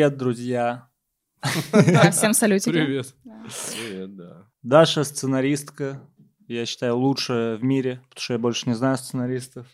[0.00, 0.88] Привет, друзья.
[1.72, 2.70] Да, всем салютики.
[2.70, 3.14] Привет.
[3.76, 4.46] Привет, да.
[4.62, 6.00] Даша сценаристка,
[6.48, 9.66] я считаю, лучшая в мире, потому что я больше не знаю сценаристов.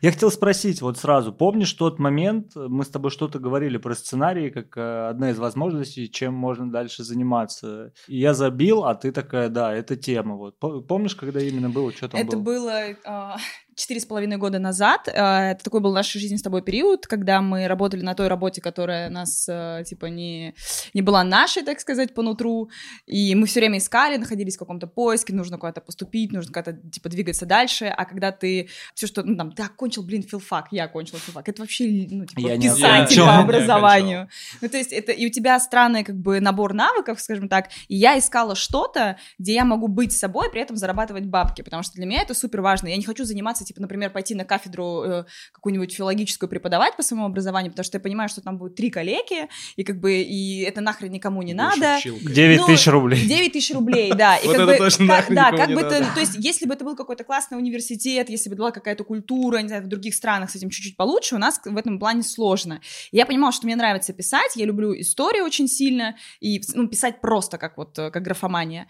[0.00, 4.50] Я хотел спросить вот сразу, помнишь тот момент, мы с тобой что-то говорили про сценарии,
[4.50, 7.92] как э, одна из возможностей, чем можно дальше заниматься.
[8.08, 10.34] И я забил, а ты такая, да, это тема.
[10.34, 10.58] Вот.
[10.58, 12.42] По- Помнишь, когда именно было, что там Это было?
[12.42, 13.36] было а,
[13.80, 15.08] четыре с половиной года назад.
[15.08, 18.28] А, Это такой был в нашей жизни с тобой период, когда мы работали на той
[18.28, 20.54] работе, которая нас, э, типа, не,
[20.94, 22.70] не была нашей, так сказать, по нутру.
[23.06, 27.08] И мы все время искали, находились в каком-то поиске, нужно куда-то поступить, нужно куда-то, типа,
[27.08, 27.86] двигаться дальше.
[27.86, 31.48] А когда ты все, что, ну, там, ты окончил, блин, филфак, я окончил филфак.
[31.48, 32.86] Это вообще, ну, типа, Я не писатель
[33.20, 33.26] окончил.
[33.26, 34.28] по образованию.
[34.60, 37.96] Ну, то есть это и у тебя странный как бы набор навыков, скажем так, и
[37.96, 42.06] я искала что-то, где я могу быть собой, при этом зарабатывать бабки, потому что для
[42.06, 42.88] меня это супер важно.
[42.88, 47.26] Я не хочу заниматься, типа, например, пойти на кафедру э, какую-нибудь филологическую преподавать по своему
[47.26, 50.80] образованию, потому что я понимаю, что там будет три коллеги, и как бы, и это
[50.80, 51.96] нахрен никому не надо.
[51.98, 52.32] училкой.
[52.32, 53.26] 9 Ну, тысяч рублей.
[53.26, 54.36] 9 тысяч рублей, да.
[54.36, 56.74] И Вот как это бы, точно как- нахрен да, как бы то есть, если бы
[56.74, 60.50] это был какой-то классный университет, если бы была какая-то культура, не знаю, в других странах
[60.50, 62.80] с этим чуть-чуть получше, у нас в этом плане сложно.
[63.12, 67.58] Я понимала, что мне нравится писать, я люблю историю очень сильно, и ну, писать просто
[67.58, 68.86] как вот, э, как графомания.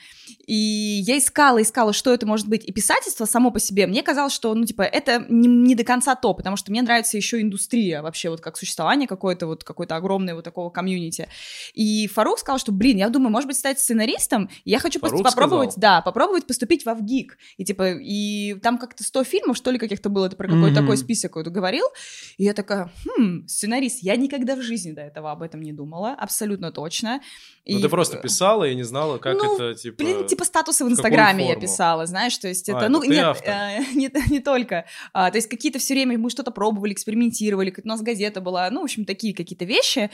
[0.47, 2.65] И я искала, искала, что это может быть.
[2.65, 6.15] И писательство само по себе, мне казалось, что, ну, типа, это не, не до конца
[6.15, 10.37] то, потому что мне нравится еще индустрия вообще, вот как существование какое-то, вот какое-то огромное
[10.37, 11.29] вот такого комьюнити.
[11.75, 15.73] И Фарук сказал, что, блин, я думаю, может быть, стать сценаристом, я хочу Фарук попробовать,
[15.73, 15.97] сказал?
[15.97, 17.37] да, попробовать поступить в ВГИК.
[17.57, 20.83] И типа, и там как-то 100 фильмов, что ли, каких-то было, это про какой-то Мгм.
[20.83, 21.87] такой список вот говорил.
[22.39, 26.13] И я такая, хм, сценарист, я никогда в жизни до этого об этом не думала,
[26.13, 27.21] абсолютно точно.
[27.67, 29.97] Ну, И, ты просто э, писала и не знала, как ну, это, типа...
[29.97, 33.09] Блин, типа статусы в Инстаграме я писала, знаешь, то есть А, это, это ну, ты
[33.09, 37.71] нет, э, не, не только, А, то есть какие-то все время мы что-то пробовали, экспериментировали,
[37.71, 40.11] как у нас газета была, ну, в общем, такие какие-то вещи,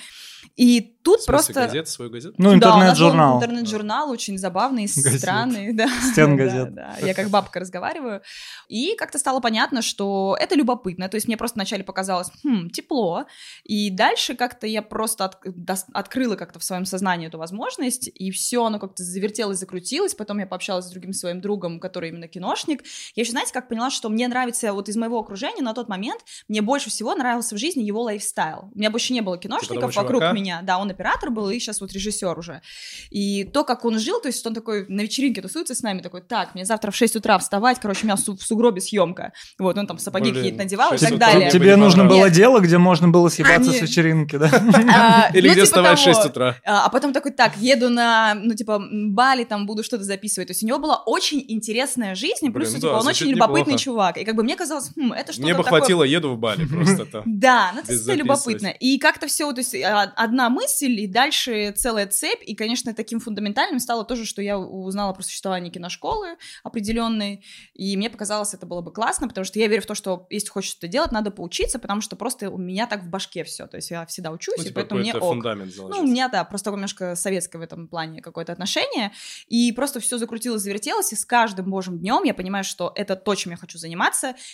[0.57, 1.53] и тут В просто...
[1.55, 2.35] газета, свою газету?
[2.39, 3.37] Ну, Да, нас был интернет-журнал.
[3.39, 5.21] интернет-журнал очень забавный, Газет.
[5.21, 5.89] странный, да.
[6.13, 6.75] Стенгазет.
[6.75, 8.21] Да, да, я как бабка разговариваю.
[8.69, 11.09] И как-то стало понятно, что это любопытно.
[11.09, 13.25] То есть мне просто вначале показалось, хм, тепло.
[13.65, 18.31] И дальше как-то я просто от- дос- открыла как-то в своем сознании эту возможность, и
[18.31, 20.15] все, оно как-то завертелось, закрутилось.
[20.15, 22.83] Потом я пообщалась с другим своим другом, который именно киношник.
[23.15, 26.21] Я еще, знаете, как поняла, что мне нравится вот из моего окружения на тот момент,
[26.49, 28.71] мне больше всего нравился в жизни его лайфстайл.
[28.75, 30.33] У меня больше не было киношников того вокруг чувака?
[30.33, 30.61] меня.
[30.63, 32.63] Да, он оператор был, и сейчас вот режиссер уже.
[33.11, 36.23] И то, как он жил, то есть он такой на вечеринке тусуется с нами, такой,
[36.23, 39.33] так, мне завтра в 6 утра вставать, короче, у меня в су- в сугробе съемка.
[39.59, 41.51] Вот, он там сапоги какие-то надевал и 6 так далее.
[41.51, 44.51] тебе нужно было дело, где можно было съебаться с вечеринки, да?
[44.97, 46.15] А, Или ну, где типа вставать в того.
[46.15, 46.57] 6 утра?
[46.65, 50.49] А а потом такой, так, еду на, ну, типа, Бали, там буду что-то записывать.
[50.49, 53.75] То есть у него была очень интересная жизнь, и плюс, Блин, типа, он очень любопытный
[53.75, 53.81] неплохо.
[54.21, 56.67] И как бы мне казалось, хм, это что-то Мне бы такое хватило, еду в Бали
[56.67, 57.23] просто.
[57.27, 58.69] Да, ну это любопытно.
[58.69, 62.43] И как-то все, то есть а, одна мысль, и дальше целая цепь.
[62.43, 67.45] И, конечно, таким фундаментальным стало тоже, что я узнала про существование киношколы определенной.
[67.75, 70.49] И мне показалось, это было бы классно, потому что я верю в то, что если
[70.49, 73.67] хочешь что-то делать, надо поучиться, потому что просто у меня так в башке все.
[73.67, 75.45] То есть я всегда учусь, Ну, и типа поэтому мне ок.
[75.45, 79.13] Ну, у меня, да, просто немножко советское в этом плане какое-то отношение.
[79.49, 83.35] И просто все закрутилось, завертелось, и с каждым божьим днем я понимаю, что это то,
[83.35, 84.06] чем я хочу заниматься.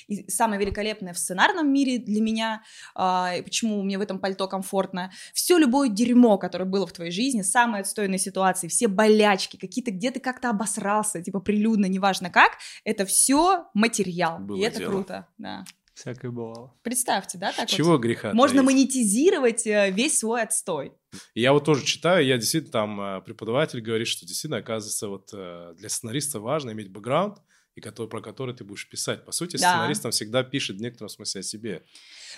[0.09, 2.63] И самое великолепное в сценарном мире для меня,
[2.95, 7.11] а, и почему мне в этом пальто комфортно, все любое дерьмо, которое было в твоей
[7.11, 12.53] жизни, самые отстойные ситуации, все болячки, какие-то, где ты как-то обосрался, типа прилюдно, неважно как,
[12.85, 14.39] это все материал.
[14.39, 14.91] Было и это дело.
[14.91, 15.65] круто, да.
[15.95, 16.75] Всякое бывало.
[16.83, 18.01] Представьте, да, так Чего вот.
[18.01, 18.67] греха Можно таить?
[18.67, 20.93] монетизировать э, весь свой отстой.
[21.35, 25.75] Я вот тоже читаю, я действительно там э, преподаватель говорит, что действительно, оказывается, вот э,
[25.77, 27.39] для сценариста важно иметь бэкграунд,
[27.75, 29.25] и который, про который ты будешь писать.
[29.25, 29.71] По сути, Да.
[29.73, 31.83] сценарист там всегда пишет в некотором смысле о себе.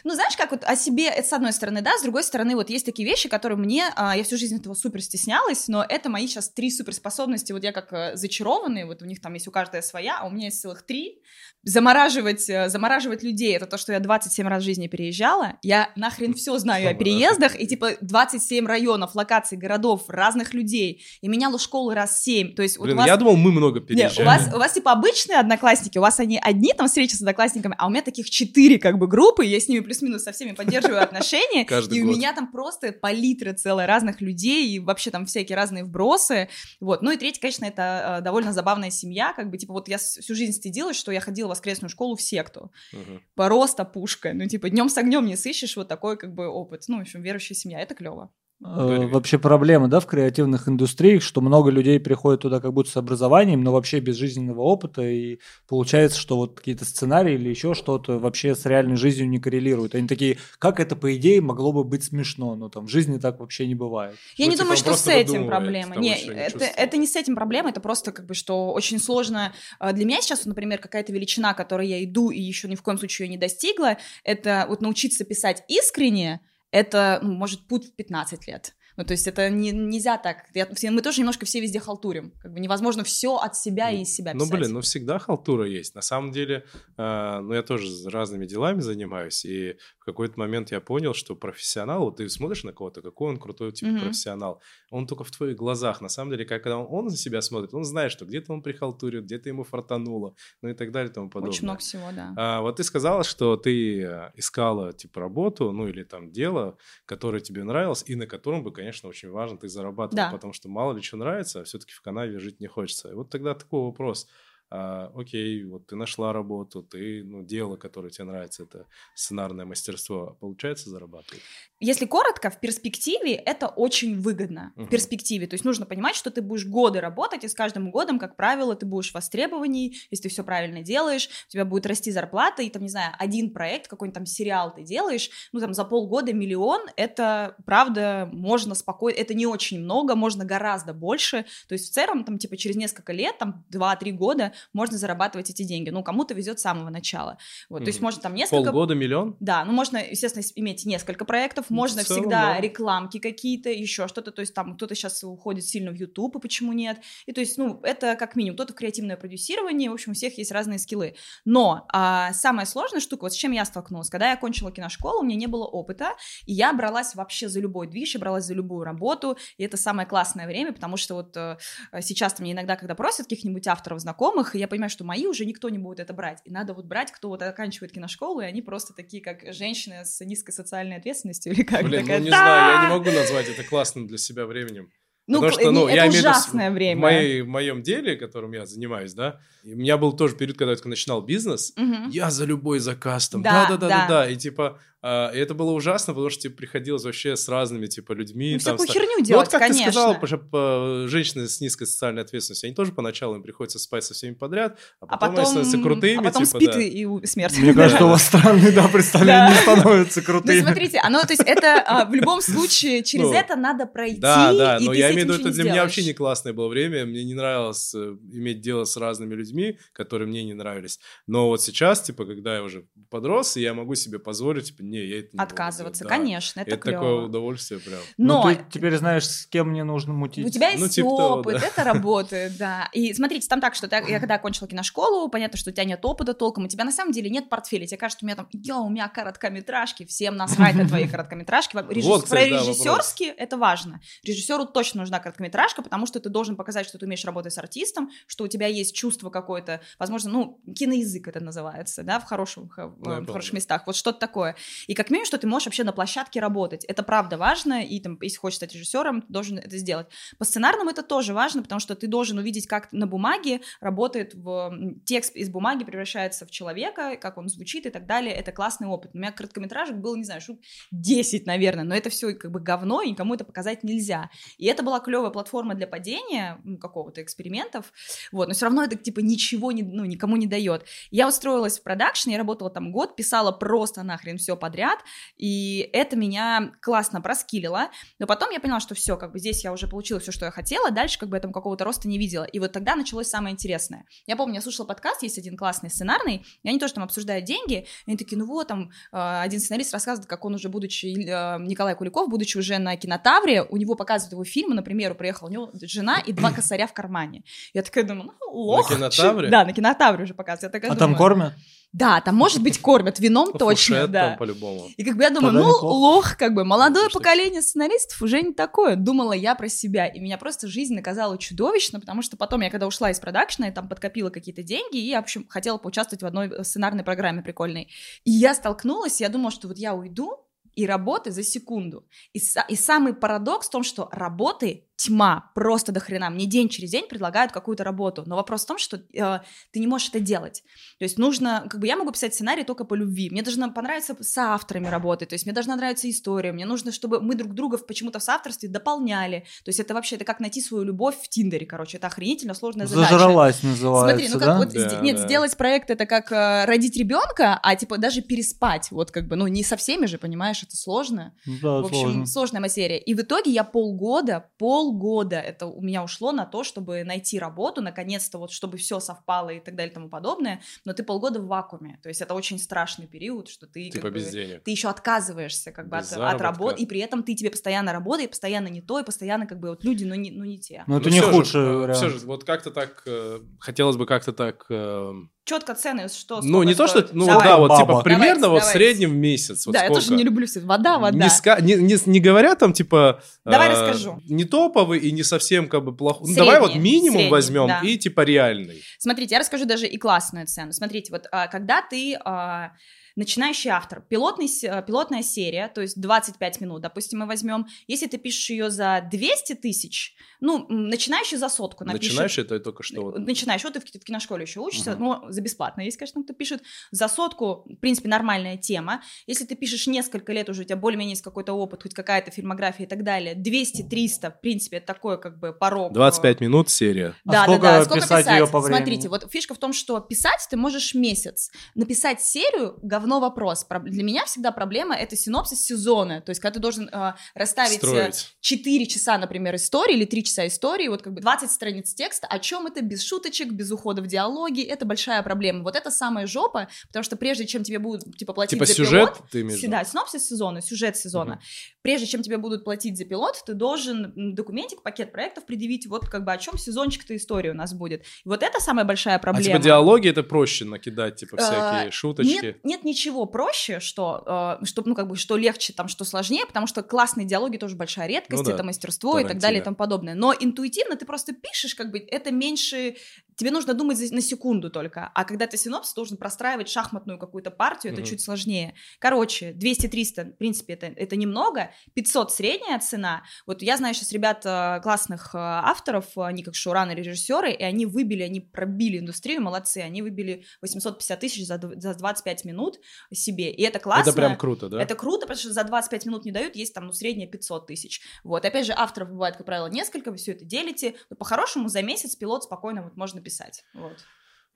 [0.03, 2.71] Ну, знаешь, как вот о себе, это с одной стороны, да, с другой стороны, вот
[2.71, 6.27] есть такие вещи, которые мне, а, я всю жизнь этого супер стеснялась, но это мои
[6.27, 10.19] сейчас три суперспособности, вот я как зачарованный, вот у них там есть у каждой своя,
[10.21, 11.21] а у меня есть целых три.
[11.63, 16.35] Замораживать, э, замораживать людей, это то, что я 27 раз в жизни переезжала, я нахрен
[16.35, 21.95] все знаю о переездах, и типа 27 районов, локаций, городов, разных людей, и меняла школы
[21.95, 23.07] раз 7, то есть вот Блин, у вас...
[23.07, 24.29] я думал, мы много Не, переезжаем.
[24.29, 27.75] у вас, у вас типа обычные одноклассники, у вас они одни там встречи с одноклассниками,
[27.79, 31.03] а у меня таких четыре как бы группы, я с ними плюс-минус со всеми поддерживаю
[31.03, 35.57] отношения, Каждый и у меня там просто палитра целая разных людей, и вообще там всякие
[35.57, 36.49] разные вбросы,
[36.81, 37.03] вот.
[37.03, 40.35] Ну и третье, конечно, это э, довольно забавная семья, как бы, типа, вот я всю
[40.35, 43.23] жизнь стыдилась, что я ходила в воскресную школу в секту, Мгм.
[43.35, 45.77] просто пушка, ну типа днем с огнем не сыщешь.
[45.77, 48.31] Вот такой как бы опыт, ну в общем верующая семья, это клево.
[48.63, 52.97] Э, вообще проблема, да, в креативных индустриях, что много людей приходят туда как будто с
[52.97, 58.19] образованием, но вообще без жизненного опыта, и получается, что вот какие-то сценарии или еще что-то
[58.19, 59.95] вообще с реальной жизнью не коррелируют.
[59.95, 63.41] Они такие, как это, по идее, могло бы быть смешно, но там в жизни так
[63.41, 64.17] вообще не бывает.
[64.37, 65.97] Я ну, не типа думаю, что с этим проблема.
[65.97, 69.53] Не, это, это не с этим проблема, это просто как бы, что очень сложно.
[69.79, 72.99] А, для меня сейчас, например, какая-то величина, которой я иду и еще ни в коем
[72.99, 76.41] случае ее не достигла, это вот научиться писать искренне,
[76.75, 78.75] это, ну, может, путь в 15 лет.
[78.97, 80.45] Ну, то есть это не, нельзя так.
[80.55, 82.33] Я, мы тоже немножко все везде халтурим.
[82.41, 84.51] Как бы невозможно все от себя и из себя писать.
[84.51, 85.95] Ну, блин, ну всегда халтура есть.
[85.95, 86.65] На самом деле,
[86.97, 92.05] э, ну, я тоже разными делами занимаюсь, и в какой-то момент я понял, что профессионал,
[92.05, 94.01] вот ты смотришь на кого-то, какой он крутой, типа, mm-hmm.
[94.01, 96.01] профессионал, он только в твоих глазах.
[96.01, 99.25] На самом деле, когда он, он за себя смотрит, он знает, что где-то он прихалтурит,
[99.25, 101.51] где-то ему фартануло, ну и так далее и тому подобное.
[101.51, 102.33] Очень много всего, да.
[102.37, 106.77] А, вот ты сказала, что ты э, искала, типа, работу, ну, или там дело,
[107.07, 110.31] которое тебе нравилось, и на котором бы, конечно, очень важно, ты зарабатывал, да.
[110.31, 113.11] потому что мало ли что нравится, а все-таки в Канаве жить не хочется.
[113.11, 114.29] И вот тогда такой вопрос–
[114.71, 120.37] а, окей, вот ты нашла работу, ты, ну, дело, которое тебе нравится, это сценарное мастерство,
[120.41, 121.43] получается зарабатывать?
[121.81, 124.73] Если коротко, в перспективе это очень выгодно.
[124.77, 124.87] Uh-huh.
[124.87, 128.19] В перспективе, то есть нужно понимать, что ты будешь годы работать, и с каждым годом,
[128.19, 132.63] как правило, ты будешь востребованней, если ты все правильно делаешь, у тебя будет расти зарплата,
[132.63, 136.33] и там, не знаю, один проект, какой-нибудь там сериал ты делаешь, ну, там, за полгода
[136.33, 141.93] миллион, это, правда, можно спокойно, это не очень много, можно гораздо больше, то есть в
[141.93, 145.91] целом, там, типа, через несколько лет, там, 2-3 года можно зарабатывать эти деньги.
[145.91, 147.39] Ну, кому-то везет с самого начала.
[147.69, 147.85] Вот, mm-hmm.
[147.85, 148.65] То есть можно там несколько...
[148.65, 149.37] Полгода, миллион?
[149.41, 152.61] Да, ну, можно, естественно, иметь несколько проектов, ну, можно целом, всегда да.
[152.61, 156.73] рекламки какие-то, еще что-то, то есть там кто-то сейчас уходит сильно в YouTube, и почему
[156.73, 156.99] нет?
[157.27, 160.39] И то есть, ну, это как минимум, кто-то в креативное продюсирование, в общем, у всех
[160.39, 161.15] есть разные скиллы.
[161.45, 165.25] Но а, самая сложная штука, вот с чем я столкнулась, когда я окончила киношколу, у
[165.25, 166.15] меня не было опыта,
[166.47, 170.07] и я бралась вообще за любой движ, я бралась за любую работу, и это самое
[170.07, 171.57] классное время, потому что вот э,
[172.01, 175.69] сейчас мне иногда, когда просят каких-нибудь авторов знакомых, и я понимаю, что мои уже никто
[175.69, 176.41] не будет это брать.
[176.45, 180.25] И надо вот брать, кто вот оканчивает киношколу, и они просто такие, как женщины с
[180.25, 181.85] низкой социальной ответственностью или как.
[181.85, 184.91] Блин, такая, ну не знаю, я не могу назвать это классным для себя временем.
[185.27, 186.99] Ну, Потому что, ну, это я ужасное имею время.
[186.99, 190.73] В, моей, в моем деле, которым я занимаюсь, да, у меня был тоже период, когда
[190.73, 192.11] я только начинал бизнес, угу.
[192.11, 196.57] я за любой заказ там, да-да-да-да, и типа и это было ужасно, потому что типа,
[196.57, 198.55] приходилось вообще с разными типа людьми.
[198.55, 199.85] Ну, там, всякую херню делать, ну, вот как конечно.
[199.85, 204.05] ты сказала, по, по, женщины с низкой социальной ответственностью, они тоже поначалу им приходится спать
[204.05, 206.21] со всеми подряд, а потом, а потом они становятся крутыми.
[206.21, 206.81] А потом типа, спит да.
[206.81, 207.59] и, и смерть.
[207.59, 210.61] Мне кажется, у вас странные, да, представления становятся крутыми.
[210.61, 214.21] Ну, смотрите, оно, то есть это а, в любом случае, через ну, это надо пройти,
[214.21, 217.05] Да, да, но я имею в виду, это для меня вообще не классное было время,
[217.05, 220.99] мне не нравилось э, иметь дело с разными людьми, которые мне не нравились.
[221.27, 225.19] Но вот сейчас, типа, когда я уже подрос, я могу себе позволить, типа, не, я
[225.21, 226.11] это не отказываться, да.
[226.11, 227.03] конечно, это, это клево.
[227.03, 228.01] такое удовольствие прям.
[228.17, 230.47] Но ну, ты теперь знаешь, с кем мне нужно мутить.
[230.47, 231.67] У тебя есть ну, типа опыт, того, да.
[231.67, 232.89] это работает, да.
[232.93, 236.05] И смотрите, там так, что ты, я когда окончила киношколу, понятно, что у тебя нет
[236.05, 238.79] опыта толком, у тебя на самом деле нет портфеля, тебе кажется, у меня там, я
[238.79, 241.77] у меня короткометражки, всем насрать на твои короткометражки.
[241.91, 242.25] Режисс...
[242.25, 244.01] Про режиссерские это важно.
[244.23, 248.11] Режиссеру точно нужна короткометражка, потому что ты должен показать, что ты умеешь работать с артистом,
[248.27, 253.27] что у тебя есть чувство какое-то, возможно, ну, киноязык это называется, да, в, хороших, в
[253.27, 254.57] хороших местах, вот что-то такое.
[254.87, 256.85] И как минимум, что ты можешь вообще на площадке работать.
[256.85, 260.09] Это правда важно, и там, если хочешь стать режиссером, ты должен это сделать.
[260.39, 264.77] По сценарному это тоже важно, потому что ты должен увидеть, как на бумаге работает в...
[265.05, 268.35] текст из бумаги превращается в человека, как он звучит и так далее.
[268.35, 269.13] Это классный опыт.
[269.15, 273.03] У меня короткометражек было, не знаю, штук 10, наверное, но это все как бы говно,
[273.03, 274.31] и никому это показать нельзя.
[274.59, 277.93] И это была клевая платформа для падения, ну, какого-то экспериментов,
[278.33, 280.85] вот, но все равно это типа ничего не, ну, никому не дает.
[281.11, 285.01] Я устроилась в продакшн, я работала там год, писала просто нахрен все подряд,
[285.37, 289.75] и это меня классно проскилило, но потом я поняла, что все, как бы здесь я
[289.75, 292.59] уже получила все, что я хотела, дальше как бы этому какого-то роста не видела, и
[292.59, 294.07] вот тогда началось самое интересное.
[294.27, 297.87] Я помню, я слушала подкаст, есть один классный сценарный, и они тоже там обсуждают деньги,
[298.07, 301.59] и они такие, ну вот, там, э, один сценарист рассказывает, как он уже, будучи, э,
[301.61, 305.71] Николай Куликов, будучи уже на кинотавре, у него показывают его фильмы, например, приехал у него
[305.83, 307.43] жена и два косаря в кармане.
[307.75, 308.89] Я такая думаю, ну, лох.
[308.89, 309.49] На кинотавре?
[309.49, 310.63] Да, на кинотавре уже показывают.
[310.63, 311.53] Я такая а думаю, там кормят?
[311.95, 314.35] Да, там, может быть, кормят вином точно, да.
[314.37, 314.91] По-любому.
[314.97, 318.97] И как бы я думаю, ну, лох, как бы, молодое поколение сценаристов уже не такое.
[318.97, 322.89] Думала я про себя, и меня просто жизнь наказала чудовищно, потому что потом я, когда
[322.89, 326.27] ушла из продакшна, я там подкопила какие-то деньги, и я, в общем, хотела поучаствовать в
[326.27, 327.89] одной сценарной программе прикольной.
[328.25, 332.05] И я столкнулась, я думала, что вот я уйду, и работы за секунду.
[332.33, 336.31] И, и самый парадокс в том, что работы тьма, просто до хрена.
[336.31, 338.23] Мне день через день предлагают какую-то работу.
[338.27, 339.41] Но вопрос в том, что э,
[339.73, 340.63] ты не можешь это делать.
[340.99, 343.29] То есть нужно, как бы я могу писать сценарий только по любви.
[343.31, 347.21] Мне должно понравиться с авторами работать, то есть мне должна нравиться история, мне нужно, чтобы
[347.21, 349.41] мы друг друга почему-то в соавторстве дополняли.
[349.65, 352.87] То есть это вообще, это как найти свою любовь в Тиндере, короче, это охренительно сложная
[352.87, 353.13] задача.
[353.13, 354.59] Зажралась называется, Смотри, ну как да?
[354.59, 355.23] вот, Да, нет, да.
[355.27, 359.47] сделать проект это как э, родить ребенка, а типа даже переспать, вот как бы, ну
[359.47, 361.35] не со всеми же, понимаешь, это сложно.
[361.47, 362.27] Да, В общем, сложно.
[362.27, 362.99] сложная материя.
[362.99, 364.51] И в итоге я полгода,
[364.85, 369.51] полгода это у меня ушло на то, чтобы найти работу, наконец-то, вот чтобы все совпало
[369.51, 370.61] и так далее и тому подобное.
[370.85, 371.99] Но ты полгода в вакууме.
[372.03, 374.63] То есть это очень страшный период, что ты Типа как бы, без денег.
[374.63, 377.93] ты еще отказываешься как бы Без от, от работы, и при этом ты тебе постоянно
[377.93, 380.59] работа, и постоянно не то, и постоянно как бы вот люди, ну не, ну не
[380.59, 380.85] те.
[380.87, 381.97] Ну, это не худший вариант.
[381.97, 384.67] Все же, вот как-то так, э, хотелось бы как-то так...
[384.69, 385.13] э,
[385.45, 387.07] Четко цены, что ну, сколько не то, что...
[387.13, 387.45] Ну, Давай.
[387.45, 387.83] да, вот Баба.
[387.83, 388.79] типа примерно Давайте, вот в давайте.
[388.79, 389.67] среднем в месяц.
[389.67, 390.17] Вот да, я тоже сколько?
[390.17, 390.61] не люблю все.
[390.61, 391.19] Вода, вода.
[391.19, 393.23] Не, ска- не, не, не говоря там, типа...
[393.45, 394.23] Давай э, расскажу.
[394.27, 396.31] Не топовый и не совсем как бы плохой.
[396.31, 397.81] Ну, давай вот минимум средний, возьмем да.
[397.83, 398.83] и типа реальный.
[398.99, 400.73] Смотрите, я расскажу даже и классную цену.
[400.73, 402.71] Смотрите, вот а, когда ты а,
[403.17, 408.19] начинающий автор, пилотный, а, пилотная серия, то есть 25 минут, допустим, мы возьмем, если ты
[408.19, 412.13] пишешь ее за 200 тысяч, ну, начинающий за сотку напишет.
[412.13, 413.13] Начинаешь это только что.
[413.19, 415.05] Начинаешь, вот ты в в киношколе еще учишься, Мгм.
[415.05, 416.63] но за бесплатно есть, конечно, кто пишет.
[416.91, 419.03] За сотку, в принципе, нормальная тема.
[419.27, 422.87] Если ты пишешь несколько лет уже, у тебя более-менее есть какой-то опыт, хоть какая-то фильмография
[422.87, 425.93] и так далее, 200-300, в принципе, это такой как бы порог.
[425.93, 427.15] э, 25 минут серия.
[427.27, 427.85] А Да, сколько да, да.
[427.85, 428.35] Сколько писать писать?
[428.37, 428.79] её по времени?
[428.79, 431.51] Смотрите, вот фишка в том, что писать ты можешь месяц.
[431.75, 433.65] Написать серию говно вопрос.
[433.65, 436.21] Про- Для меня всегда проблема это синопсис сезона.
[436.23, 438.35] То есть, когда ты должен э, расставить Строить.
[438.41, 442.39] 4 часа, например, истории или 3 часа истории, вот как бы 20 страниц текста, о
[442.39, 445.63] чем это, без шуточек, без ухода в диалоги, это большая проблема.
[445.63, 449.15] Вот это самая жопа, потому что прежде чем тебе будут, типа, платить Типа за сюжет
[449.15, 451.35] пилот, ты имеешь да, синопсис сезона, сюжет сезона.
[451.35, 451.41] Мгм.
[451.83, 456.25] Прежде чем тебе будут платить за пилот, ты должен документик, пакет проектов предъявить, вот как
[456.25, 458.03] бы о чем сезончик-то история у нас будет.
[458.25, 459.45] И вот это самая большая А проблема.
[459.45, 462.45] типа диалоги это проще накидать, типа Э, всякие шуточки.
[462.45, 466.47] Нет, нет ничего проще, что, э, что, ну, как бы, что легче, там, что сложнее,
[466.47, 469.41] потому что классные диалоги тоже большая редкость, Ну да, это мастерство и так Тарантино.
[469.41, 470.15] далее и тому подобное.
[470.15, 472.97] Но интуитивно ты просто пишешь, как бы, это меньше...
[473.37, 475.11] Тебе нужно думать на секунду только.
[475.13, 478.11] А когда ты синопсис, должен простраивать шахматную какую-то партию, это Мгм.
[478.11, 478.75] чуть сложнее.
[479.01, 481.73] Короче, 200-300, в принципе, это, это немного.
[481.95, 483.25] 500 средняя цена.
[483.47, 487.87] Вот я знаю сейчас ребят э, классных э, авторов, они как шоураннеры, режиссеры, и они
[487.87, 492.79] выбили, они пробили индустрию, молодцы, они выбили 850 тысяч за, за 25 минут
[493.13, 494.11] себе, и это классно.
[494.11, 494.83] Это прям круто, да?
[494.83, 498.01] Это круто, потому что за 25 минут не дают, есть там, ну, средняя 500 тысяч.
[498.23, 501.83] Вот, опять же, авторов бывает, как правило, несколько, вы все это делите, но по-хорошему за
[501.83, 503.65] месяц пилот спокойно вот можно писать.
[503.75, 503.99] Вот.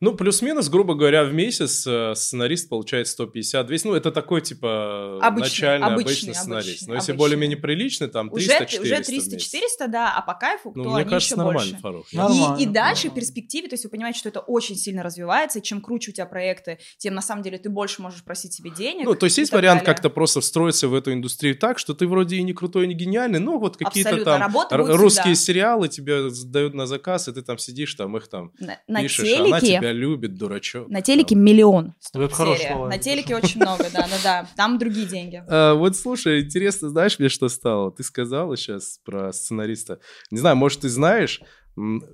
[0.01, 3.81] Ну, плюс-минус, грубо говоря, в месяц э, сценарист получает 150-200.
[3.85, 6.69] Ну, это такой, типа, Обычный, начальный, обычный, обычный, сценарист.
[6.69, 7.19] обычный, Но если обычный.
[7.19, 9.55] более-менее приличный, там 300-400 Уже, уже в месяц.
[9.55, 11.83] 300-400, да, а по кайфу, Ну, то мне они кажется, еще нормально, больше.
[11.83, 12.13] Фарух.
[12.13, 13.21] Нормально, И, и дальше в нормально.
[13.21, 16.27] перспективе, то есть вы понимаете, что это очень сильно развивается, и чем круче у тебя
[16.27, 19.05] проекты, тем на самом деле ты больше можешь просить себе денег.
[19.05, 19.95] Ну, то есть есть вариант далее.
[19.95, 22.95] как-то просто встроиться в эту индустрию так, что ты вроде и не крутой, и не
[22.95, 25.47] гениальный, но вот какие-то Абсолютно, там русские всегда.
[25.53, 29.29] сериалы тебе дают на заказ, и ты там сидишь, там их там На, на пишешь,
[29.33, 30.89] а она телеке, тебя любит, дурачок.
[30.89, 32.73] на телеке миллион Ну, это хорошее серия.
[32.75, 32.89] слово.
[32.89, 34.47] На телеке очень много, да-да-да.
[34.57, 35.43] Там другие деньги.
[35.49, 37.91] А, вот слушай, интересно, знаешь, мне что стало?
[37.93, 40.01] Ты сказала сейчас про сценариста.
[40.31, 41.41] Не знаю, может, ты знаешь,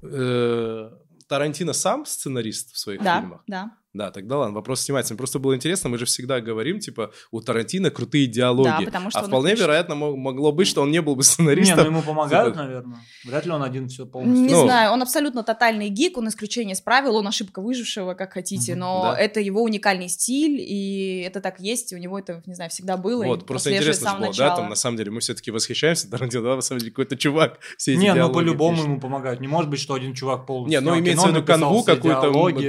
[0.03, 0.91] э,
[1.29, 3.43] Тарантино сам сценарист в своих Да, фильмах?
[3.47, 3.63] да.
[3.65, 3.77] Да,
[4.11, 5.15] тогда ладно, вопрос снимается.
[5.15, 8.67] Мне просто было интересно, мы же всегда говорим, типа, у Тарантино крутые диалоги.
[8.69, 9.65] Да, потому что а он вполне пишет.
[9.67, 11.79] вероятно мо- могло быть, что он не был бы Не, сценаристом.
[11.79, 12.99] ну ему помогают, Типа- наверное.
[13.25, 14.45] Вряд ли он один все полностью.
[14.47, 14.63] Не Ну.
[14.65, 18.81] знаю, он абсолютно тотальный гик, он исключение из правил, он ошибка выжившего, как хотите, Мгм,
[18.81, 19.19] но да.
[19.19, 22.97] это его уникальный стиль, и это так есть, и у него это, не знаю, всегда
[22.97, 23.25] было.
[23.25, 24.57] Вот, просто интересно же было, да, начала.
[24.57, 27.93] там на самом деле мы все-таки восхищаемся Тарантино, да, на самом деле какой-то чувак все
[27.93, 29.41] эти Не, ну по-любому ему помогают.
[29.41, 30.81] Не может быть, что один чувак полностью.
[30.81, 31.85] Не, ну имеется в виду канву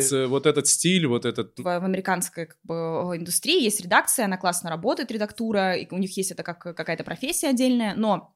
[0.02, 1.58] ц- вот этот стиль, вот этот...
[1.60, 2.76] в, в американской как бы,
[3.18, 7.50] индустрии есть редакция, она классно работает, редактура, и у них есть это как какая-то профессия
[7.50, 8.36] отдельная, но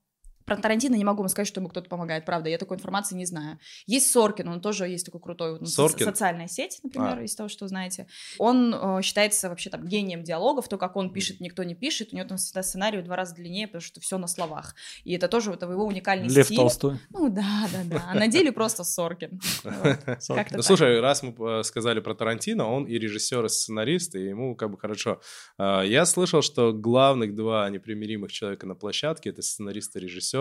[0.49, 3.25] про Тарантино не могу вам сказать, что ему кто-то помогает, правда, я такой информации не
[3.25, 3.59] знаю.
[3.85, 6.05] Есть Соркин, он тоже есть такой крутой, вот, ну, со- Соркин?
[6.07, 7.23] социальная сеть, например, А.
[7.23, 8.07] из того, что знаете.
[8.39, 12.15] Он э, считается вообще там гением диалогов, то, как он пишет, никто не пишет, у
[12.15, 14.73] него там всегда сценарий в два раза длиннее, потому что все на словах.
[15.03, 16.57] И это тоже вот его уникальный Лев стиль.
[16.57, 16.97] Толстой.
[17.11, 18.05] Ну да, да, да.
[18.07, 19.39] А на деле просто Соркин.
[20.51, 24.55] Ну, слушай, раз мы э, сказали про Тарантино, он и режиссер, и сценарист, и ему
[24.55, 25.21] как бы хорошо.
[25.57, 30.38] А, Я слышал, что главных два непримиримых человека на площадке— это сценарист и режиссер,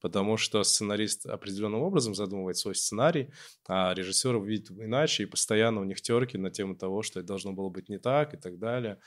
[0.00, 3.30] потому что сценарист определенным образом задумывает свой сценарий,
[3.68, 7.52] а режиссер видит иначе, и постоянно у них терки на тему того, что это должно
[7.52, 8.98] было быть не так и так далее.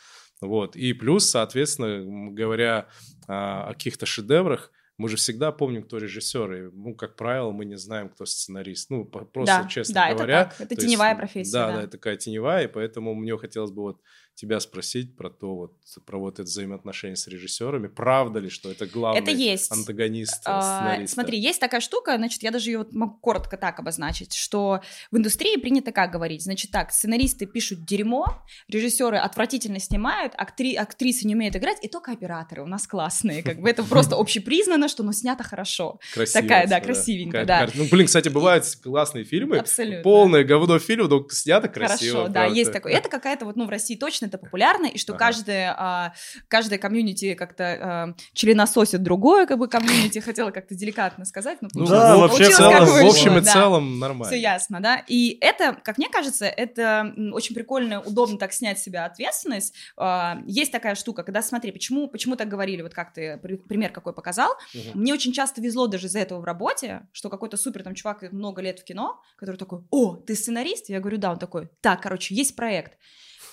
[0.41, 0.75] Вот.
[0.75, 2.87] И плюс, соответственно, говоря
[3.27, 7.65] а, о каких-то шедеврах, мы же всегда помним, кто режиссер, и, ну, как правило, мы
[7.65, 8.91] не знаем, кто сценарист.
[8.91, 10.41] Ну, просто, да, честно да, говоря.
[10.41, 10.71] Это, так.
[10.71, 11.51] это теневая есть, профессия.
[11.51, 14.01] Да, да, да, это такая теневая, и поэтому мне хотелось бы вот
[14.35, 15.73] тебя спросить про то, вот,
[16.05, 17.87] про вот это взаимоотношение с режиссерами.
[17.87, 19.71] Правда ли, что это главный это есть.
[19.71, 24.81] антагонист а, Смотри, есть такая штука, значит, я даже ее могу коротко так обозначить, что
[25.11, 31.27] в индустрии принято как говорить, значит так, сценаристы пишут дерьмо, режиссеры отвратительно снимают, актри актрисы
[31.27, 35.03] не умеют играть, и только операторы у нас классные, как бы это просто общепризнано, что
[35.03, 35.99] ну снято хорошо.
[36.13, 36.41] Красиво.
[36.41, 37.69] Такая, да, красивенько, да.
[37.75, 39.63] Ну, блин, кстати, бывают классные фильмы,
[40.03, 42.17] полное говно фильм, но снято красиво.
[42.17, 42.93] Хорошо, да, есть такое.
[43.03, 45.25] Это какая-то вот, ну, в России точно достаточно это популярно, и что ага.
[45.25, 46.13] каждое, а,
[46.47, 51.85] каждое комьюнити как-то а, членососит другое как бы комьюнити, хотела как-то деликатно сказать, но ну,
[51.87, 53.53] да, вообще в, целом, в общем и да.
[53.53, 54.25] целом нормально.
[54.25, 58.83] Все ясно, да, и это, как мне кажется, это очень прикольно, удобно так снять с
[58.83, 59.73] себя ответственность.
[59.97, 64.13] А, есть такая штука, когда, смотри, почему, почему так говорили, вот как ты пример какой
[64.13, 64.99] показал, угу.
[64.99, 68.61] мне очень часто везло даже из-за этого в работе, что какой-то супер там чувак много
[68.61, 70.89] лет в кино, который такой, о, ты сценарист?
[70.89, 72.97] Я говорю, да, он такой, так, короче, есть проект.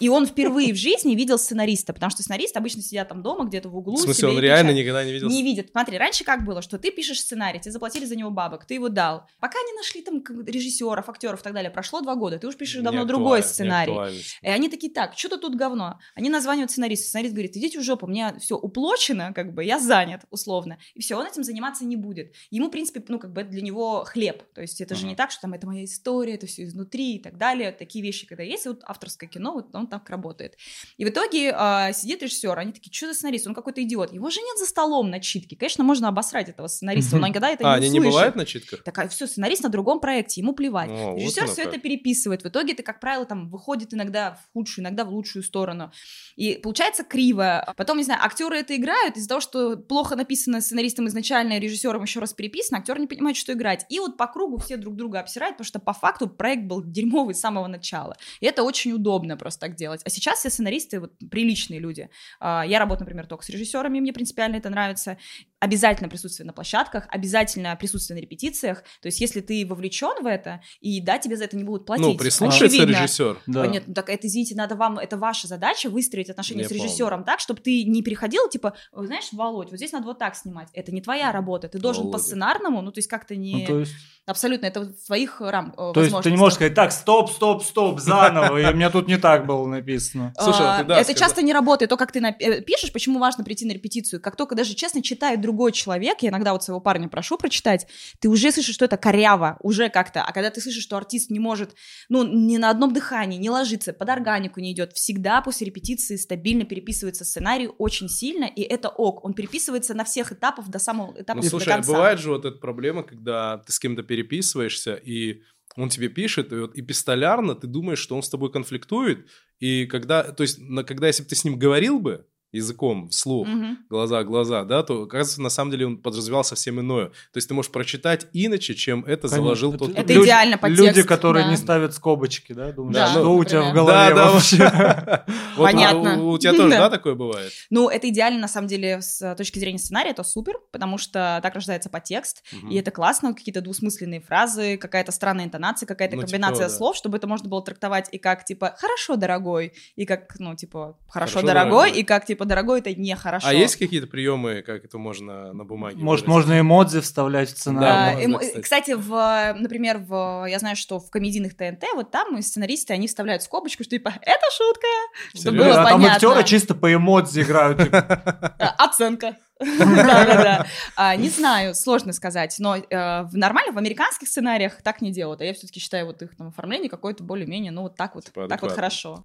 [0.01, 3.69] И он впервые в жизни видел сценариста, потому что сценаристы обычно сидят там дома, где-то
[3.69, 3.97] в углу.
[3.97, 5.29] В смысле, он реально никогда не видел?
[5.29, 5.71] Не видит.
[5.71, 8.89] Смотри, раньше как было, что ты пишешь сценарий, тебе заплатили за него бабок, ты его
[8.89, 9.27] дал.
[9.39, 12.83] Пока не нашли там режиссеров, актеров и так далее, прошло два года, ты уже пишешь
[12.83, 14.23] давно другой сценарий.
[14.43, 15.99] И они такие, так, что-то тут говно.
[16.15, 17.07] Они названивают сценаристу.
[17.09, 20.79] Сценарист говорит, идите в жопу, мне все уплочено, как бы, я занят, условно.
[20.95, 22.35] И все, он этим заниматься не будет.
[22.51, 24.43] Ему, в принципе, ну, как бы для него хлеб.
[24.55, 24.99] То есть это uh-huh.
[24.99, 27.73] же не так, что там это моя история, это все изнутри и так далее.
[27.73, 30.57] Такие вещи, когда есть, вот авторское кино, вот он так работает.
[30.97, 33.47] И в итоге э, сидит режиссер, они такие, что за сценарист?
[33.47, 34.13] Он какой-то идиот.
[34.13, 35.55] Его же нет за столом начитки.
[35.55, 38.05] Конечно, можно обосрать этого сценариста, он никогда это а, не они услышит.
[38.05, 38.83] не бывают на читках?
[38.83, 40.91] Такая, все, сценарист на другом проекте, ему плевать.
[40.91, 42.43] Режиссер все это переписывает.
[42.43, 45.93] В итоге это, как правило, там выходит иногда в худшую, иногда в лучшую сторону.
[46.37, 47.73] И получается криво.
[47.77, 52.21] Потом, не знаю, актеры это играют из-за того, что плохо написано сценаристом изначально, режиссером еще
[52.21, 53.87] раз переписано, актер не понимает, что играть.
[53.89, 57.35] И вот по кругу все друг друга обсирают, потому что по факту проект был дерьмовый
[57.35, 58.17] с самого начала.
[58.41, 60.03] И это очень удобно просто так делать.
[60.05, 62.09] А сейчас все сценаристы вот приличные люди.
[62.39, 65.19] А, я работаю, например, только с режиссерами, мне принципиально это нравится.
[65.61, 68.83] Обязательно присутствие на площадках, обязательно присутствие на репетициях.
[69.03, 72.07] То есть, если ты вовлечен в это, и да, тебе за это не будут платить.
[72.07, 73.39] Ну, прислушается режиссер.
[73.47, 73.67] Да.
[73.67, 77.21] Нет, ну так это, извините, надо вам, это ваша задача выстроить отношения я с режиссером
[77.21, 77.27] помню.
[77.27, 80.69] так, чтобы ты не приходил, типа, знаешь, Володь, вот здесь надо вот так снимать.
[80.73, 81.69] Это не твоя работа.
[81.69, 82.19] Ты должен Володя.
[82.19, 83.61] по сценарному, ну, то есть как-то не...
[83.61, 83.93] Ну, то есть...
[84.27, 87.65] Абсолютно, это в твоих рам э, То есть ты не можешь сказать, так, стоп, стоп,
[87.65, 90.33] стоп, заново, и у меня тут не так было написано.
[90.39, 91.91] Слушай, а, да, Это часто не работает.
[91.91, 94.21] То, как ты э, пишешь, почему важно прийти на репетицию.
[94.21, 97.87] Как только даже честно читает другой человек, я иногда вот своего парня прошу прочитать,
[98.21, 100.23] ты уже слышишь, что это коряво, уже как-то.
[100.23, 101.75] А когда ты слышишь, что артист не может,
[102.09, 106.65] ну, ни на одном дыхании, не ложится, под органику не идет, всегда после репетиции стабильно
[106.65, 109.25] переписывается сценарий очень сильно, и это ок.
[109.25, 111.93] Он переписывается на всех этапах до самого этапа ну, слушай, до конца.
[111.93, 115.43] бывает же вот эта проблема, когда ты с кем-то переписываешь, переписываешься, и
[115.77, 119.27] он тебе пишет, и, вот, и пистолярно ты думаешь, что он с тобой конфликтует,
[119.59, 123.49] и когда, то есть, на, когда, если бы ты с ним говорил бы, языком вслух,
[123.49, 123.77] угу.
[123.89, 127.07] глаза глаза, да, то, кажется, на самом деле он подразумевал совсем иное.
[127.07, 129.37] То есть ты можешь прочитать иначе, чем это Конечно.
[129.37, 129.91] заложил тот...
[129.91, 131.51] Это люди, идеально по Люди, тексту, которые да.
[131.51, 133.11] не ставят скобочки, да, думают, да.
[133.11, 135.25] что ну, у тебя в голове да, вообще.
[135.57, 136.23] Понятно.
[136.25, 137.53] У тебя тоже, да, такое бывает?
[137.71, 141.55] Ну, это идеально, на самом деле, с точки зрения сценария, это супер, потому что так
[141.55, 146.69] рождается подтекст, и это классно, какие-то двусмысленные фразы, какая-то странная интонация, какая-то ну, типа, комбинация
[146.69, 150.99] слов, чтобы это можно было трактовать и как, типа, «хорошо, дорогой», и как, ну, типа,
[151.09, 153.47] «хорошо, дорогой», и как, типа, «дорогой, это не хорошо.
[153.47, 155.97] А есть какие-то приемы, как это можно на бумаге?
[155.97, 156.49] Может, выразить?
[156.49, 158.25] можно эмодзи вставлять в сценарий?
[158.25, 158.63] Да, можно, кстати.
[158.63, 163.43] кстати, в, например, в, я знаю, что в комедийных ТНТ, вот там сценаристы, они вставляют
[163.43, 164.87] скобочку, что типа, это шутка,
[165.35, 165.91] чтобы было а понятно.
[165.91, 167.83] там актеры чисто по эмодзи играют.
[167.83, 168.55] Типа.
[168.79, 169.37] Оценка.
[169.61, 170.67] Да-да-да.
[170.97, 172.83] А, не знаю, сложно сказать, но э,
[173.25, 175.41] в нормально в американских сценариях так не делают.
[175.41, 178.49] А я все-таки считаю вот их там оформление какое-то более-менее, ну вот так вот, типа
[178.49, 179.23] так вот хорошо.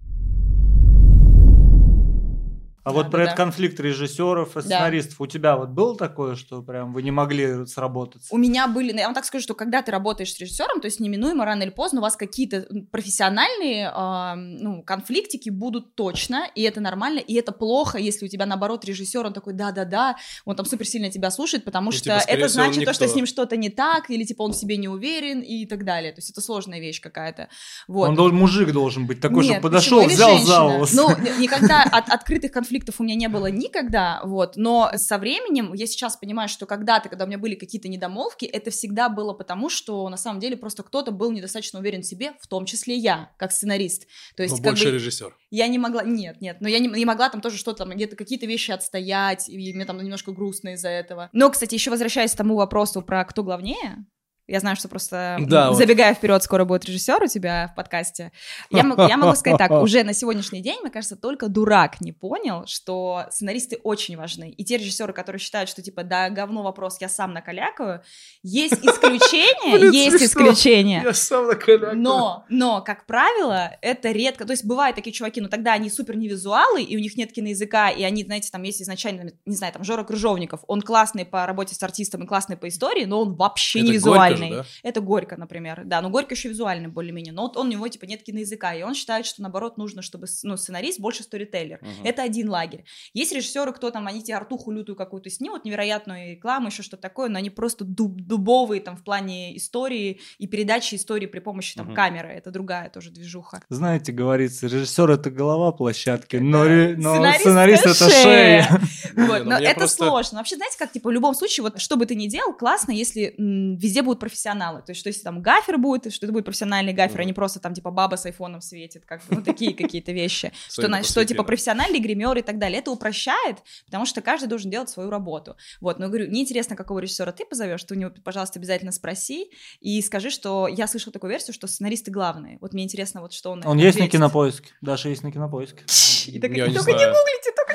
[2.86, 3.24] А да, вот да, про да.
[3.24, 5.24] этот конфликт режиссеров и сценаристов, да.
[5.24, 8.32] у тебя вот было такое, что прям вы не могли сработаться?
[8.32, 11.00] У меня были, я вам так скажу, что когда ты работаешь с режиссером, то есть
[11.00, 16.80] неминуемо рано или поздно у вас какие-то профессиональные э, ну, конфликтики будут точно, и это
[16.80, 20.86] нормально, и это плохо, если у тебя наоборот режиссер, он такой, да-да-да, он там супер
[20.86, 23.68] сильно тебя слушает, потому ну, что типа, это значит то, что с ним что-то не
[23.68, 26.12] так, или типа он в себе не уверен и так далее.
[26.12, 27.48] То есть это сложная вещь какая-то.
[27.88, 28.10] Вот.
[28.10, 30.94] Он должен, мужик должен быть такой, Нет, чтобы подошел, взял за волосы.
[30.94, 31.08] Ну,
[31.40, 35.86] никогда от открытых конфликтов конфликтов у меня не было никогда, вот, но со временем я
[35.86, 40.08] сейчас понимаю, что когда-то, когда у меня были какие-то недомолвки, это всегда было потому, что
[40.08, 43.52] на самом деле просто кто-то был недостаточно уверен в себе, в том числе я, как
[43.52, 44.06] сценарист.
[44.36, 45.34] То есть, но как больше бы, режиссер.
[45.50, 48.46] Я не могла, нет, нет, но я не, не могла там тоже что-то, где-то какие-то
[48.46, 51.30] вещи отстоять, и мне там немножко грустно из-за этого.
[51.32, 54.06] Но, кстати, еще возвращаясь к тому вопросу про кто главнее,
[54.48, 55.76] я знаю, что просто Да, вот.
[55.76, 58.30] забегая вперед, скоро будет режиссер у тебя в подкасте.
[58.70, 62.12] Я, мог- я могу сказать так, уже на сегодняшний день, мне кажется, только дурак не
[62.12, 64.50] понял, что сценаристы очень важны.
[64.50, 68.02] И те режиссеры, которые считают, что типа, да, говно вопрос, я сам накалякаю,
[68.42, 70.26] есть исключения, есть смешно.
[70.26, 71.02] исключения.
[71.04, 71.96] Я сам накалякаю.
[71.98, 74.44] Но, но, как правило, это редко.
[74.44, 77.90] То есть бывают такие чуваки, но тогда они супер невизуалы, и у них нет киноязыка,
[77.90, 81.74] и они, знаете, там есть изначально, не знаю, там, Жора Крыжовников, он классный по работе
[81.74, 84.56] с артистом и классный по истории, но он вообще не Горько визуальный.
[84.58, 84.88] же, да?
[84.88, 88.04] Это Горько, например, да, но Горько еще визуальный более-менее, но вот он, у него, типа,
[88.06, 91.78] нет киноязыка, и он считает, что, наоборот, нужно, чтобы, ну, сценарист больше сторителлер.
[91.82, 92.04] Мгм.
[92.04, 92.84] Это один лагерь.
[93.14, 97.28] Есть режиссеры, кто там, они тебе артуху лютую какую-то снимут, невероятную рекламу, еще что-то такое,
[97.28, 101.86] но они просто дуб- дубовые там в плане истории и передачи истории при помощи там
[101.86, 101.94] Мгм.
[101.94, 102.28] камеры.
[102.30, 103.62] Это другая тоже движуха.
[103.68, 108.62] Знаете, говорится, режиссер это голова площадки, но, ре- но Сценарист сценарист, это шея.
[108.62, 108.80] шея.
[109.16, 110.38] Вот, ну, но это просто- сложно.
[110.38, 113.34] Вообще, знаете, как, типа, в любом случае, вот что бы ты ни делал, классно, если
[113.38, 114.82] м, везде будут профессионалы.
[114.82, 117.26] То есть, что если там гафер будет, что это будет профессиональный гафер, а Мгм.
[117.28, 120.52] не просто там, типа, баба с айфоном светит, как ну, такие какие-то вещи.
[120.70, 122.80] Что, на- что, типа, профессиональный гример и так далее.
[122.80, 125.56] Это упрощает, потому что каждый должен делать свою работу.
[125.80, 129.50] Вот, но говорю, мне интересно, какого режиссера ты позовешь, ты у него, пожалуйста, обязательно спроси
[129.80, 132.58] и скажи, что я слышала такую версию, что сценаристы главные.
[132.60, 134.70] Вот мне интересно, вот что он Он есть на кинопоиске.
[134.80, 135.84] Даша есть на кинопоиске.
[136.26, 137.65] И так, только не гуглите, только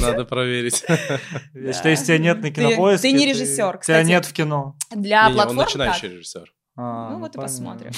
[0.00, 0.84] Надо проверить.
[1.54, 4.06] Я считаю, если тебя нет на кинопоиске, ты не режиссер, Тебя кстати.
[4.06, 4.76] нет в кино.
[4.90, 6.52] Для Не-не, он начинающий режиссер.
[6.76, 7.42] А, Ну вот и понятно.
[7.42, 7.92] посмотрим.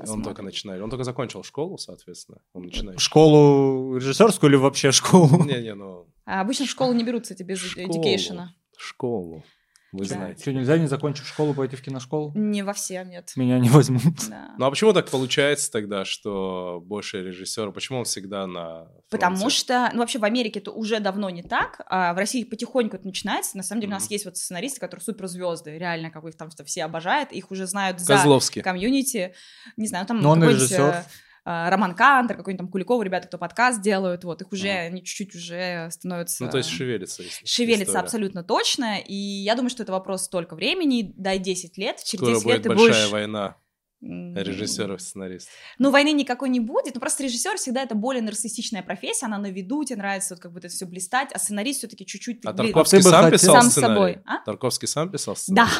[0.00, 0.24] Он Посмотрим.
[0.24, 0.80] только начинает.
[0.80, 2.38] Он только закончил школу, соответственно.
[2.52, 3.00] Он начинает.
[3.00, 5.42] Школу режиссерскую или вообще школу?
[5.44, 6.06] Не-не, ну...
[6.24, 7.88] А обычно в школу не берут, кстати, без школу.
[7.88, 8.42] education.
[8.76, 9.42] Школу.
[9.90, 10.14] Вы Да.
[10.16, 10.42] знаете.
[10.42, 12.32] Что, нельзя, не закончив школу, пойти в киношколу?
[12.34, 13.32] Не во все, нет.
[13.36, 14.02] Меня не возьмут.
[14.28, 14.54] Да.
[14.58, 17.70] Ну а почему так получается тогда, что больше режиссера?
[17.70, 19.56] Почему он всегда на Потому фронте?
[19.56, 23.06] что, ну вообще в Америке это уже давно не так, а в России потихоньку это
[23.06, 23.56] начинается.
[23.56, 26.84] На самом деле у нас есть вот сценаристы, которые суперзвезды, реально, как их там все
[26.84, 28.60] обожают, их уже знают за Козловский.
[28.62, 29.32] комьюнити.
[29.78, 31.04] Не знаю, там Но он режиссер.
[31.48, 34.86] Э, Роман Кантер, какой-нибудь там Куликов, ребята, кто подкаст делают, вот, их уже, Мгм.
[34.92, 36.44] они чуть-чуть уже становятся...
[36.44, 37.22] Ну то есть шевелится.
[37.44, 38.00] Шевелится история.
[38.04, 42.34] абсолютно точно, и я думаю, что это вопрос только времени, дай 10 лет, через Скоро
[42.34, 43.10] 10 будет лет ты большая будешь...
[43.10, 43.56] война
[44.02, 45.52] м, режиссеров сценаристов.
[45.78, 49.50] Ну, войны никакой не будет, но просто режиссер всегда это более нарциссичная профессия, она на
[49.50, 52.44] виду, тебе нравится вот как бы это все блистать, а сценарист все-таки чуть-чуть...
[52.46, 53.94] А блин, Тарковский сам писал Сам сценарий?
[53.94, 54.44] собой, а?
[54.44, 55.72] Тарковский сам писал Да, сценарий?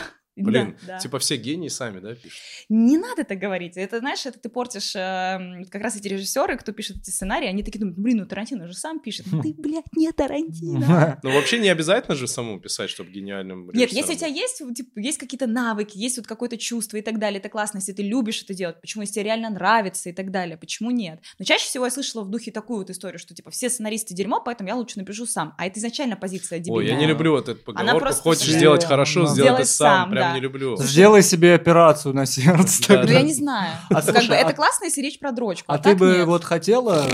[0.42, 0.98] Блин, да, да.
[0.98, 2.40] типа все гении сами, да, пишут?
[2.68, 3.76] Не надо так говорить.
[3.76, 7.62] Это, знаешь, это ты портишь эм, как раз эти режиссеры, кто пишет эти сценарии, они
[7.62, 9.26] такие думают, блин, ну Тарантино же сам пишет.
[9.42, 11.20] Ты, блядь, не Тарантино.
[11.22, 14.98] Ну вообще не обязательно же самому писать, чтобы гениальным Нет, если у тебя есть, типа,
[14.98, 18.42] есть какие-то навыки, есть вот какое-то чувство и так далее, это классно, если ты любишь
[18.42, 21.20] это делать, почему, если тебе реально нравится и так далее, почему нет?
[21.38, 24.40] Но чаще всего я слышала в духе такую вот историю, что, типа, все сценаристы дерьмо,
[24.40, 25.54] поэтому я лучше напишу сам.
[25.58, 26.92] А это изначально позиция Ой, дебильная.
[26.92, 28.12] я не люблю вот эту поговорку.
[28.22, 30.34] Хочешь сделать хорошо, сделай это сам, Прям да.
[30.34, 30.76] не люблю.
[30.78, 32.82] Сделай себе операцию на сердце.
[32.88, 33.72] Да, Ну, я не знаю.
[33.90, 35.64] А Как слушай, бы это а- классно, если речь про дрочку.
[35.72, 36.26] А так ты бы нет.
[36.26, 37.06] вот хотела...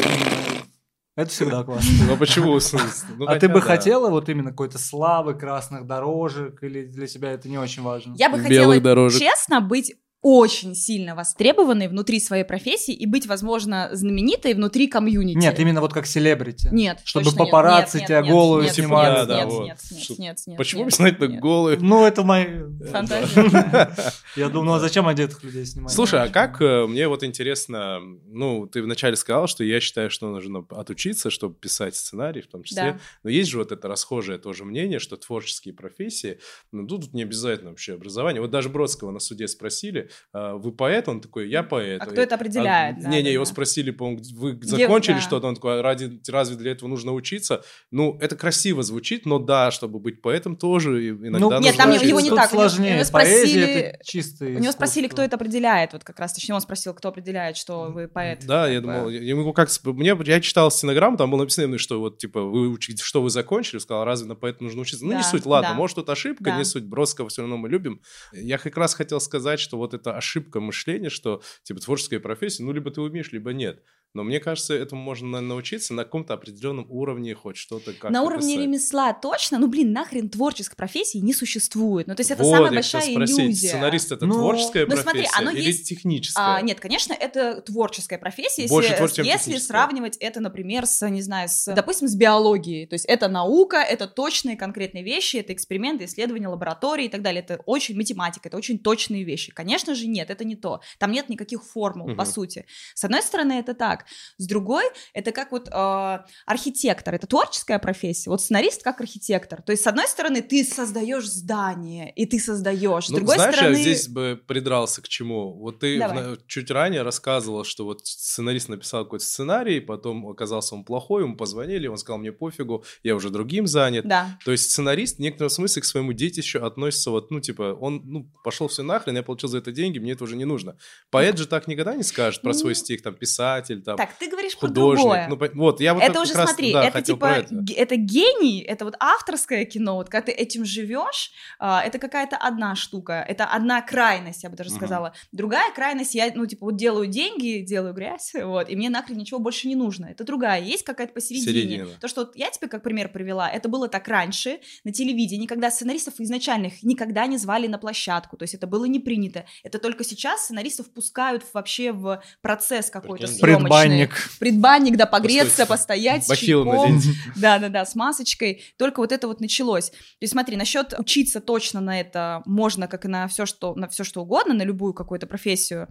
[1.17, 1.91] Это всегда классно.
[2.09, 2.55] Ну почему?
[2.55, 3.09] в смысле?
[3.17, 3.67] Ну, А ты хотя бы да.
[3.67, 8.15] хотела вот именно какой-то славы, красных дорожек, или для тебя это не очень важно?
[8.19, 9.21] Я бы Белых хотела, дорожек.
[9.21, 15.37] честно, быть очень сильно востребованной внутри своей профессии и быть, возможно, знаменитой внутри комьюнити.
[15.37, 16.71] Нет, именно вот как селебрити.
[16.73, 17.37] Нет, Чтобы нет.
[17.37, 19.19] папарацци Нет, тебя нет, голую нет, снимали.
[19.19, 19.65] Нет, Да, нет, вот.
[19.67, 21.41] нет, нет, нет, нет, Почему нет, обязательно нет.
[21.43, 21.79] голые?
[21.79, 22.47] Ну, это мои...
[22.91, 23.95] Фантазия.
[24.37, 25.93] Я думаю, ну а зачем одетых людей снимать?
[25.93, 30.31] Слушай, а как, э, мне вот интересно, ну, ты вначале сказал, что я считаю, что
[30.31, 32.93] нужно отучиться, чтобы писать сценарий в том числе.
[32.93, 33.01] Да.
[33.25, 36.39] Но есть же вот это расхожее тоже мнение, что творческие профессии,
[36.73, 38.41] ну, тут не обязательно вообще образование.
[38.41, 41.09] Вот даже Бродского на суде спросили, «А вы поэт?
[41.09, 42.01] Он такой, я поэт.
[42.03, 43.01] А кто это определяет?
[43.01, 43.51] Да, Не-не, да, его да.
[43.51, 45.21] спросили, по-моему, вы закончили да.
[45.21, 45.47] что-то?
[45.49, 47.63] Он такой, «А ради, разве для этого нужно учиться?
[47.91, 51.91] Ну, это красиво звучит, но да, чтобы быть поэтом тоже иногда Ну, нужно Нет, там
[51.91, 52.07] учиться.
[52.07, 52.51] его не Тут так.
[52.51, 52.93] Сложнее.
[52.95, 56.33] у него Поэзия спросили- это чистый У него спросили, кто это определяет, вот как раз,
[56.33, 58.45] точнее, он спросил, кто определяет, что вы поэт.
[58.47, 62.01] Да, я думал, я, я могу как мне я читал стенограмму, там было написано, что
[62.01, 65.05] вот типа вы учите, что вы закончили, сказал, разве на поэта нужно учиться?
[65.05, 65.75] Ну не Да, суть, ладно, да.
[65.75, 66.57] может тут ошибка, Да.
[66.59, 68.01] не суть, Бродского все равно мы любим.
[68.33, 72.73] Я как раз хотел сказать, что вот эта ошибка мышления, что типа творческая профессия, ну
[72.73, 73.83] либо ты умеешь, либо нет.
[74.15, 78.55] Но мне кажется, этому можно научиться на каком-то определенном уровне, хоть что-то как На уровне
[78.55, 78.63] писать.
[78.65, 82.07] ремесла точно, ну блин, нахрен творческой профессии не существует.
[82.07, 83.69] Ну то есть это вот, самая большая спросить, иллюзия.
[83.71, 86.45] Сценарист это Ну, творческая ну, смотри, профессия оно или есть- техническая?
[86.55, 91.21] А, нет, конечно, это творческая профессия, Больше если, творческая, если сравнивать это, например, с, не
[91.21, 92.87] знаю, с, допустим, с биологией.
[92.87, 97.43] То есть это наука, это точные конкретные вещи, это эксперименты, исследования, лаборатории и так далее.
[97.43, 99.51] Это очень математика, это очень точные вещи.
[99.53, 100.81] Конечно же, нет, это не то.
[101.01, 102.27] Там нет никаких формул, по Мгм.
[102.27, 102.67] сути.
[102.95, 104.04] С одной стороны, это так.
[104.39, 107.15] С другой, это как вот э, архитектор.
[107.15, 108.31] Это творческая профессия.
[108.31, 109.63] Вот сценарист как архитектор.
[109.63, 113.07] То есть, с одной стороны, ты создаешь здание, и ты создаешь.
[113.07, 113.77] С Ну, другой знаешь, стороны...
[113.77, 115.55] я здесь бы придрался к чему.
[115.55, 116.37] Вот ты в Давай.
[116.47, 121.87] чуть ранее рассказывала, что вот сценарист написал какой-то сценарий, потом оказался он плохой, ему позвонили,
[121.87, 124.07] он сказал, мне пофигу, я уже другим занят.
[124.07, 124.39] Да.
[124.45, 128.31] То есть сценарист в некотором смысле к своему детищу относится вот, ну, типа, он, ну,
[128.43, 130.77] пошел все нахрен, я получил за это деньги, мне это уже не нужно.
[131.11, 134.29] Поэт же так никогда не скажет про свой Ну, стих, там, писатель, там, Так, ты
[134.29, 135.03] говоришь про художник.
[135.03, 135.27] другое.
[135.29, 137.65] Ну, вот, я вот это уже, раз, смотри, да, это типа, про это.
[137.77, 142.75] это гений, это вот авторское кино, вот когда ты этим живешь, а, это какая-то одна
[142.75, 144.79] штука, это одна крайность, я бы даже Мгм.
[144.79, 145.15] сказала.
[145.33, 149.41] Другая крайность, я, ну, типа, вот делаю деньги, делаю грязь, вот, и мне нахрен ничего
[149.41, 150.07] больше не нужно.
[150.07, 151.45] Это другая, есть какая-то посередине.
[151.53, 151.89] Середина.
[152.01, 155.71] То, что вот я тебе как пример привела, это было так раньше на телевидении, когда
[155.71, 159.45] сценаристов изначально их никогда не звали на площадку, то есть это было не принято.
[159.63, 163.69] Это только сейчас сценаристов пускают вообще в процесс какой-то съемочный.
[163.89, 164.31] Предбанник.
[164.39, 166.93] Предбанник, да, погреться, Постоять, постоять чайком.
[166.93, 167.11] надеть.
[167.37, 168.65] Да-да-да, с масочкой.
[168.79, 169.91] Только вот это вот началось.
[169.91, 173.89] То есть смотри, насчет учиться точно на это можно, как и на все, что, на
[173.89, 175.89] все, что угодно, на любую какую-то профессию.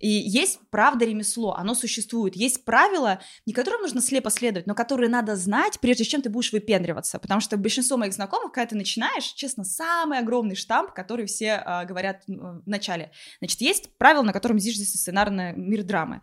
[0.00, 2.36] И есть, правда, ремесло, оно существует.
[2.36, 6.52] Есть правила, не которым нужно слепо следовать, но которые надо знать, прежде чем ты будешь
[6.52, 7.18] выпендриваться.
[7.18, 11.84] Потому что большинство моих знакомых, когда ты начинаешь, честно, самый огромный штамп, который все а,
[11.84, 13.10] говорят в начале.
[13.38, 16.20] Значит, есть правило, на котором зиждется сценарный мир драмы.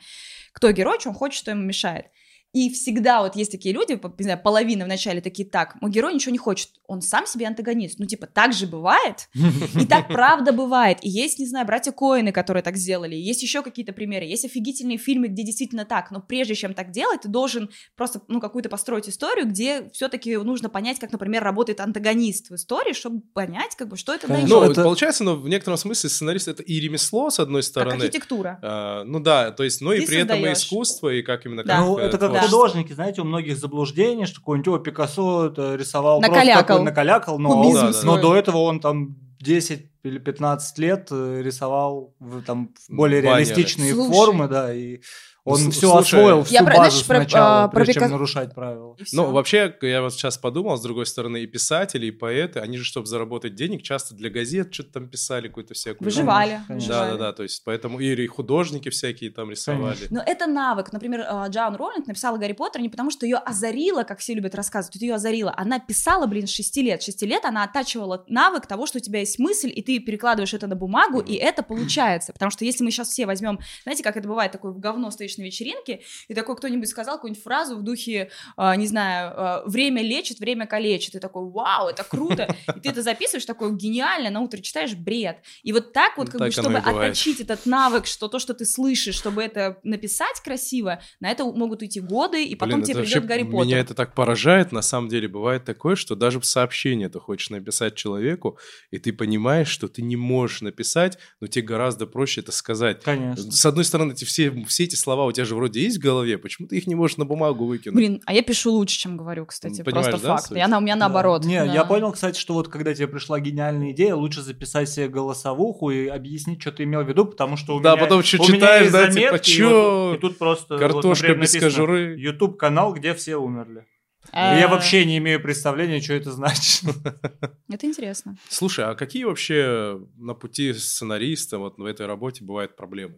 [0.54, 2.08] Кто герой, он хочет, что ему мешает.
[2.54, 6.34] И всегда вот есть такие люди, не знаю, половина вначале такие, так, мой герой ничего
[6.34, 7.98] не хочет, он сам себе антагонист.
[7.98, 10.98] Ну, типа, так же бывает, и так правда бывает.
[11.02, 14.98] И есть, не знаю, братья Коины, которые так сделали, есть еще какие-то примеры, есть офигительные
[14.98, 19.08] фильмы, где действительно так, но прежде чем так делать, ты должен просто, ну, какую-то построить
[19.08, 23.96] историю, где все-таки нужно понять, как, например, работает антагонист в истории, чтобы понять, как бы,
[23.96, 24.50] что это дает.
[24.50, 28.04] Ну, это- получается, но в некотором смысле сценарист это и ремесло, с одной как стороны.
[28.04, 28.60] архитектура.
[28.62, 31.64] А, ну да, то есть, но и Ты при этом и искусство, и как именно
[31.64, 31.78] Да.
[31.78, 32.46] как, Ну, э, это как Да.
[32.48, 36.54] художники, знаете, у многих заблуждение, что какой-нибудь о, Пикассо это рисовал Накалякал.
[36.54, 38.00] просто такой накалякал, но, Да, да.
[38.04, 43.44] но до этого он там 10 или 15 лет э, рисовал в, там более Баннеры.
[43.44, 44.12] реалистичные Слушай.
[44.12, 45.00] формы, да, и
[45.44, 47.94] он Слу- все слушай, освоил, всю Я про- базу знаешь, про- сначала, а, про прежде
[47.94, 48.96] чем Пика- нарушать правила.
[49.12, 52.84] Ну, вообще, я вот сейчас подумал, с другой стороны, и писатели, и поэты, они же,
[52.84, 56.06] чтобы заработать денег, часто для газет что-то там писали, какую-то всякую...
[56.06, 56.50] Выживали.
[56.50, 56.90] Конечно, конечно.
[56.94, 57.20] Да, выживали.
[57.20, 59.96] да, да, то есть поэтому и художники всякие там рисовали.
[59.96, 60.18] Конечно.
[60.18, 60.94] Но это навык.
[60.94, 64.54] Например, э, Джоан Роллинг написала Гарри Поттер не потому, что ее озарило, как все любят
[64.54, 65.54] рассказывать, тут ее озарило.
[65.58, 67.02] Она писала, блин, с 6 лет.
[67.02, 70.54] С 6 лет она оттачивала навык того, что у тебя есть мысль, и ты перекладываешь
[70.54, 71.26] это на бумагу, Мгм.
[71.28, 72.32] и это получается.
[72.32, 75.31] Потому что если мы сейчас все возьмем, знаете, как это бывает, такое в говно стоишь
[75.38, 80.02] на вечеринке, и такой кто-нибудь сказал какую-нибудь фразу в духе, э, не знаю, э, время
[80.02, 81.16] лечит, время калечит.
[81.16, 82.56] И такой, вау, это круто.
[82.76, 85.38] И ты это записываешь, такой, гениально, на утро читаешь, бред.
[85.64, 88.66] И вот так вот, как Так бы, чтобы отточить этот навык, что то, что ты
[88.66, 93.16] слышишь, чтобы это написать красиво, на это могут уйти годы, и потом Блин, тебе придет
[93.16, 93.66] вообще Гарри Поттер.
[93.66, 95.28] Меня это так поражает, на самом деле.
[95.28, 98.58] Бывает такое, что даже в сообщении ты хочешь написать человеку,
[98.90, 103.04] и ты понимаешь, что ты не можешь написать, но тебе гораздо проще это сказать.
[103.04, 103.52] Конечно.
[103.52, 106.38] С одной стороны, эти все, все эти слова у тебя же вроде есть в голове,
[106.38, 107.96] почему ты их не можешь на бумагу выкинуть?
[107.96, 110.52] Блин, а я пишу лучше, чем говорю, кстати, Понимаешь, просто да, факт.
[110.52, 111.46] И она у меня наоборот.
[111.46, 111.74] Не, да.
[111.74, 116.08] я понял, кстати, что вот когда тебе пришла гениальная идея, лучше записать себе голосовуху и
[116.08, 118.56] объяснить, что ты имел в виду, потому что у Да, меня, потом чё у меня
[118.56, 120.08] читаешь, есть да, типа, заметки, и чё?
[120.10, 122.16] вот- и тут просто Картошка без кожуры.
[122.20, 123.86] YouTube канал, где все умерли.
[124.32, 126.84] А, И Я вообще не имею представления, что это значит.
[127.70, 128.38] Это интересно.
[128.50, 133.16] Слушай, а какие вообще на пути сценариста вот в этой работе бывают проблемы?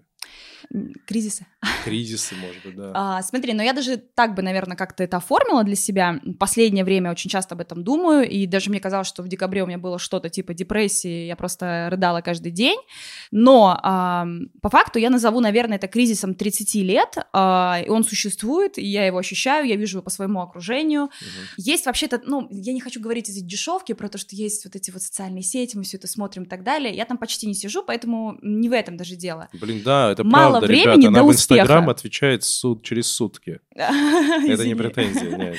[1.06, 1.46] Кризисы.
[1.84, 2.92] Кризисы, может быть, да.
[2.94, 6.20] А, смотри, но я даже так бы, наверное, как-то это оформила для себя.
[6.40, 9.68] Последнее время очень часто об этом думаю, и даже мне казалось, что в декабре у
[9.68, 12.80] меня было что-то типа депрессии, я просто рыдала каждый день.
[13.32, 18.78] Но ам, по факту я назову, наверное, это кризисом 30 лет, а, и он существует,
[18.78, 21.04] и я его ощущаю, я вижу его по своему окружению.
[21.04, 21.10] Мгм.
[21.58, 24.92] Есть вообще-то, ну, я не хочу говорить эти дешевки, про то, что есть вот эти
[24.92, 26.94] вот социальные сети, мы все это смотрим и так далее.
[26.94, 29.50] Я там почти не сижу, поэтому не в этом даже дело.
[29.54, 31.62] Блин, да, это Мало мало правда, времени ребята, до она в успеха.
[31.62, 33.60] Инстаграм отвечает суд, через сутки.
[33.76, 35.56] Это не претензия.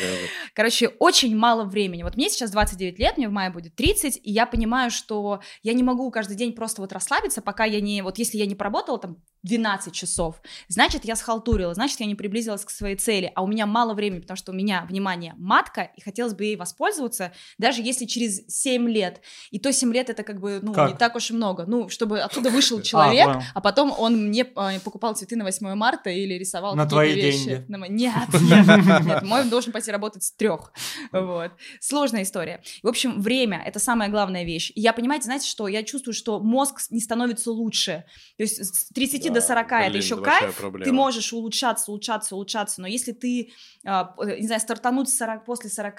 [0.55, 2.03] Короче, очень мало времени.
[2.03, 5.73] Вот мне сейчас 29 лет, мне в мае будет 30, и я понимаю, что я
[5.73, 8.03] не могу каждый день просто вот расслабиться, пока я не...
[8.03, 12.65] Вот если я не поработала там 12 часов, значит, я схалтурила, значит, я не приблизилась
[12.65, 16.01] к своей цели, а у меня мало времени, потому что у меня, внимание, матка, и
[16.01, 19.21] хотелось бы ей воспользоваться, даже если через 7 лет.
[19.51, 20.91] И то 7 лет это как бы, ну, Как?
[20.91, 21.65] не так уж и много.
[21.67, 23.43] Ну, чтобы оттуда вышел человек, понял.
[23.55, 27.15] а потом он мне э, покупал цветы на 8 марта или рисовал На какие-то твои
[27.15, 27.45] вещи.
[27.45, 27.65] деньги.
[27.69, 30.73] На Нет, нет, нет, мой должен пойти работать с трех.
[31.13, 31.53] Вот.
[31.81, 32.63] Сложная история.
[32.83, 34.71] В общем, время— это самая главная вещь.
[34.75, 38.05] И я, понимаете, знаете что, я чувствую, что мозг не становится лучше.
[38.37, 40.85] То есть с 30 до Да, 40 это еще кайф, проблема.
[40.85, 43.51] ты можешь улучшаться, улучшаться, улучшаться, но если ты,
[43.87, 45.95] а, не знаю, стартануть с 40 после 40,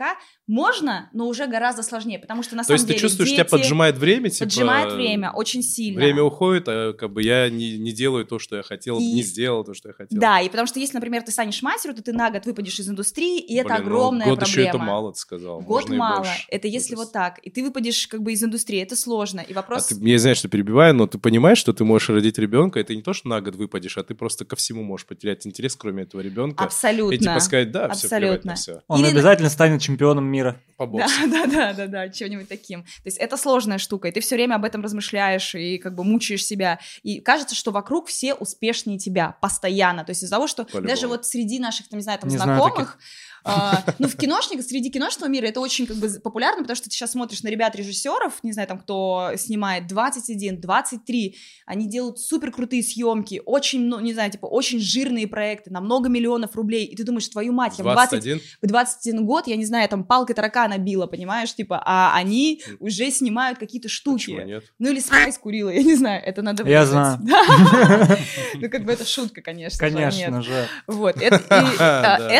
[0.47, 3.97] можно, но уже гораздо сложнее, потому что на То самом есть ты чувствуешь, тебя поджимает
[3.97, 4.45] время, типа...
[4.45, 5.99] поджимает время очень сильно.
[5.99, 9.21] Время уходит, а как бы я не, не делаю то, что я хотел, И- не
[9.21, 10.19] сделал то, что я хотел.
[10.19, 12.89] Да, и потому что если, например, ты станешь матерью, то ты на год выпадешь из
[12.89, 14.61] индустрии, и это Блин, ну, огромная год проблема.
[14.61, 15.61] еще это мало, ты сказал.
[15.61, 16.27] Год можно мало.
[16.49, 17.39] Это если То вот так.
[17.39, 18.81] И ты выпадешь как бы из индустрии.
[18.81, 19.39] Это сложно.
[19.41, 19.87] И А вопрос...
[19.87, 23.01] ты, я знаю, что перебиваю, но ты понимаешь, что ты можешь родить ребенка, это не
[23.01, 26.21] то, что на год выпадешь, а ты просто ко всему можешь потерять интерес, кроме этого
[26.21, 26.63] ребенка.
[26.63, 27.13] Абсолютно.
[27.15, 28.51] И типа сказать, да, все, плевать Абсолютно.
[28.51, 28.81] на все.
[28.87, 30.61] Он Или- обязательно станет чемпионом мира.
[30.77, 31.15] По Да, боксу.
[31.29, 32.83] да, да, да, да, чем-нибудь таким.
[32.83, 36.03] То есть это сложная штука, и ты все время об этом размышляешь и как бы
[36.03, 36.79] мучаешь себя.
[37.03, 38.33] И кажется, что вокруг все
[38.65, 40.03] успешнее тебя постоянно.
[40.03, 40.87] То есть из-за того, что По-любому.
[40.87, 43.01] даже вот среди наших, там, не знаю, там Не знаю знакомых, а,
[43.99, 47.11] ну, в киношниках, среди киношного мира это очень как бы популярно, потому что ты сейчас
[47.11, 53.41] смотришь на ребят-режиссеров, не знаю, там, кто снимает 21, 23, они делают супер крутые съемки,
[53.45, 57.27] очень, ну, не знаю, типа, очень жирные проекты, на много миллионов рублей, и ты думаешь,
[57.27, 58.41] твою мать, я в 20 21?
[58.61, 63.11] в 21 год, я не знаю, там палка таракана била, понимаешь, типа, а они уже
[63.11, 64.31] снимают какие-то Почему штуки.
[64.45, 64.63] нет?
[64.79, 67.19] Ну или спайс курила, я не знаю, это надо Я знаю.
[68.55, 69.83] Ну как бы это шутка, конечно.
[69.85, 69.95] нет.
[69.95, 70.67] Конечно же.
[70.87, 72.33] Вот, это, и,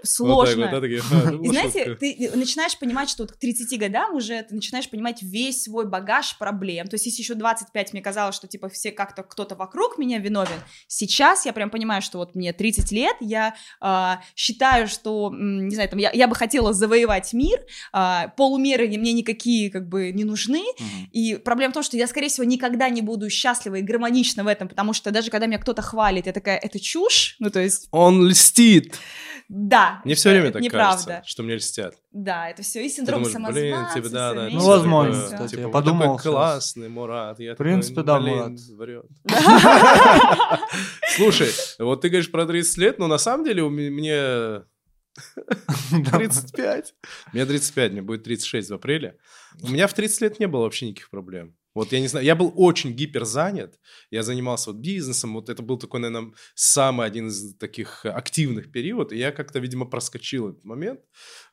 [0.16, 0.62] тоже Вот так сложно.
[0.62, 2.00] вот, да, такие, «А, ну, И знаете, шутка».
[2.00, 6.36] ты начинаешь понимать, что вот к 30 годам уже ты начинаешь понимать весь свой багаж
[6.38, 6.86] проблем.
[6.88, 10.60] То есть, если еще 25 мне казалось, что типа все как-то кто-то вокруг меня виновен,
[10.86, 15.88] сейчас я прям понимаю, что вот мне 30 лет, я а, считаю, что, не знаю,
[15.88, 17.60] там, я, я бы хотела завоевать мир,
[17.92, 21.08] а, полумеры мне никакие как бы не нужны, Мгм.
[21.12, 24.46] и проблема в том, что я, скорее всего, никогда не буду счастлива и гармонична в
[24.46, 27.88] этом, потому что даже когда меня кто-то хвалит, я такая, это чушь, ну то есть,
[27.90, 28.94] Он льстит.
[29.48, 30.00] да.
[30.04, 31.04] Мне все время так неправда.
[31.04, 31.94] кажется, что мне льстят.
[32.12, 34.48] Да, это все и Ты синдром думаешь, блин, типа, да, да.
[34.50, 35.24] Ну, возможно, всё.
[35.24, 37.40] кстати, Типа, я подумал такой классный, Мурат.
[37.40, 38.60] Я В принципе, такой, да, блин, Мурат.
[38.76, 39.06] врет.
[41.16, 44.62] Слушай, вот ты говоришь про 30 лет, но на самом деле у мне
[45.90, 46.94] 35.
[47.32, 49.16] Мне 35, мне будет 36 в апреле.
[49.62, 51.56] У меня в 30 лет не было вообще никаких проблем.
[51.74, 55.76] Вот я не знаю, я был очень гиперзанят, я занимался вот бизнесом, вот это был
[55.76, 61.00] такой, наверное, самый один из таких активных периодов, и я как-то, видимо, проскочил этот момент.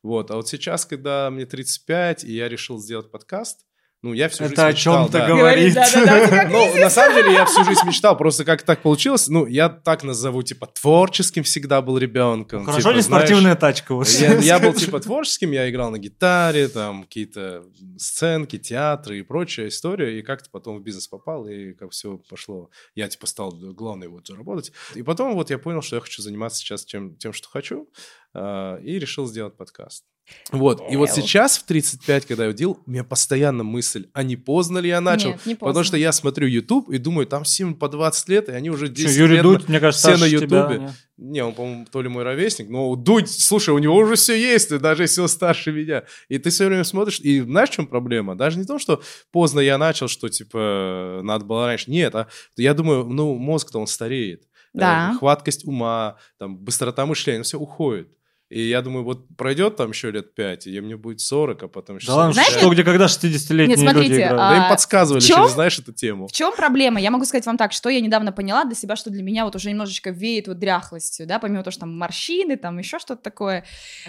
[0.04, 3.66] Вот, а вот сейчас, когда мне 35, и я решил сделать подкаст,
[4.04, 5.28] ну, я всю жизнь Это о мечтал, чем-то да.
[5.28, 5.76] говорит.
[5.76, 9.46] ты как Ну, на самом деле, я всю жизнь мечтал, просто как так получилось, ну,
[9.46, 12.66] я так назову, типа, творческим всегда был ребенком.
[12.66, 13.94] Хорошо, типа, не знаешь, спортивная тачка.
[13.94, 14.08] вот.
[14.08, 17.64] я, я был типа творческим, я играл на гитаре, там какие-то
[17.98, 22.72] сценки, театры и прочая история, и как-то потом в бизнес попал, и как все пошло.
[22.96, 24.72] Я типа стал главный вот заработать.
[24.96, 27.88] И потом вот я понял, что я хочу заниматься сейчас тем, тем что хочу,
[28.34, 30.06] и решил сделать подкаст.
[30.52, 34.36] Вот, и вот сейчас в 35, когда я делал, у меня постоянно мысль, а не
[34.36, 35.30] поздно ли я начал?
[35.30, 35.84] Нет, не Потому поздно.
[35.84, 39.10] что я смотрю YouTube и думаю, там всем по 20 лет, и они уже 10
[39.10, 39.44] Чё, Юрий лет...
[39.44, 40.90] Дудь, мне кажется, все на Ютубе.
[41.18, 41.44] не?
[41.44, 44.80] Он, по-моему, то ли мой ровесник, но Дудь, слушай, у него уже все есть, и
[44.80, 46.04] даже если он старше меня.
[46.28, 48.36] И ты все время смотришь, и знаешь, в чем проблема?
[48.36, 51.92] Даже не то, что поздно я начал, что, типа, надо было раньше.
[51.92, 54.44] Нет, а я думаю, ну, мозг-то он стареет.
[54.74, 55.12] Да.
[55.14, 58.10] Э, Хваткость ума, там, быстрота мышления, все уходит.
[58.52, 61.96] И я думаю, вот пройдет там еще лет пять, и мне будет 40, а потом
[61.98, 62.46] еще Да ладно, 45.
[62.52, 64.38] Знаете- что, где, когда 60-летние Нет, смотрите, люди играют.
[64.38, 65.38] Да им а, подсказывали в чём?
[65.38, 66.28] через, знаешь, эту тему.
[66.28, 67.00] В чем проблема?
[67.00, 69.56] Я могу сказать вам так, что я недавно поняла для себя, что для меня вот
[69.56, 73.64] уже немножечко веет вот дряхлостью, да, помимо того, что там морщины, там еще что-то такое.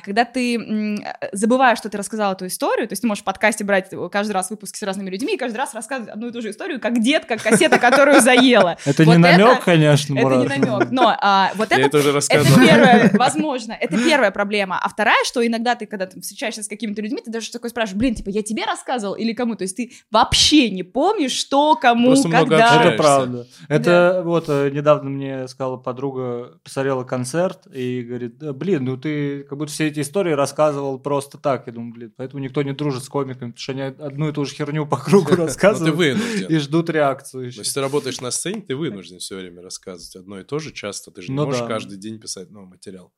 [0.05, 3.25] Когда ты м, э, забываешь, что ты рассказал эту историю, то есть ты можешь в
[3.25, 6.43] подкасте брать каждый раз выпуски с разными людьми и каждый раз рассказывать одну и ту
[6.43, 8.77] же историю, как дед, как кассета, которую заела.
[8.85, 12.09] Это не намек, это- конечно, Это не намек, но а, вот Я это это уже
[12.09, 12.67] Это рассказывал.
[12.67, 14.79] первое, возможно, это первая проблема.
[14.83, 17.99] А вторая, что иногда ты, когда ты встречаешься с какими-то людьми, ты даже такой спрашиваешь,
[17.99, 19.55] блин, типа, я тебе рассказывал или кому?
[19.55, 22.85] То есть ты вообще не помнишь, что, кому, Просто когда.
[22.85, 23.47] Это правда.
[23.69, 24.23] Это да.
[24.23, 29.73] вот э, недавно мне сказала подруга, посмотрела концерт и говорит, блин, ну ты как будто
[29.73, 31.67] все эти истории рассказывал просто так.
[31.67, 34.45] Я думаю, блин, поэтому никто не дружит с комиками, потому что они одну и ту
[34.45, 36.19] же херню по кругу рассказывают
[36.49, 37.47] и ждут реакцию.
[37.47, 41.11] Если ты работаешь на сцене, ты вынужден все время рассказывать одно и то же часто.
[41.11, 43.13] Ты же не ну можешь каждый день писать новый материал.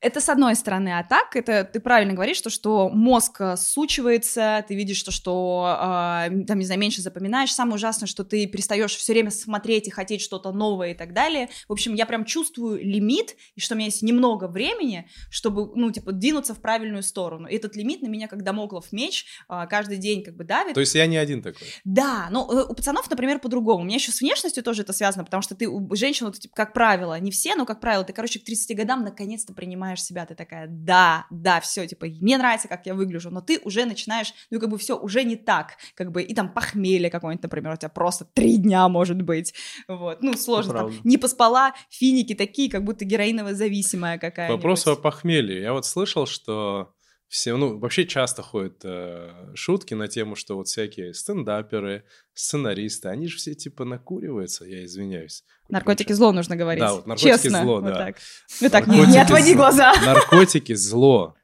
[0.00, 4.64] Это с одной стороны, а так, это ты правильно говоришь, что, что мозг э, сучивается,
[4.66, 7.52] ты видишь, что, что э, там, не знаю, меньше запоминаешь.
[7.52, 11.50] Самое ужасное, что ты перестаешь все время смотреть и хотеть что-то новое и так далее.
[11.68, 15.90] В общем, я прям чувствую лимит, и что у меня есть немного времени, чтобы, ну,
[15.90, 17.46] типа, двинуться в правильную сторону.
[17.46, 20.74] И этот лимит на меня, как домоклов меч, э, каждый день как бы давит.
[20.74, 21.68] То есть я не один такой?
[21.84, 23.82] Да, но э, у пацанов, например, по-другому.
[23.82, 26.54] У меня еще с внешностью тоже это связано, потому что ты, у женщин, вот, типа,
[26.54, 30.02] как правило, не все, но, как правило, ты, короче, к 30 годам наконец-то наконец-то принимаешь
[30.02, 33.84] себя, ты такая, да, да, все, типа, мне нравится, как я выгляжу, но ты уже
[33.84, 37.72] начинаешь, ну, как бы все уже не так, как бы, и там похмелье какое-нибудь, например,
[37.72, 39.54] у тебя просто три дня, может быть,
[39.88, 44.62] вот, ну, сложно, там, не поспала, финики такие, как будто героиново зависимая какая-нибудь.
[44.62, 46.92] Вопрос о похмелье, я вот слышал, что
[47.30, 52.02] все, ну, вообще часто ходят э, шутки на тему, что вот всякие стендаперы,
[52.34, 55.44] сценаристы, они же все типа накуриваются, я извиняюсь.
[55.68, 56.82] Наркотики зло нужно говорить.
[56.82, 57.94] Да, вот наркотики Честно, зло, вот да.
[57.94, 58.16] Так.
[58.60, 59.56] Ну так, не, не отводи зло.
[59.58, 59.94] глаза.
[60.04, 61.36] Наркотики зло.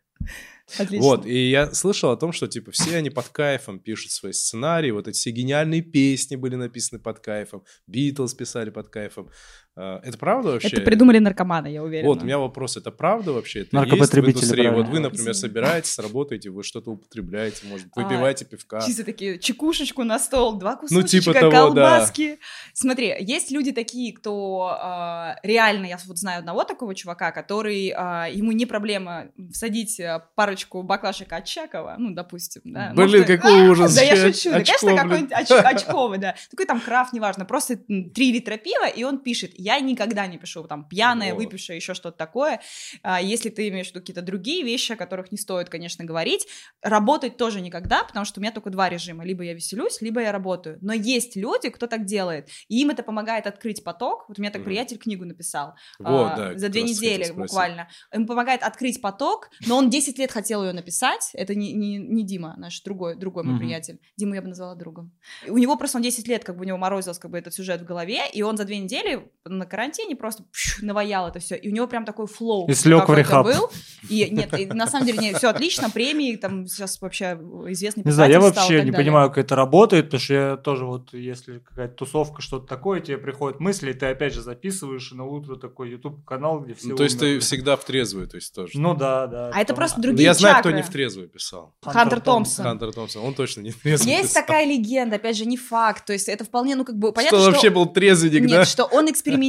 [0.76, 1.06] Отлично.
[1.06, 4.90] Вот, и я слышал о том, что, типа, все они под кайфом пишут свои сценарии,
[4.90, 9.30] вот эти все гениальные песни были написаны под кайфом, Битлз писали под кайфом.
[9.78, 10.68] А, это правда вообще?
[10.68, 12.08] Это придумали наркоманы, я уверена.
[12.08, 13.60] Вот, у меня вопрос, это правда вообще?
[13.60, 14.68] Это Наркопотребители, есть в индустрии?
[14.70, 18.80] Вот вы, например, собираетесь, работаете, вы что-то употребляете, может, а, выпиваете пивка.
[18.80, 22.30] Чисто такие, чекушечку на стол, два кусочка, ну, типа того, колбаски.
[22.30, 22.36] Да.
[22.72, 28.32] Смотри, есть люди такие, кто э, реально, я вот знаю одного такого чувака, который, э,
[28.32, 30.00] ему не проблема всадить
[30.34, 32.92] парочку баклашек от Чакова, ну, допустим, да.
[32.94, 33.94] Блин, может, какой ужас.
[33.94, 36.34] Да я шучу, да, конечно, какой-нибудь оч- очковый, да.
[36.50, 40.62] Такой там крафт, неважно, просто три литра пива, и он пишет, я никогда не пишу
[40.62, 41.42] там пьяная, вот.
[41.42, 42.60] выпившая, еще что-то такое.
[43.02, 46.46] А, если ты имеешь в виду какие-то другие вещи, о которых не стоит, конечно, говорить,
[46.82, 49.24] работать тоже никогда, потому что у меня только два режима.
[49.24, 50.78] Либо я веселюсь, либо я работаю.
[50.82, 54.26] Но есть люди, кто так делает, и им это помогает открыть поток.
[54.28, 54.64] Вот у меня так mm.
[54.64, 57.88] приятель книгу написал вот, а, да, за две недели буквально.
[58.14, 61.30] Ему помогает открыть поток, но он 10 лет хотел ее написать.
[61.32, 63.58] Это не, не, не Дима, наш другой, другой мой mm-hmm.
[63.58, 64.00] приятель.
[64.16, 65.12] Диму я бы назвала другом.
[65.48, 67.80] У него просто он 10 лет, как бы у него морозился как бы этот сюжет
[67.80, 69.28] в голове, и он за две недели
[69.58, 72.68] на карантине просто пш, наваял это все, и у него прям такой флоу.
[72.68, 73.46] И слег в рехаб.
[73.46, 73.70] был.
[74.08, 77.38] И нет, и, на самом деле, нет, все отлично, премии, там сейчас вообще
[77.68, 81.12] известный Не знаю, я вообще не понимаю, как это работает, потому что я тоже вот,
[81.12, 85.24] если какая-то тусовка, что-то такое, тебе приходят мысли, и ты опять же записываешь, и на
[85.24, 88.72] утро такой YouTube-канал, где все ну, То есть ты всегда в трезвую, то есть тоже?
[88.74, 89.50] Ну да, да.
[89.52, 91.74] А это просто другие Я знаю, кто не в трезвую писал.
[91.82, 92.64] Хантер Томпсон.
[92.64, 96.12] Хантер Томпсон, он точно не в трезвую Есть такая легенда, опять же, не факт, то
[96.12, 97.50] есть это вполне, ну как бы, понятно, что...
[97.50, 98.58] вообще был трезвенник, да?
[98.58, 99.45] Нет, что он экспериментировал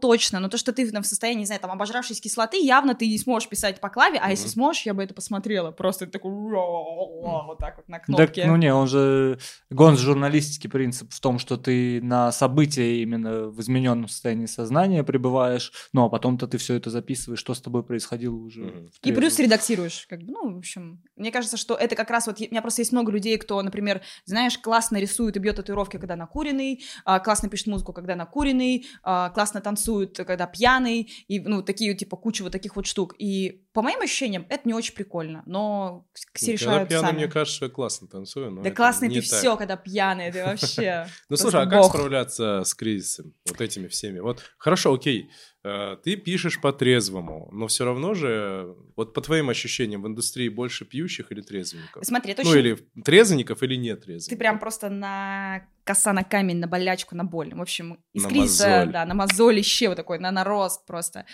[0.00, 3.18] точно, но то, что ты в состоянии, не знаю, там, обожравшись кислоты, явно ты не
[3.18, 4.30] сможешь писать по клаве, а mm-hmm.
[4.30, 5.70] если сможешь, я бы это посмотрела.
[5.70, 8.42] Просто такой вот так вот на кнопке.
[8.42, 9.38] Так, ну не, он же...
[9.70, 15.72] Гон журналистский принцип в том, что ты на события именно в измененном состоянии сознания пребываешь,
[15.92, 18.62] ну а потом-то ты все это записываешь, что с тобой происходило уже.
[18.62, 18.90] Mm-hmm.
[19.02, 22.40] И плюс редактируешь, как бы, ну, в общем, мне кажется, что это как раз вот,
[22.40, 26.16] у меня просто есть много людей, кто, например, знаешь, классно рисует и бьет татуировки, когда
[26.16, 31.94] накуренный, а, классно пишет музыку, когда накуренный, а, классно танцует, когда пьяный, и, ну, такие,
[31.94, 33.14] типа, куча вот таких вот штук.
[33.18, 37.16] И по моим ощущениям, это не очень прикольно, но все ну, решают когда пьяный, сами.
[37.16, 41.36] мне кажется, я классно танцую, но Да классный ты все, когда пьяный, ты вообще Ну,
[41.36, 44.18] слушай, а как справляться с кризисом, вот этими всеми?
[44.18, 45.30] Вот, хорошо, окей,
[46.02, 51.32] ты пишешь по-трезвому, но все равно же, вот по твоим ощущениям, в индустрии больше пьющих
[51.32, 52.04] или трезвенников?
[52.04, 54.28] Смотри, это Ну, или трезвенников, или нет трезвенников?
[54.30, 57.54] Ты прям просто на коса на камень, на болячку, на боль.
[57.54, 58.92] В общем, из мозоль.
[58.92, 61.24] да, на мозолище вот такой, на нарост просто.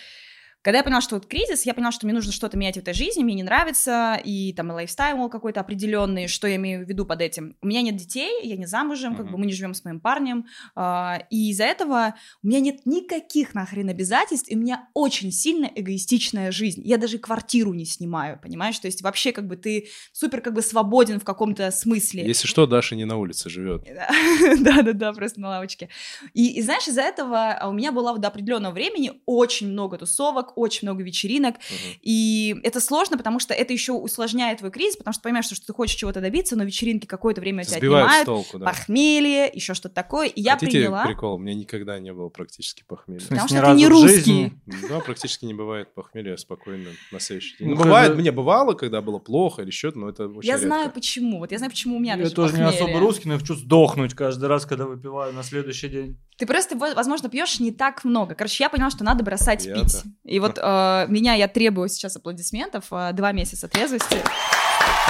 [0.64, 2.94] Когда я поняла, что вот кризис, я поняла, что мне нужно что-то менять в этой
[2.94, 7.04] жизни, мне не нравится, и там и лайфстайл какой-то определенный, что я имею в виду
[7.04, 7.54] под этим.
[7.60, 9.16] У меня нет детей, я не замужем, mm-hmm.
[9.16, 12.86] как бы мы не живем с моим парнем, э, и из-за этого у меня нет
[12.86, 16.80] никаких нахрен обязательств, и у меня очень сильно эгоистичная жизнь.
[16.82, 18.78] Я даже квартиру не снимаю, понимаешь?
[18.78, 22.26] То есть вообще как бы ты супер как бы свободен в каком-то смысле.
[22.26, 23.86] Если что, Даша не на улице живет.
[24.60, 25.90] Да-да-да, просто на лавочке.
[26.32, 30.53] И, и знаешь, из-за этого а, у меня было до определенного времени очень много тусовок,
[30.56, 31.98] очень много вечеринок, угу.
[32.02, 35.66] и это сложно, потому что это еще усложняет твой кризис, потому что понимаешь, что, что
[35.66, 38.66] ты хочешь чего-то добиться, но вечеринки какое-то время тебя отнимают, толку, да.
[38.66, 41.06] похмелье, еще что-то такое, и я Хотите приняла...
[41.06, 41.34] прикол?
[41.34, 43.26] У меня никогда не было практически похмелья.
[43.28, 44.52] Потому что ты не русский.
[44.88, 47.68] Да, практически не бывает похмелья спокойно на следующий день.
[47.70, 51.38] Ну, бывает, мне бывало, когда было плохо или что-то, но это очень Я знаю почему,
[51.38, 54.14] вот я знаю, почему у меня Я тоже не особо русский, но я хочу сдохнуть
[54.14, 56.18] каждый раз, когда выпиваю на следующий день.
[56.36, 58.34] Ты просто, возможно, пьешь не так много.
[58.34, 60.02] Короче, я поняла, что надо бросать пить.
[60.24, 64.18] И вот э, меня, я требую сейчас аплодисментов, э, два месяца трезвости.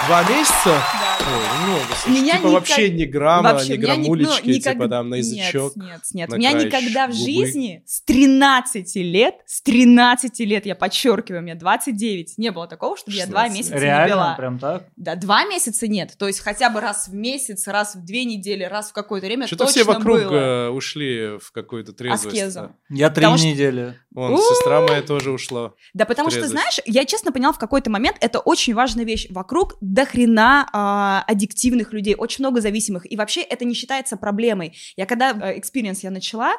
[0.06, 0.64] Два месяца?
[0.64, 1.14] Да.
[1.26, 1.94] Ой, много.
[1.94, 2.52] Слушай, меня типа никак...
[2.52, 4.74] вообще ни грамма, вообще, ни граммулечки, ну, никак...
[4.74, 5.76] типа там на язычок.
[5.76, 6.28] Нет, нет, нет.
[6.28, 12.36] На меня никогда в жизни с 13 лет, с 13 лет, я подчеркиваю, мне 29,
[12.36, 13.28] не было такого, чтобы 16.
[13.28, 14.04] я два месяца Реально?
[14.04, 14.34] не пила.
[14.36, 14.84] прям так?
[14.96, 16.14] Да, два месяца нет.
[16.18, 19.46] То есть хотя бы раз в месяц, раз в две недели, раз в какое-то время
[19.46, 20.34] Что-то все вокруг было.
[20.34, 22.26] Э, ушли в какую-то трезвость.
[22.26, 22.76] Аскезу.
[22.90, 23.94] Я три Потому недели.
[24.10, 25.72] Вон, сестра моя тоже ушла.
[25.94, 29.26] Да, потому что, знаешь, я честно поняла в какой-то момент, это очень важная вещь.
[29.30, 33.10] Вокруг до хрена а, аддиктивных людей, очень много зависимых.
[33.10, 34.76] И вообще это не считается проблемой.
[34.96, 36.54] Я когда experience я начала,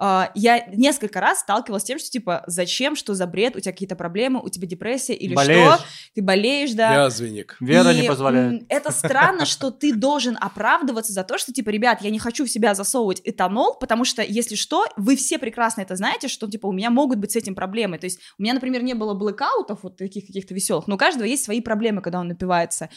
[0.00, 3.96] я несколько раз сталкивалась с тем, что типа, зачем, что за бред, у тебя какие-то
[3.96, 5.74] проблемы, у тебя депрессия или болеешь.
[5.74, 5.84] что,
[6.14, 7.04] ты болеешь, да.
[7.04, 7.56] Язвенник.
[7.60, 8.64] Вера и не позволяет.
[8.68, 12.50] Это странно, что ты должен оправдываться за то, что типа, ребят, я не хочу в
[12.50, 16.72] себя засовывать этанол, потому что, если что, вы все прекрасно это знаете, что типа у
[16.72, 17.98] меня могут быть с этим проблемы.
[17.98, 21.24] То есть у меня, например, не было блэкаутов вот таких каких-то веселых, но у каждого
[21.24, 22.88] есть свои проблемы, когда он напивается.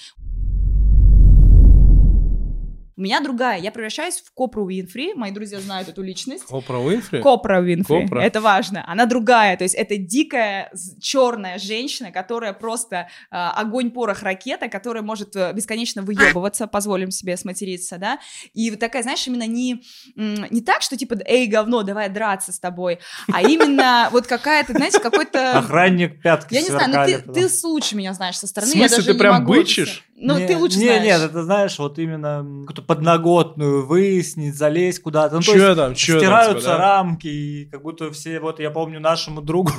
[3.02, 3.60] У меня другая.
[3.60, 5.16] Я превращаюсь в Копру Уинфри.
[5.16, 6.43] Мои друзья знают эту личность.
[6.43, 7.20] Копра Уинфри?
[7.20, 8.04] Копра Уинфри.
[8.04, 8.22] Копра.
[8.22, 8.88] Это важно.
[8.88, 9.58] Она другая.
[9.58, 10.72] То есть это дикая
[11.02, 17.38] черная женщина, которая просто э, огонь, порох, ракета, которая может э, бесконечно выебываться, позволим себе
[17.38, 18.20] сматериться, да.
[18.54, 19.82] И вот такая, знаешь, именно не,
[20.16, 22.99] не так, что типа, эй, говно, давай драться с тобой,
[23.34, 25.58] а именно вот какая-то, знаете, какой-то...
[25.58, 28.72] Охранник пятки Я не знаю, но ты, ты лучше меня знаешь со стороны.
[28.72, 30.04] В смысле, ты прям бычишь?
[30.24, 31.03] Ну, ты лучше не, знаешь.
[31.03, 35.36] Нет, это знаешь, вот именно какую-то подноготную выяснить, залезть куда-то.
[35.38, 36.78] Ну, чё там, чё стираются там, типа, да?
[36.78, 39.72] рамки, и как будто все, вот я помню нашему другу,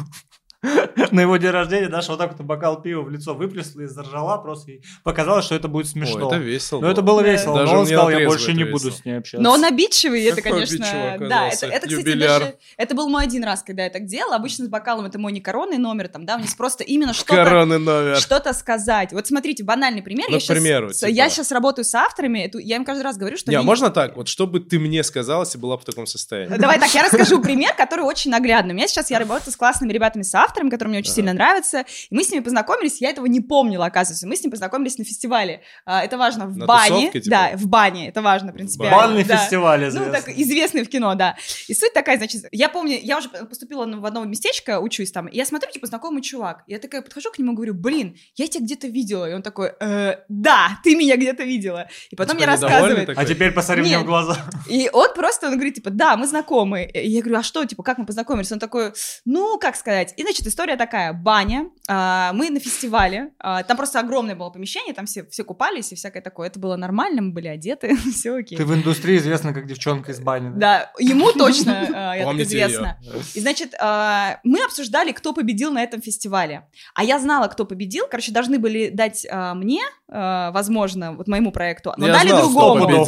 [1.10, 4.38] на его день рождения Даша вот так вот бокал пива в лицо выплеснула и заржала
[4.38, 4.72] просто.
[4.72, 6.28] И показалось, что это будет смешно.
[6.28, 6.80] О, это весело.
[6.80, 7.58] Но это было весело.
[7.58, 8.78] Даже но он сказал, я больше не весело.
[8.78, 9.42] буду с ней общаться.
[9.42, 10.86] Но он обидчивый, это, Какой конечно...
[10.86, 12.40] обидчивый Да, это, это, кстати, Юбиляр.
[12.40, 12.54] даже...
[12.76, 14.36] Это был мой один раз, когда я так делала.
[14.36, 17.34] Обычно с бокалом это мой не коронный номер, там, да, у них просто именно что-то...
[17.34, 18.16] Коронный номер.
[18.16, 19.12] Что-то сказать.
[19.12, 20.26] Вот смотрите, банальный пример.
[20.30, 21.10] Ну, я, примеру, сейчас, типа.
[21.10, 23.50] я сейчас работаю с авторами, я им каждый раз говорю, что...
[23.50, 24.16] Не, а они- можно так?
[24.16, 26.56] Вот что бы ты мне сказала, если была в таком состоянии?
[26.56, 28.74] Давай так, я расскажу пример, который очень наглядный.
[28.74, 31.14] У меня сейчас я работаю с классными ребятами, с авторами, которые мне очень Ага.
[31.16, 31.84] сильно нравятся.
[32.10, 34.26] И мы с ними познакомились, я этого не помнила, оказывается.
[34.26, 35.62] Мы с ними познакомились на фестивале.
[35.84, 36.88] А, Это важно, в На бане.
[36.88, 37.30] тусовке, типа?
[37.36, 38.96] Да, в бане, это важно принципиально.
[38.96, 39.36] Бальный да.
[39.38, 40.12] фестиваль Ну, известный.
[40.12, 41.36] так, известный в кино, да.
[41.68, 45.36] И суть такая, значит, я помню, я уже поступила в одно местечко, учусь там, и
[45.36, 46.62] я смотрю, типа, знакомый чувак.
[46.66, 49.28] Я такая подхожу к нему, говорю, блин, я тебя где-то видела.
[49.30, 51.88] И он такой, «Э, да, ты меня где-то видела.
[52.10, 53.06] И потом мне рассказывает.
[53.06, 53.14] такой?
[53.22, 54.36] А теперь посмотри мне в глаза.
[54.68, 56.84] И он просто, он говорит, типа, да, мы знакомы.
[56.84, 58.50] И я говорю, а что, типа, как мы познакомились?
[58.52, 58.92] Он такой,
[59.24, 60.14] ну, как сказать.
[60.16, 64.94] И, значит, история такая, баня, а, мы на фестивале, а, там просто огромное было помещение,
[64.94, 66.48] там все, все купались и всякое такое.
[66.48, 68.56] Это было нормально, мы были одеты, все окей.
[68.58, 70.50] Ты в индустрии известна как девчонка из бани.
[70.50, 70.56] да?
[70.56, 73.22] Да, ему точно а, её?
[73.34, 76.66] И, значит, а, мы обсуждали, кто победил на этом фестивале.
[76.94, 78.06] А я знала, кто победил.
[78.10, 83.06] Короче, должны были дать а, мне, возможно, вот моему проекту, но дали другому.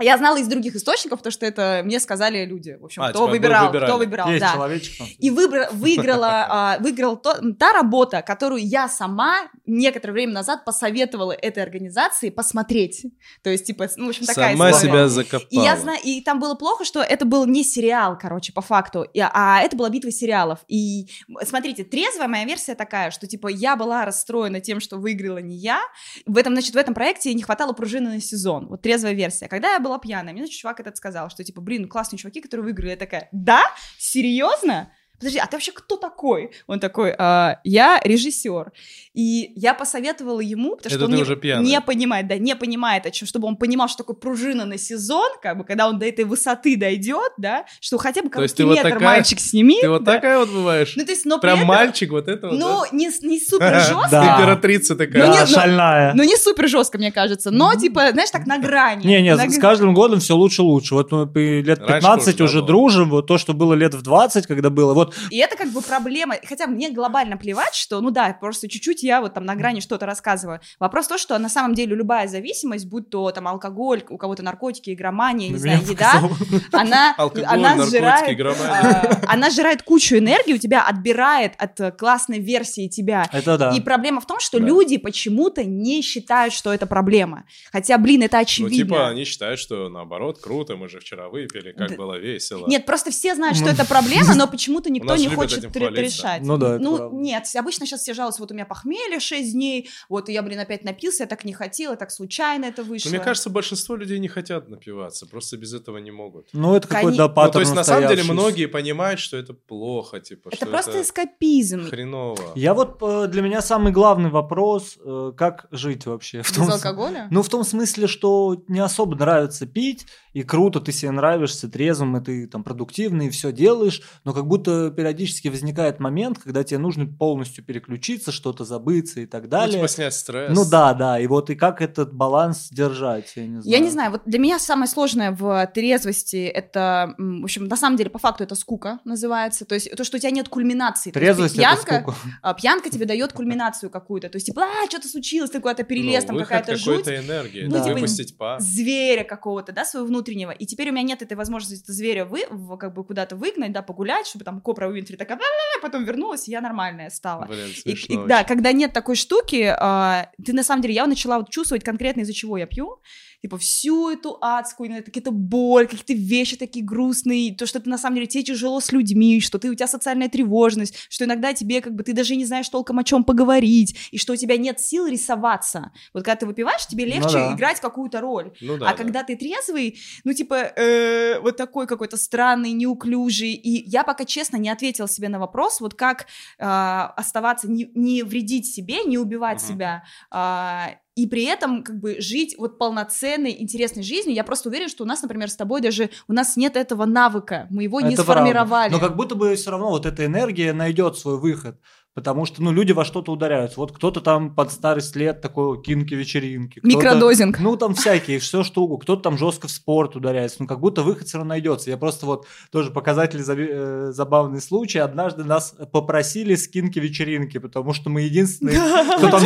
[0.00, 2.76] Я знала из других источников, потому что это мне сказали люди.
[2.80, 4.52] В общем, А, кто вы выбирал, кто выбирал, Есть да.
[4.52, 5.06] человечек там.
[5.18, 11.32] И выбра- выиграла, а, выиграла то- та работа, которую я сама некоторое время назад посоветовала
[11.32, 13.06] этой организации посмотреть.
[13.42, 14.90] То есть, типа, ну, в общем, такая Сама история.
[14.92, 15.48] себя закопала.
[15.50, 19.06] И я знаю, и там было плохо, что это был не сериал, короче, по факту,
[19.32, 20.60] а это была битва сериалов.
[20.68, 21.08] И
[21.46, 25.80] смотрите, трезвая моя версия такая, что типа я была расстроена тем, что выиграла не я.
[26.26, 28.66] В этом, значит, в этом проекте не хватало пружины на сезон.
[28.68, 29.48] Вот трезвая версия.
[29.48, 32.64] Когда я была пьяная, мне, значит, чувак этот сказал, что типа, блин, классные чуваки, которые
[32.64, 32.90] выиграли.
[32.90, 33.62] Я такая, да?
[33.98, 34.92] Серьезно?
[35.20, 36.50] Подожди, а ты вообще кто такой?
[36.66, 38.72] Он такой, «А, я режиссер.
[39.12, 43.04] И я посоветовала ему, потому Это что он не, уже не понимает, да, не понимает,
[43.06, 46.06] о чем, чтобы он понимал, что такое пружина на сезон, как бы, когда он до
[46.06, 49.40] этой высоты дойдет, да, что хотя бы То есть короткий ты вот метр такая- мальчик
[49.40, 49.80] сними.
[49.80, 50.14] Ты вот да.
[50.14, 50.94] такая вот бываешь?
[50.96, 52.96] Ну, то есть, но Прям этом, мальчик вот это вот, ну, да?
[52.96, 54.36] не, не супер жестко, Да.
[54.36, 55.46] Императрица такая.
[55.46, 56.14] Шальная.
[56.14, 59.04] ну, не супер жестко, мне кажется, но, типа, знаешь, так на грани.
[59.04, 60.94] Не, не, На с каждым годом все лучше лучше.
[60.94, 61.26] Вот мы
[61.62, 64.70] лет Раньше 15 тоже, да, уже дружим, вот то, что было лет в 20, когда
[64.70, 64.94] было.
[64.94, 65.30] Вот вот...
[65.30, 66.36] И это как бы проблема.
[66.46, 70.06] Хотя мне глобально плевать, что, ну да, просто чуть-чуть я вот там на грани что-то
[70.06, 70.60] рассказываю.
[70.78, 74.92] Вопрос то, что на самом деле любая зависимость, будь то там алкоголь, у кого-то наркотики,
[74.92, 76.22] игромания, не знаю, еда,
[76.72, 77.14] она,
[77.46, 83.28] она сжирает, а, она сжирает кучу энергии, у тебя отбирает от классной версии тебя.
[83.32, 83.70] Это да.
[83.76, 87.44] И проблема в том, что люди почему-то не считают, что это проблема.
[87.72, 88.76] Хотя, блин, это очевидно.
[88.76, 92.66] Ну, типа, они считают, что наоборот, круто, мы же вчера выпили, как было весело.
[92.66, 96.42] Нет, просто все знают, что это проблема, но почему-то никто не хочет решать.
[96.42, 100.28] Ну да, Ну нет, обычно сейчас все жалуются, вот у меня похмелье 6 дней, вот
[100.28, 103.10] я, блин, опять напился, я так не хотела, так случайно это вышло.
[103.10, 106.48] Мне кажется, большинство людей не хотят напиваться, просто без этого не могут.
[106.52, 110.20] Ну это какой-то паттерн ну, То есть на самом деле многие понимают, что это плохо,
[110.20, 111.88] типа, Это просто эскапизм.
[111.88, 112.52] Хреново.
[112.54, 116.38] Я вот, э, для меня самый главный вопрос, э, как жить вообще?
[116.38, 117.28] Без алкоголя?
[117.30, 122.16] Ну в том смысле, что не особо нравится пить, и круто, ты себе нравишься трезвым,
[122.16, 126.78] и ты там продуктивный, и все делаешь, но как будто периодически возникает момент, когда тебе
[126.78, 129.78] нужно полностью переключиться, что-то забыться и так далее.
[129.80, 130.54] Ну, типа снять стресс.
[130.54, 133.76] Ну да, да, и вот и как этот баланс держать, я не знаю.
[133.76, 137.96] Я не знаю, вот для меня самое сложное в трезвости, это, в общем, на самом
[137.96, 141.10] деле, по факту это скука называется, то есть то, что у тебя нет кульминации.
[141.10, 142.16] Трезвость есть, пьянка, это скука.
[142.42, 146.22] А, пьянка тебе дает кульминацию какую-то, то есть типа, а, что-то случилось, ты куда-то перелез,
[146.24, 147.08] ну, там какая-то жуть.
[147.08, 147.84] энергии, ну, да.
[147.84, 148.60] типа, выпустить пар.
[148.60, 152.42] зверя какого-то, да, своего внутреннего, и теперь у меня нет этой возможности это зверя вы,
[152.78, 155.38] как бы куда-то выгнать, да, погулять, чтобы там Копра Уинфри такая,
[155.82, 157.46] потом вернулась, и я нормальная стала.
[157.46, 161.38] Блин, и, и, да, когда нет такой штуки, э, ты на самом деле, я начала
[161.38, 163.00] вот чувствовать конкретно из-за чего я пью,
[163.42, 168.16] типа, всю эту адскую, какие-то боль, какие-то вещи такие грустные, то, что ты на самом
[168.16, 171.94] деле тебе тяжело с людьми, что ты, у тебя социальная тревожность, что иногда тебе как
[171.94, 175.06] бы ты даже не знаешь толком о чем поговорить, и что у тебя нет сил
[175.06, 175.92] рисоваться.
[176.12, 177.54] Вот когда ты выпиваешь, тебе ну легче ну, да.
[177.54, 178.52] играть какую-то роль.
[178.60, 178.96] Ну, да, а да.
[178.96, 184.56] когда ты трезвый, ну, типа, э, вот такой какой-то странный, неуклюжий, и я пока честно
[184.56, 186.26] не ответила себе на вопрос, вот как
[186.58, 189.68] э, оставаться, не, не вредить себе, не убивать uh-huh.
[189.68, 194.34] себя, э, и при этом как бы жить вот полноценной, интересной жизнью.
[194.34, 197.66] Я просто уверена, что у нас, например, с тобой даже у нас нет этого навыка,
[197.70, 198.90] мы его не сформировали.
[198.90, 198.96] Правда.
[198.96, 201.80] Но как будто бы все равно вот эта энергия найдет свой выход.
[202.20, 203.80] Потому что, ну, люди во что-то ударяются.
[203.80, 206.80] Вот кто-то там под старость лет такой кинки-вечеринки.
[206.82, 207.58] Микродозинг.
[207.60, 209.02] Ну, там всякие, все что угодно.
[209.02, 210.58] Кто-то там жестко в спорт ударяется.
[210.60, 211.88] Ну, как будто выход все равно найдется.
[211.88, 214.98] Я просто вот тоже показатель э, забавный случай.
[214.98, 218.76] Однажды нас попросили с кинки-вечеринки, потому что мы единственные,
[219.16, 219.40] кто там...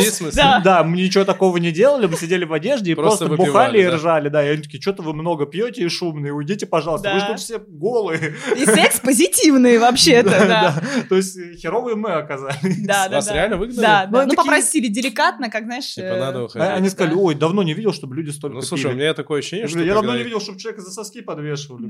[0.61, 4.27] Да, мы ничего такого не делали, мы сидели в одежде и просто бухали и ржали.
[4.27, 7.13] Да, и они такие, что-то вы много пьете и шумные, уйдите, пожалуйста.
[7.13, 8.35] Вы же тут все голые.
[8.57, 10.81] И секс позитивный вообще-то, да.
[11.07, 12.64] То есть херовые мы оказались.
[12.85, 13.81] Да, да, Вас реально выгнали?
[13.81, 14.25] Да, да.
[14.25, 15.93] Ну, попросили деликатно, как, знаешь...
[15.93, 16.67] Типа э, надо уходить.
[16.67, 19.67] Они сказали, ой, давно не видел, чтобы люди столько Ну, слушай, у меня такое ощущение,
[19.67, 19.79] что...
[19.79, 21.87] Я давно не видел, чтобы человека за соски подвешивали.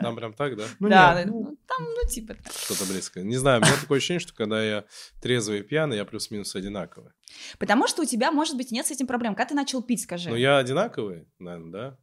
[0.00, 0.64] Там прям так, да?
[0.78, 3.24] Ну, да, ну, там, ну, типа Что-то близкое.
[3.24, 4.84] Не знаю, у меня такое ощущение, что когда я
[5.22, 7.12] трезвый и пьяный, я плюс-минус одинаковый.
[7.58, 9.34] Потому что у тебя, может быть, нет с этим проблем.
[9.34, 10.30] Когда ты начал пить, скажи?
[10.30, 11.98] Ну, я одинаковый, наверное, да.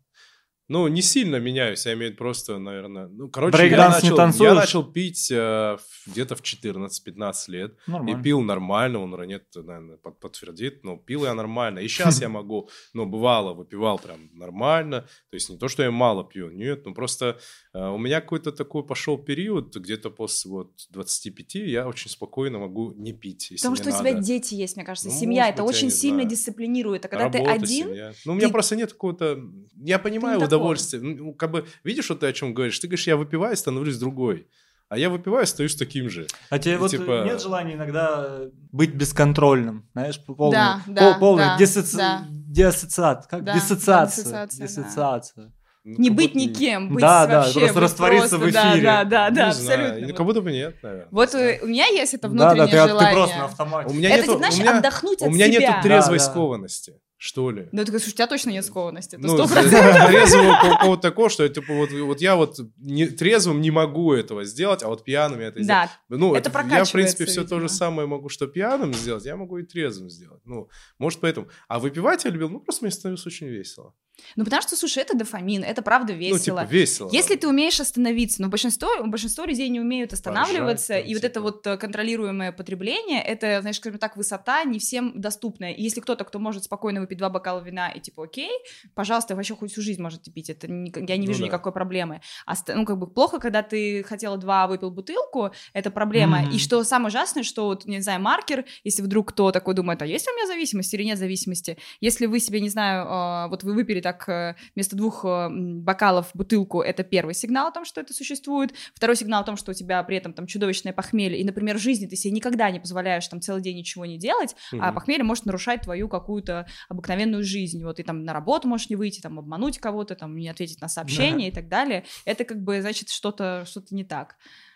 [0.68, 3.08] Ну, не сильно меняюсь, я имею в виду просто, наверное...
[3.08, 7.78] Ну, короче, я начал, я начал пить э, где-то в 14-15 лет.
[7.86, 8.20] Нормально.
[8.20, 11.80] И пил нормально, он нет, наверное, под, подтвердит, но пил я нормально.
[11.80, 15.02] И сейчас я могу, ну, бывало, выпивал прям нормально.
[15.02, 17.40] То есть не то, что я мало пью, нет, ну, просто
[17.76, 23.12] у меня какой-то такой пошел период, где-то после вот 25 я очень спокойно могу не
[23.12, 26.22] пить, Потому что у тебя дети есть, мне кажется, ну, семья, это быть, очень сильно
[26.22, 26.30] знаю.
[26.30, 27.06] дисциплинирует.
[27.06, 27.88] А когда Работа, ты один...
[27.90, 28.14] Семья.
[28.24, 29.42] Ну, у меня просто нет какого-то...
[29.76, 31.04] Я понимаю, удовольствие.
[31.04, 32.80] Ну, как бы, видишь, вот ты о чем говоришь?
[32.80, 34.48] Ты говоришь, я выпиваю, становлюсь другой.
[34.88, 36.28] А я выпиваю, остаюсь таким же.
[36.50, 37.24] А тебе и, вот типа...
[37.26, 41.98] нет желания иногда быть бесконтрольным, знаешь, полный, да, да, пол, полный да, диссоци...
[41.98, 42.28] да.
[42.30, 45.46] диассоциат, как да, диссоциация, диссоциация, диссоциация.
[45.46, 45.52] Да.
[45.88, 48.84] Ну, не быть никем, быть да, вообще, да, просто раствориться просто, в эфире.
[48.84, 49.98] Да, да, да, не да абсолютно.
[50.00, 50.16] Знаю.
[50.16, 51.08] Как будто бы нет, наверное.
[51.12, 53.12] Вот у, у меня есть это внутреннее да, да, ты, желание.
[53.12, 53.90] ты просто на автомате.
[53.92, 55.60] У меня это, нету, знаешь, у меня, отдохнуть от У меня себя.
[55.60, 56.32] нету трезвой да, да.
[56.32, 57.70] скованности что ли.
[57.72, 59.16] Ну, ты говоришь, у тебя точно нет скованности.
[59.16, 60.08] Это ну, 100%.
[60.08, 64.84] трезвого какого-то такого, что типа, вот, вот я вот не, трезвым не могу этого сделать,
[64.84, 65.90] а вот пьяным я это сделать.
[66.10, 69.26] Да, ну, это, это Я, в принципе, все то же самое могу, что пьяным сделать,
[69.26, 70.42] я могу и трезвым сделать.
[70.46, 70.70] Ну,
[71.00, 71.48] может, поэтому.
[71.68, 73.94] А выпивать я любил, ну, просто мне становилось очень весело.
[74.36, 76.62] Ну, потому что, слушай, это дофамин, это правда весело.
[76.62, 77.10] Ну, типа, весело.
[77.12, 81.20] Если ты умеешь остановиться, но большинство, большинство людей не умеют останавливаться, Поржать, там, и типа.
[81.20, 85.72] вот это вот контролируемое потребление, это, знаешь, скажем так, высота не всем доступная.
[85.72, 88.52] И если кто-то, кто может спокойно выпить два бокала вина и типа, окей,
[88.94, 91.48] пожалуйста, вообще хоть всю жизнь можете пить, это не, я не вижу ну, да.
[91.48, 92.22] никакой проблемы.
[92.46, 96.44] А, ну, как бы плохо, когда ты хотела два, выпил бутылку, это проблема.
[96.44, 96.56] Mm-hmm.
[96.56, 100.06] И что самое ужасное, что вот, не знаю, маркер, если вдруг кто такой думает, а
[100.06, 103.74] есть у меня зависимость или нет зависимости, если вы себе, не знаю, э, вот вы
[103.74, 108.14] выпили так э, вместо двух э, бокалов бутылку, это первый сигнал о том, что это
[108.14, 108.72] существует.
[108.94, 111.82] Второй сигнал о том, что у тебя при этом там чудовищное похмелье, и, например, в
[111.82, 114.80] жизни ты себе никогда не позволяешь там целый день ничего не делать, угу.
[114.80, 117.84] а похмелье может нарушать твою какую-то обыкновенную жизнь.
[117.84, 120.88] Вот ты там на работу можешь не выйти, там обмануть кого-то, там не ответить на
[120.88, 121.60] сообщение да.
[121.60, 122.06] и так далее.
[122.26, 124.36] Это как бы значит что-то что не так.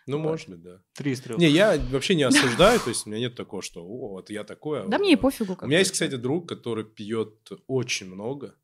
[0.10, 0.30] Ну, вот.
[0.30, 0.82] может быть, да.
[0.94, 1.38] Три трех.
[1.38, 4.44] Не, я вообще не осуждаю, то есть у меня нет такого, что о, вот я
[4.44, 4.88] такое.
[4.88, 5.56] Да мне и пофигу.
[5.62, 8.56] У меня есть, кстати, друг, который пьет очень много,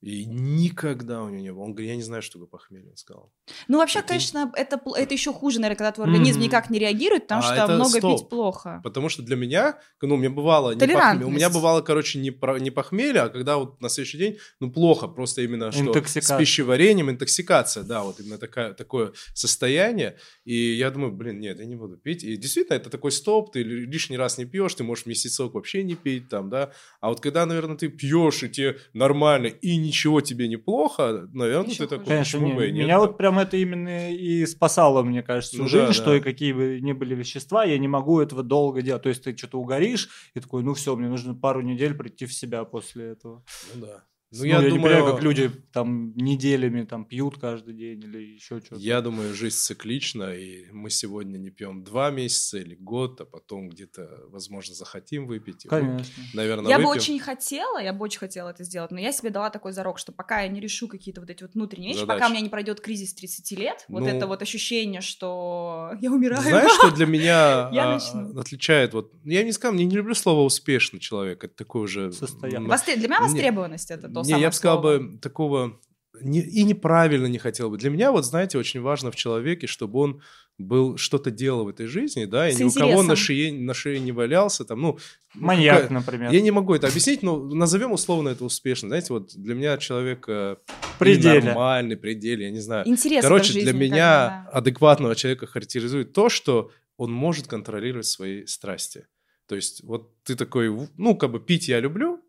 [0.00, 1.64] и никогда у него не было.
[1.64, 3.32] Он говорит, я не знаю, что такое похмелье, он сказал.
[3.66, 4.08] Ну, вообще, это...
[4.08, 6.42] конечно, это, это еще хуже, наверное, когда твой организм mm-hmm.
[6.42, 8.20] никак не реагирует, потому а что много стоп.
[8.20, 8.80] пить плохо.
[8.84, 12.30] Потому что для меня, ну, у меня бывало не похмелье, у меня бывало, короче, не,
[12.30, 16.38] про, не похмелье, а когда вот на следующий день, ну, плохо, просто именно что с
[16.38, 20.16] пищеварением, интоксикация, да, вот именно такая, такое состояние.
[20.44, 22.22] И я думаю, блин, нет, я не буду пить.
[22.22, 25.96] И действительно, это такой стоп, ты лишний раз не пьешь, ты можешь месяцок вообще не
[25.96, 26.70] пить там, да.
[27.00, 31.70] А вот когда, наверное, ты пьешь, и тебе нормально, и не ничего тебе неплохо, наверное,
[31.70, 35.58] Еще ты такой, Конечно, почему не, Меня вот прям это именно и спасало, мне кажется,
[35.58, 36.16] ну, жизнь, да, что да.
[36.16, 39.02] и какие бы ни были вещества, я не могу этого долго делать.
[39.02, 42.32] То есть ты что-то угоришь, и такой, ну все, мне нужно пару недель прийти в
[42.32, 43.44] себя после этого.
[43.74, 44.04] Ну да.
[44.30, 48.02] Ну, ну я, я думаю, не понимаю, как люди там неделями там пьют каждый день
[48.02, 48.76] или еще что-то.
[48.76, 53.70] Я думаю, жизнь циклична, и мы сегодня не пьем два месяца или год, а потом
[53.70, 55.66] где-то, возможно, захотим выпить.
[55.68, 56.12] Конечно.
[56.18, 56.92] Мы, наверное, я выпьем.
[56.92, 59.98] бы очень хотела, я бы очень хотела это сделать, но я себе дала такой зарок,
[59.98, 62.18] что пока я не решу какие-то вот эти вот внутренние вещи, Задачи.
[62.18, 66.12] пока у меня не пройдет кризис 30 лет, ну, вот это вот ощущение, что я
[66.12, 66.42] умираю.
[66.42, 67.98] Знаешь, что для меня а,
[68.36, 72.68] отличает вот, я не скажу, я не люблю слово успешный человек, это такой уже состояние.
[72.98, 75.78] Для меня востребованность это то не, я бы сказал бы такого
[76.20, 77.78] не, и неправильно не хотел бы.
[77.78, 80.22] Для меня, вот знаете, очень важно в человеке, чтобы он
[80.58, 82.88] был что-то делал в этой жизни, да, и С ни интересом.
[82.88, 84.98] у кого на шее, на шее не валялся, там, ну...
[85.34, 85.94] Маньяк, какая...
[85.94, 86.32] например.
[86.32, 88.88] Я не могу это объяснить, но назовем условно это успешно.
[88.88, 90.56] Знаете, вот для меня человек э,
[90.98, 91.42] пределе.
[91.42, 92.88] нормальный, пределе, я не знаю.
[92.88, 94.58] Интерес Короче, жизни, для меня да.
[94.58, 99.06] адекватного человека характеризует то, что он может контролировать свои страсти.
[99.46, 102.20] То есть вот ты такой, ну, как бы пить я люблю,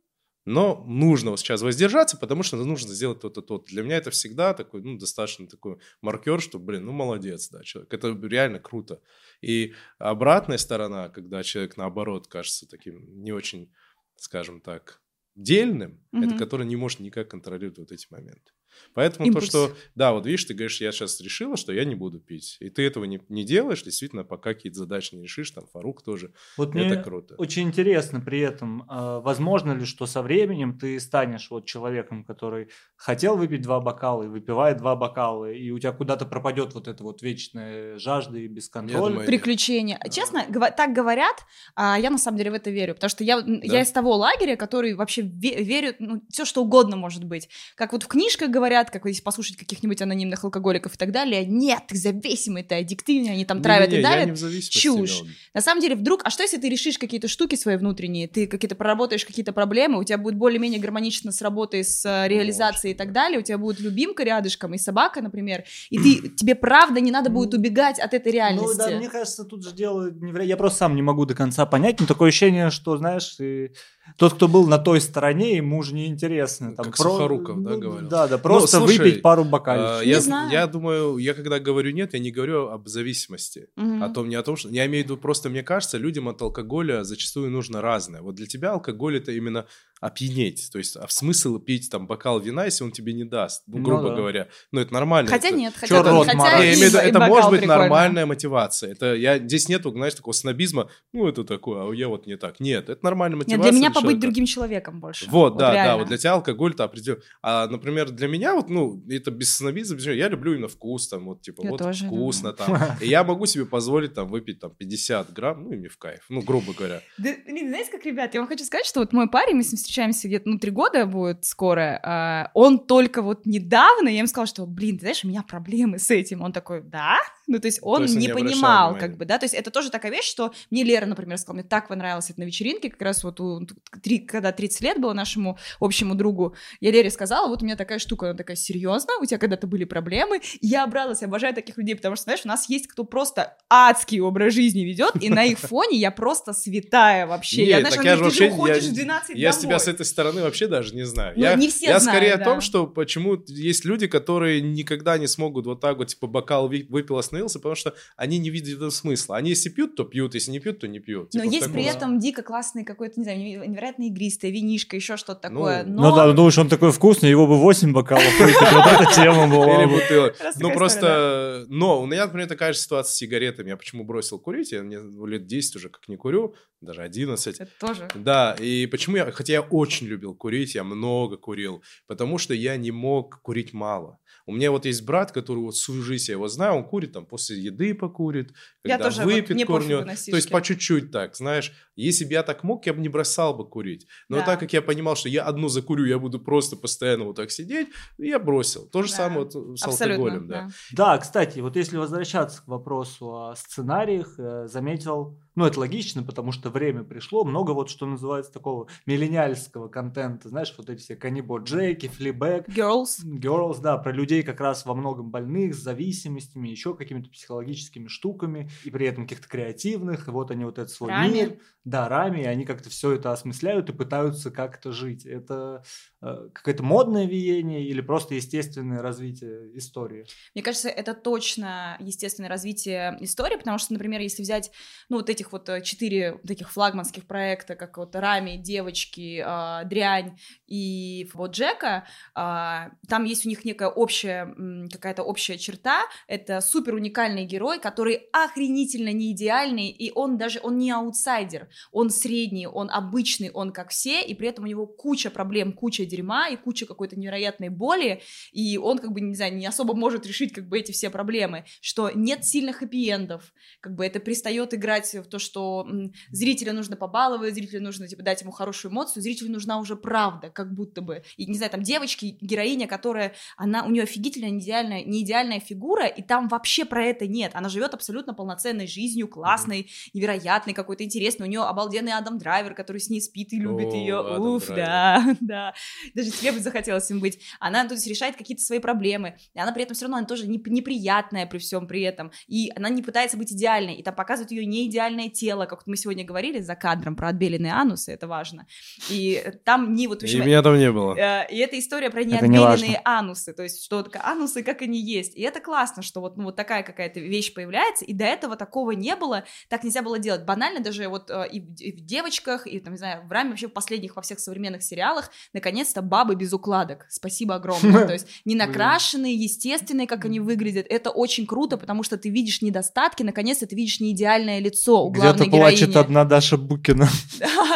[0.50, 4.56] но нужно вот сейчас воздержаться, потому что нужно сделать то-то, то Для меня это всегда
[4.56, 7.93] такой, ну, достаточно такой маркер, что, блин, ну, молодец, да, человек.
[7.93, 9.00] Это реально круто.
[9.41, 13.72] И обратная сторона, когда человек, наоборот, кажется таким не очень,
[14.16, 15.02] скажем так,
[15.36, 16.26] дельным, mm-hmm.
[16.26, 18.52] это который не может никак контролировать вот эти моменты.
[18.93, 19.49] Поэтому Импульс.
[19.49, 22.57] то, что, да, вот видишь, ты говоришь, я сейчас решила, что я не буду пить.
[22.59, 26.34] И ты этого не, не делаешь, действительно, пока какие-то задачи не решишь, там, Фарук тоже.
[26.57, 27.36] Вот это мне круто.
[27.38, 32.70] очень интересно при этом, а, возможно ли, что со временем ты станешь вот человеком, который
[32.95, 37.03] хотел выпить два бокала и выпивает два бокала, и у тебя куда-то пропадет вот эта
[37.03, 39.26] вот вечная жажда и бесконтроль.
[39.26, 39.99] Приключения.
[40.03, 40.13] Нет.
[40.13, 40.45] Честно,
[40.76, 41.45] так говорят,
[41.76, 43.59] а я на самом деле в это верю, потому что я, да.
[43.63, 47.49] я из того лагеря, который вообще верю, ну, все что угодно может быть.
[47.76, 51.84] Как вот в книжках говорят, как если послушать каких-нибудь анонимных алкоголиков и так далее, нет,
[51.88, 54.38] ты зависимый, ты аддиктивный, они там травят не, не, и давят.
[54.70, 55.24] Чушь.
[55.53, 58.76] На самом деле, вдруг, а что если ты решишь какие-то штуки свои внутренние, ты какие-то
[58.76, 63.12] проработаешь какие-то проблемы, у тебя будет более-менее гармонично с работой, с э, реализацией и так
[63.12, 67.30] далее, у тебя будет любимка рядышком и собака, например, и ты, тебе правда не надо
[67.30, 68.78] будет убегать от этой реальности.
[68.78, 70.12] Ну да, мне кажется, тут же дело.
[70.41, 73.74] Я просто сам не могу до конца понять, но такое ощущение, что, знаешь, ты
[74.18, 76.76] тот, кто был на той стороне, ему уже неинтересно.
[76.76, 77.03] Там как про...
[77.03, 78.10] Сухоруков, да, говорил?
[78.10, 80.01] Да, да, просто ну, слушай, выпить пару бокалов.
[80.01, 80.51] Э, я, знаю.
[80.51, 83.68] я думаю, я когда говорю нет, я не говорю об зависимости.
[83.78, 84.03] Угу.
[84.03, 84.70] О том, не о том, что...
[84.70, 88.22] Я имею в виду, просто мне кажется, людям от алкоголя зачастую нужно разное.
[88.22, 89.66] Вот для тебя алкоголь это именно
[90.00, 90.70] опьянеть.
[90.72, 93.82] То есть, а в смысл пить там бокал вина, если он тебе не даст, ну,
[93.82, 94.16] грубо ну, да.
[94.16, 94.47] говоря.
[94.72, 95.30] Ну, это нормально.
[95.30, 95.58] Хотя это...
[95.58, 97.82] нет, хотя, рот хотя имею, это может быть прикольно.
[97.82, 98.91] нормальная мотивация.
[98.91, 100.89] Это я здесь нету, знаешь, такого снобизма.
[101.12, 102.60] Ну, это такое, а я вот не так.
[102.60, 103.58] Нет, это нормальная мотивация.
[103.58, 104.22] Нет, для меня побыть человека.
[104.22, 105.26] другим человеком больше.
[105.30, 105.91] Вот, вот да, реально.
[105.91, 107.22] да, вот для тебя алкоголь-то определенно.
[107.41, 110.06] А, например, для меня вот, ну, это без снобизма, без...
[110.06, 112.66] я люблю именно вкус, там, вот, типа, я вот вкусно люблю.
[112.66, 112.97] там.
[113.02, 116.26] И я могу себе позволить там выпить там 50 грамм, ну, и мне в кайф,
[116.30, 117.02] ну, грубо говоря.
[117.18, 119.78] Да, знаете, как, ребят, я вам хочу сказать, что вот мой парень, мы с ним
[119.90, 124.46] встречаемся где-то, ну, три года будет скоро, а, он только вот недавно, я ему сказала,
[124.46, 126.42] что, блин, ты знаешь, у меня проблемы с этим.
[126.42, 127.18] Он такой, да?
[127.50, 129.72] Ну, то есть он то есть не, не понимал, как бы, да, то есть это
[129.72, 133.02] тоже такая вещь, что мне Лера, например, сказала, мне так понравилось это на вечеринке, как
[133.02, 133.68] раз вот у,
[134.04, 137.97] три, когда 30 лет было нашему общему другу, я Лере сказала, вот у меня такая
[137.97, 140.41] штука, она такая, серьезно, у тебя когда-то были проблемы?
[140.62, 144.54] я обрадовалась, обожаю таких людей, потому что, знаешь, у нас есть кто просто адский образ
[144.54, 147.64] жизни ведет, и на их фоне я просто святая вообще.
[147.64, 151.06] я, знаешь, я же вообще, я, я с тебя с этой стороны вообще даже не
[151.06, 151.34] знаю.
[151.36, 155.82] Ну, я, я скорее о том, что почему есть люди, которые никогда не смогут вот
[155.82, 159.38] так вот, типа, бокал выпил, остановился, остановился, потому что они не видят этого смысла.
[159.38, 161.34] Они если пьют, то пьют, если не пьют, то не пьют.
[161.34, 165.50] Но Типа, есть при этом дико классный какой-то, не знаю, невероятно игристое, винишко, еще что-то
[165.50, 165.84] Ну, такое.
[165.84, 166.16] Ну но...
[166.16, 168.56] да, думаешь, он такой вкусный, его бы 8 бокалов выпить.
[168.72, 170.34] Вот эта тема была бы.
[170.60, 173.70] Ну просто, но у меня, например, такая же ситуация с сигаретами.
[173.70, 174.72] Я почему бросил курить?
[174.72, 177.60] Я мне лет 10 уже как не курю, даже 11.
[177.60, 178.08] Это тоже.
[178.16, 182.78] Да, и почему я, хотя я очень любил курить, я много курил, потому что я
[182.78, 184.20] не мог курить мало.
[184.46, 187.26] У меня вот есть брат, который вот всю жизнь, я его знаю, он курит там
[187.30, 188.52] после еды покурит,
[188.84, 190.06] Я когда тоже, вот, выпит курнет.
[190.06, 191.72] на То есть по чуть-чуть так, знаешь.
[191.96, 194.08] Если бы я так мог, я бы не бросал бы курить.
[194.30, 194.46] Но Да.
[194.46, 197.90] так как я понимал, что я одну закурю, я буду просто постоянно вот так сидеть,
[198.18, 198.88] я бросил.
[198.90, 199.16] То же Да.
[199.18, 200.62] самое вот с Абсолютно, алкоголем, да.
[200.62, 200.70] да.
[201.14, 206.53] Да, кстати, вот если возвращаться к вопросу о сценариях, э, заметил, ну это логично, потому
[206.53, 211.60] что время пришло, много вот что называется такого миллениальского контента, знаешь, вот эти все Канибо
[211.60, 213.26] Джеки, Флибэк, Girls.
[213.26, 218.70] Girls, да, про людей как раз во многом больных, с зависимостями, еще какими-то психологическими штуками,
[218.86, 221.34] и при этом каких-то креативных, и вот они вот этот свой Рами.
[221.34, 225.26] мир, да, рами, и они как-то все это осмысляют и пытаются как-то жить.
[225.26, 225.84] Это
[226.22, 230.26] э, какое-то модное веяние или просто естественное развитие истории?
[230.53, 234.72] Мне кажется, это точно естественное развитие истории, потому что, например, если взять,
[235.10, 240.38] ну, вот этих вот э, четыре таких флагманских проекта, как вот Рами, Девочки, а, Дрянь
[240.68, 244.54] и вот Джека, а, там есть у них некая общая,
[244.91, 250.78] какая-то общая черта, это супер уникальный герой, который охренительно не идеальный, и он даже, он
[250.78, 255.30] не аутсайдер, он средний, он обычный, он как все, и при этом у него куча
[255.30, 258.22] проблем, куча дерьма и куча какой-то невероятной боли,
[258.52, 261.66] и он, как бы, не знаю, не особо может решить, как бы, эти все проблемы,
[261.82, 263.41] что нет сильных хэппи-эндов,
[263.80, 265.88] как бы, это пристает играть в то, что
[266.30, 270.74] зрителя нужно побаловать, зрителю нужно, типа, дать ему хорошую эмоцию, зрителю нужна уже правда, как
[270.74, 275.04] будто бы, и, не знаю, там, девочки, героиня, которая, она, у нее офигительно не идеальная,
[275.04, 279.90] не идеальная фигура, и там вообще про это нет, она живет абсолютно полноценной жизнью, классной,
[280.14, 283.96] невероятной, какой-то интересной, у нее обалденный Адам Драйвер, который с ней спит и любит О,
[283.96, 284.86] ее, Адам уф, Драйвер.
[284.86, 285.74] да, да,
[286.14, 287.40] даже тебе бы захотелось им быть.
[287.60, 290.48] Она то есть решает какие-то свои проблемы, и она при этом все равно она тоже
[290.48, 294.52] не- неприятная при всем при этом, и она не пытается быть идеальной, и там показывают
[294.52, 294.88] ее не
[295.20, 298.65] идеальное тело, как вот мы сегодня говорили за кадром про отбеленные анусы, это важно,
[299.09, 301.15] и там не вот в И общем, меня там не было.
[301.15, 304.99] Э, И это история про Это не неотбеленные анусы, то есть что анусы, как они
[304.99, 305.36] есть.
[305.36, 308.91] И это классно, что вот, ну, вот такая какая-то вещь появляется, и до этого такого
[308.91, 310.45] не было, так нельзя было делать.
[310.45, 313.51] Банально даже вот э, и в, и в девочках, и там, не знаю, в раме
[313.51, 317.05] вообще в последних во всех современных сериалах, наконец-то бабы без укладок.
[317.09, 318.07] Спасибо огромное.
[318.07, 320.86] То есть не накрашенные, естественные, как они выглядят.
[320.89, 325.47] Это очень круто, потому что ты видишь недостатки, наконец-то ты видишь не идеальное лицо главной
[325.47, 327.07] Где-то плачет одна Даша Букина.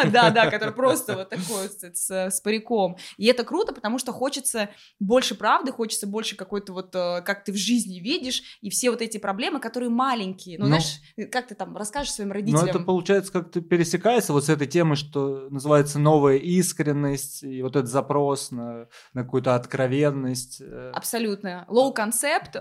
[0.04, 2.96] Да, да, да, который просто вот такой с, париком.
[3.16, 4.68] И это круто, потому что хочется
[5.00, 9.00] больше правды, хочется больше какой-то вот, э, как ты в жизни видишь, и все вот
[9.00, 10.58] эти проблемы, которые маленькие.
[10.58, 10.68] Ну, Ну.
[10.68, 12.66] знаешь, как ты там расскажешь своим родителям?
[12.66, 17.90] это, получается, как-то пересекается вот с этой темой, что называется новая искренность, и вот этот
[17.90, 20.60] запрос на, на какую-то откровенность.
[20.60, 21.64] э, Абсолютно.
[21.68, 22.54] Low концепт,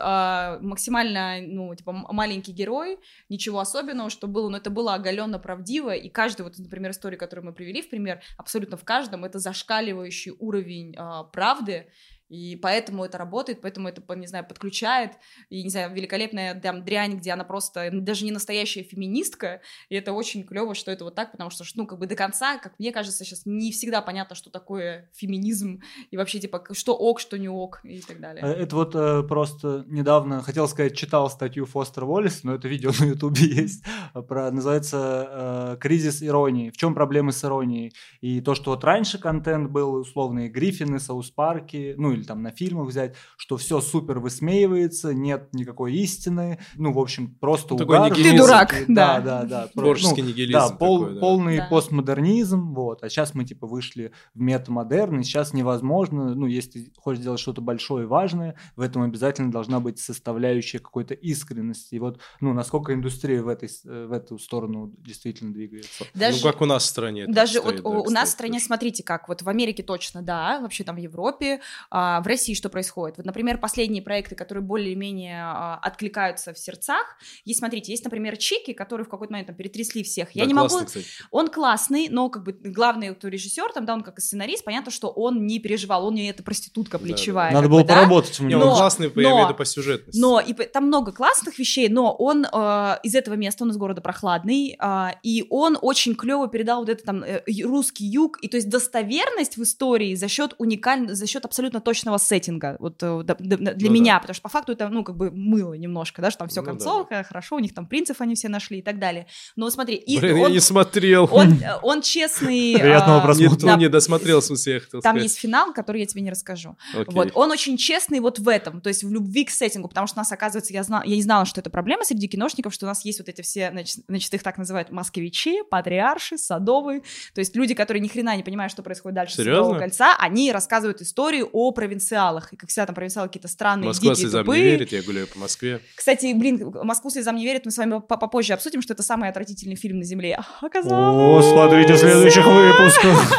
[0.62, 3.00] максимально, ну, типа, маленький герой,
[3.30, 7.46] ничего особенного, что было, но это было оголенно правдиво, и каждый, вот, например, история, которую
[7.46, 11.88] мы привели в пример, абсолютно в каждом, это зашкаливающий уровень а, правды,
[12.30, 15.14] и поэтому это работает, поэтому это, не знаю, подключает,
[15.50, 20.14] и, не знаю, великолепная там дрянь, где она просто даже не настоящая феминистка, и это
[20.14, 22.92] очень клево, что это вот так, потому что, ну, как бы до конца, как мне
[22.92, 27.50] кажется, сейчас не всегда понятно, что такое феминизм, и вообще, типа, что ок, что не
[27.50, 28.44] ок, и так далее.
[28.44, 32.92] Э, Это вот э, просто недавно, хотел сказать, читал статью Фостер Уоллес, но это видео
[33.00, 36.70] на Ютубе есть, э, про, называется э, «Кризис иронии».
[36.70, 37.94] В чем проблемы с иронией?
[38.22, 42.42] И то, что вот раньше контент был, условные Гриффины, South Park и, ну или там
[42.42, 47.98] на фильмах взять, что все супер высмеивается, нет никакой истины, ну, в общем, просто Такой
[47.98, 48.12] угар.
[48.12, 48.32] нигилизм.
[48.36, 49.20] Ты дурак, да.
[49.20, 49.44] да.
[49.44, 49.68] Да, да.
[49.68, 51.20] Творческий ну, нигилизм Да, пол- такой, да.
[51.22, 51.68] полный Да.
[51.70, 53.04] постмодернизм, вот.
[53.04, 57.40] А сейчас мы типа вышли в метамодерн, и сейчас невозможно, ну, если ты хочешь сделать
[57.40, 61.96] что-то большое и важное, в этом обязательно должна быть составляющая какой-то искренности.
[61.96, 66.06] И вот, ну, насколько индустрия в, этой, э, в эту сторону действительно двигается.
[66.14, 67.26] Даже, Ну, как у нас в стране.
[67.28, 70.22] даже стоит, вот да, у, у нас в стране, смотрите, как вот в Америке точно,
[70.22, 71.62] да, вообще там в Европе,
[72.04, 73.18] а, в России что происходит?
[73.18, 78.74] Вот, например, последние проекты, которые более-менее а, откликаются в сердцах, есть, смотрите, есть, например, Чики,
[78.74, 80.32] которые в какой-то момент там перетрясли всех.
[80.32, 80.88] Я Да, не классный, могу...
[80.88, 81.06] кстати.
[81.32, 84.92] Он классный, но как бы главный кто режиссер, там, да, он как и сценарист, понятно,
[84.92, 87.14] что он не переживал, он не эта проститутка Да, да.
[87.14, 87.52] плечевая.
[87.54, 87.96] Надо было бы, да?
[87.96, 88.62] поработать у Не, него.
[88.64, 90.20] он Но- классный, по- я но- имею в виду по сюжетности.
[90.20, 94.02] Но и там много классных вещей, но он э, из этого места, он из города
[94.02, 98.58] прохладный, э, и он очень клево передал вот это там э, русский юг, и то
[98.58, 103.58] есть достоверность в истории за счет уникальной, за счет абсолютно восточного сеттинга, вот э, для
[103.58, 104.20] ну, меня, да.
[104.20, 106.68] потому что по факту это, ну, как бы мыло немножко, да, что там все ну,
[106.68, 107.24] концовка, да.
[107.24, 109.28] хорошо, у них там принцев они все нашли и так далее.
[109.56, 111.30] Но смотри, и Блин, он, я не смотрел.
[111.32, 112.76] Он, он честный.
[112.80, 113.76] Приятного а, просмотра.
[113.76, 115.24] Не, не досмотрел, в смысле, я хотел Там сказать.
[115.24, 116.76] есть финал, который я тебе не расскажу.
[116.94, 117.06] Окей.
[117.14, 120.20] Вот, он очень честный вот в этом, то есть в любви к сеттингу, потому что
[120.20, 122.90] у нас, оказывается, я, знал, я не знала, что это проблема среди киношников, что у
[122.90, 123.72] нас есть вот эти все,
[124.08, 127.02] значит, их так называют москвичи, патриарши, садовые,
[127.34, 129.80] то есть люди, которые ни хрена не понимают, что происходит дальше Серьезно?
[129.80, 134.28] Кольца, они рассказывают историю о провинциалах, и как всегда там провинциалы какие-то странные, Москва дикие,
[134.28, 134.64] слезам тупые.
[134.64, 135.82] не верит, я гуляю по Москве.
[135.96, 139.76] Кстати, блин, Москву слезам не верит, мы с вами попозже обсудим, что это самый отвратительный
[139.76, 140.40] фильм на Земле.
[140.62, 141.46] Оказалось.
[141.46, 143.34] О, смотрите следующих выпусках.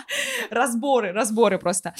[0.50, 1.94] Разборы, разборы просто.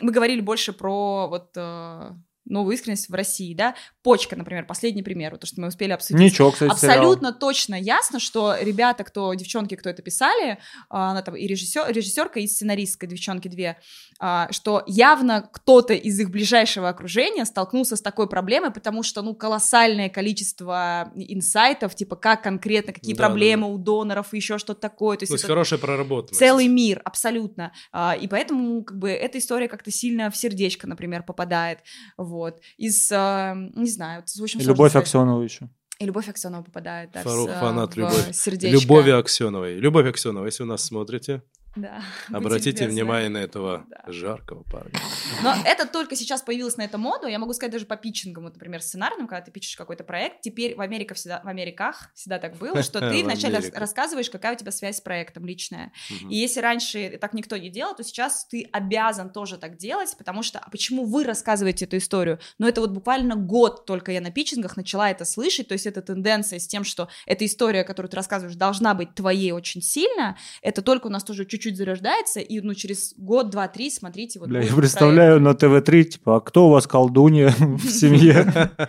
[0.00, 2.10] Мы говорили больше про вот э,
[2.44, 6.20] новую искренность в России, да, почка, например, последний пример, вот то, что мы успели обсудить.
[6.20, 7.38] Ничего, кстати, Абсолютно сериал.
[7.40, 10.58] точно ясно, что ребята, кто, девчонки, кто это писали,
[10.90, 13.78] а, она там и режиссер, режиссерка, и сценаристка, девчонки две,
[14.20, 19.34] а, что явно кто-то из их ближайшего окружения столкнулся с такой проблемой, потому что, ну,
[19.34, 24.80] колоссальное количество инсайтов, типа, как конкретно, какие да, проблемы да, у доноров и еще что-то
[24.80, 25.16] такое.
[25.16, 26.38] То есть, то есть хорошая проработанность.
[26.38, 27.72] Целый мир, абсолютно.
[27.92, 31.78] А, и поэтому, как бы, эта история как-то сильно в сердечко, например, попадает,
[32.18, 32.33] вот.
[32.76, 35.68] Из, не знаю, это очень Любовь Аксенова еще.
[36.00, 38.34] И Любовь Аксенова попадает, да, Фарух, в, фанат в Любовь.
[38.34, 38.80] сердечко.
[38.80, 39.78] Любови Аксеновой.
[39.78, 41.42] Любовь Аксенова, если вы нас смотрите,
[41.76, 42.02] да.
[42.32, 44.04] Обратите внимание на этого да.
[44.06, 44.98] жаркого парня.
[45.42, 47.26] Но это только сейчас появилась на это моду.
[47.26, 50.76] Я могу сказать даже по питчингам, вот, например, сценарным, когда ты пишешь какой-то проект, теперь
[50.76, 54.70] в Америке всегда, в Америках всегда так было, что ты вначале рассказываешь, какая у тебя
[54.70, 55.92] связь с проектом личная.
[56.28, 60.42] И если раньше так никто не делал, то сейчас ты обязан тоже так делать, потому
[60.42, 62.38] что а почему вы рассказываете эту историю?
[62.58, 66.02] Но это вот буквально год только я на питчингах начала это слышать, то есть эта
[66.02, 70.82] тенденция с тем, что эта история, которую ты рассказываешь, должна быть твоей очень сильно, это
[70.82, 74.38] только у нас тоже чуть чуть-чуть зарождается, и ну через год, два, три, смотрите.
[74.38, 75.62] Вот Бля, я представляю проект.
[75.62, 78.70] на ТВ-3, типа, а кто у вас колдунья в семье?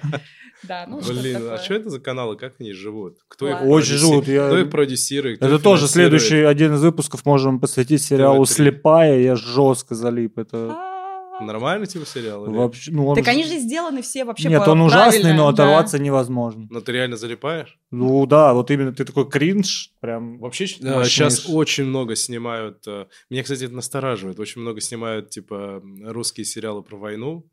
[0.63, 3.17] Да, ну Блин, а что это за каналы, как они живут?
[3.27, 4.27] Кто их Очень живут.
[4.27, 4.47] Я...
[4.47, 5.39] Кто их продюсирует?
[5.39, 9.19] Это тоже следующий один из выпусков можем посвятить сериалу «Слепая».
[9.19, 10.39] Я жестко залип.
[10.39, 10.75] Это...
[11.41, 12.45] Нормальный типа сериал?
[12.45, 12.55] Или?
[12.55, 13.15] Вообще, ну, он...
[13.15, 16.03] Так они же сделаны все вообще Нет, он ужасный, но оторваться да.
[16.03, 16.67] невозможно.
[16.69, 17.77] Но ты реально залипаешь?
[17.91, 20.39] Ну да, вот именно ты такой кринж, прям...
[20.39, 22.83] Вообще сейчас очень много снимают...
[22.87, 24.39] Э, меня, кстати, это настораживает.
[24.39, 27.45] Очень много снимают, типа, русские сериалы про войну.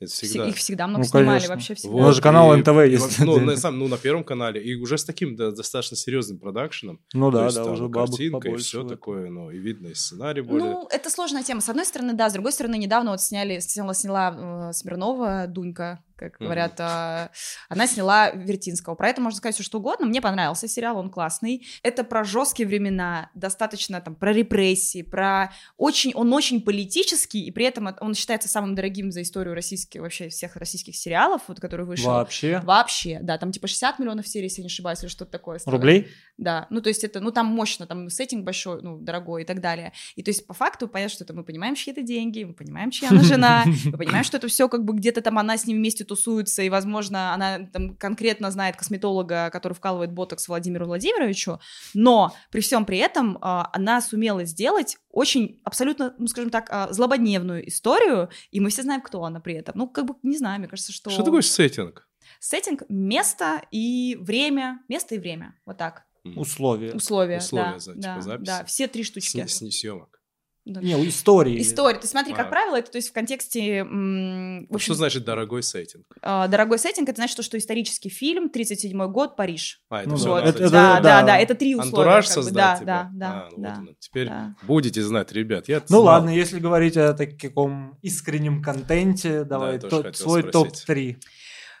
[0.00, 0.48] Это всегда.
[0.48, 1.54] Их всегда много ну, снимали, конечно.
[1.54, 1.92] вообще всегда.
[1.92, 3.18] Вот, У нас же канал НТВ есть.
[3.20, 4.62] Ну, на, сам, ну, на Первом канале.
[4.62, 7.00] И уже с таким да, достаточно серьезным продакшеном.
[7.12, 10.40] Ну да, есть, да, там, уже картинка и все такое, ну, и видно, и сценарий
[10.40, 10.70] более...
[10.70, 11.60] Ну, это сложная тема.
[11.60, 16.02] С одной стороны, да, с другой стороны, недавно вот сняли, сняла, сняла э, Смирнова Дунька,
[16.20, 16.78] как говорят.
[16.78, 17.30] Mm-hmm.
[17.68, 18.94] Она сняла Вертинского.
[18.94, 20.06] Про это можно сказать все что угодно.
[20.06, 21.66] Мне понравился сериал, он классный.
[21.82, 27.64] Это про жесткие времена, достаточно там про репрессии, про очень, он очень политический, и при
[27.64, 32.10] этом он считается самым дорогим за историю российских, вообще всех российских сериалов, вот, который вышел.
[32.10, 32.60] Вообще?
[32.60, 35.58] Вообще, да, там типа 60 миллионов серий, если не ошибаюсь, или что-то такое.
[35.64, 36.08] Рублей?
[36.40, 39.60] Да, ну то есть это, ну там мощно, там сеттинг большой, ну дорогой и так
[39.60, 39.92] далее.
[40.16, 42.90] И то есть по факту понятно, что это мы понимаем, чьи это деньги, мы понимаем,
[42.90, 45.76] чья она жена, мы понимаем, что это все как бы где-то там она с ним
[45.76, 51.60] вместе тусуется, и, возможно, она там конкретно знает косметолога, который вкалывает ботокс Владимиру Владимировичу,
[51.92, 56.90] но при всем при этом а, она сумела сделать очень абсолютно, ну, скажем так, а,
[56.90, 59.76] злободневную историю, и мы все знаем, кто она при этом.
[59.76, 61.10] Ну, как бы, не знаю, мне кажется, что...
[61.10, 62.08] Что такое сеттинг?
[62.38, 66.06] Сеттинг— место и время, место и время, вот так.
[66.24, 66.94] Условия.
[66.94, 68.46] Условия, Условия да, за, типа, да, записи.
[68.46, 69.46] да, все три штучки.
[69.46, 70.20] С, с съемок.
[70.66, 70.80] Да.
[70.82, 71.60] Не, истории.
[71.60, 71.98] История.
[71.98, 72.50] Ты смотри, как а.
[72.50, 73.78] правило, это то есть в контексте...
[73.78, 76.04] М, в общем, что значит дорогой сеттинг?
[76.22, 79.80] Э, дорогой сеттинг, это значит, что, что исторический фильм, 37-й год, Париж.
[79.88, 80.28] А, это ну, все.
[80.28, 80.44] Вот.
[80.44, 81.88] Это, это, да, да, да, это три условия.
[81.88, 82.86] Антураж создать, да, типа?
[82.86, 84.54] да, да, а, ну, да, вот Теперь да.
[84.62, 85.66] будете знать, ребят.
[85.68, 86.02] Я ну знал.
[86.02, 91.16] ладно, если говорить о таком искреннем контенте, давай Да, топ, свой топ-3.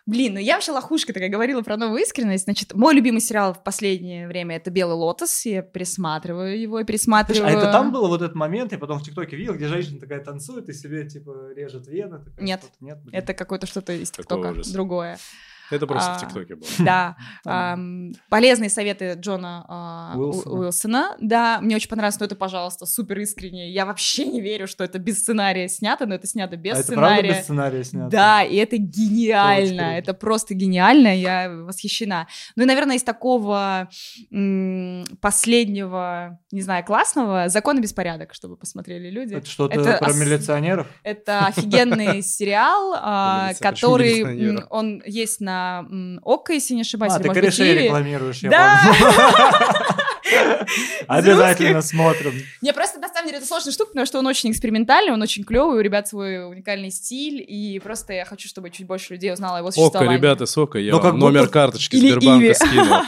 [0.06, 2.44] Блин, ну я вообще лохушка такая говорила про новую искренность.
[2.44, 5.44] Значит, мой любимый сериал в последнее время это «Белый лотос».
[5.46, 7.46] Я пересматриваю его и пересматриваю.
[7.46, 10.24] А это там был вот этот момент, я потом в ТикТоке видел, где женщина такая
[10.24, 12.18] танцует и себе, типа, режет вены.
[12.24, 15.18] Такая, Нет, нет это какое-то что-то из ТикТока, другое.
[15.70, 16.68] Это просто а, в ТикТоке было.
[16.78, 17.16] Да.
[17.46, 17.76] А,
[18.28, 20.54] полезные советы Джона а, Уилсона.
[20.54, 21.16] Уилсона.
[21.20, 23.70] Да, мне очень понравилось, но это, пожалуйста, супер искренне.
[23.70, 27.14] Я вообще не верю, что это без сценария снято, но это снято без а сценария.
[27.14, 28.10] Это правда без сценария снято?
[28.10, 29.80] Да, и это гениально.
[29.80, 31.16] Это, это просто гениально.
[31.16, 32.28] Я восхищена.
[32.56, 33.88] Ну и, наверное, из такого
[34.30, 39.34] м- последнего, не знаю, классного «Закон и беспорядок», чтобы посмотрели люди.
[39.34, 40.16] Это что-то это про ос...
[40.16, 40.86] милиционеров?
[41.02, 47.14] Это офигенный сериал, а, который он есть на на ОККО, если не ошибаюсь.
[47.14, 48.80] А, ты корешей рекламируешь, я Да!
[51.08, 52.32] Обязательно смотрим.
[52.62, 55.44] Не, просто на самом деле это сложная штука, потому что он очень экспериментальный, он очень
[55.44, 59.58] клевый, у ребят свой уникальный стиль, и просто я хочу, чтобы чуть больше людей узнало
[59.58, 60.16] его существование.
[60.16, 63.00] Ока, ребята, сока, я ну, номер карточки Сбербанка скину.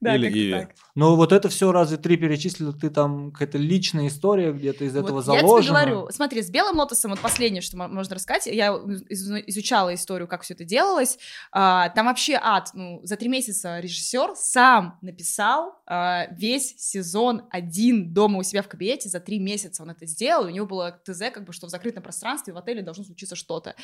[0.00, 0.52] Да, Или Иви.
[0.52, 0.70] Так.
[0.94, 5.04] Но вот это все разве три перечислил, ты там какая-то личная история где-то из вот
[5.04, 5.78] этого заложена?
[5.78, 10.26] Я тебе говорю, смотри, с Белым Лотосом, вот последнее, что можно рассказать, я изучала историю,
[10.26, 11.18] как все это делалось,
[11.52, 18.12] а, там вообще ад, ну, за три месяца режиссер сам написал а, весь сезон один
[18.12, 21.30] дома у себя в кабинете, за три месяца он это сделал, у него было ТЗ,
[21.32, 23.74] как бы, что в закрытом пространстве в отеле должно случиться что-то.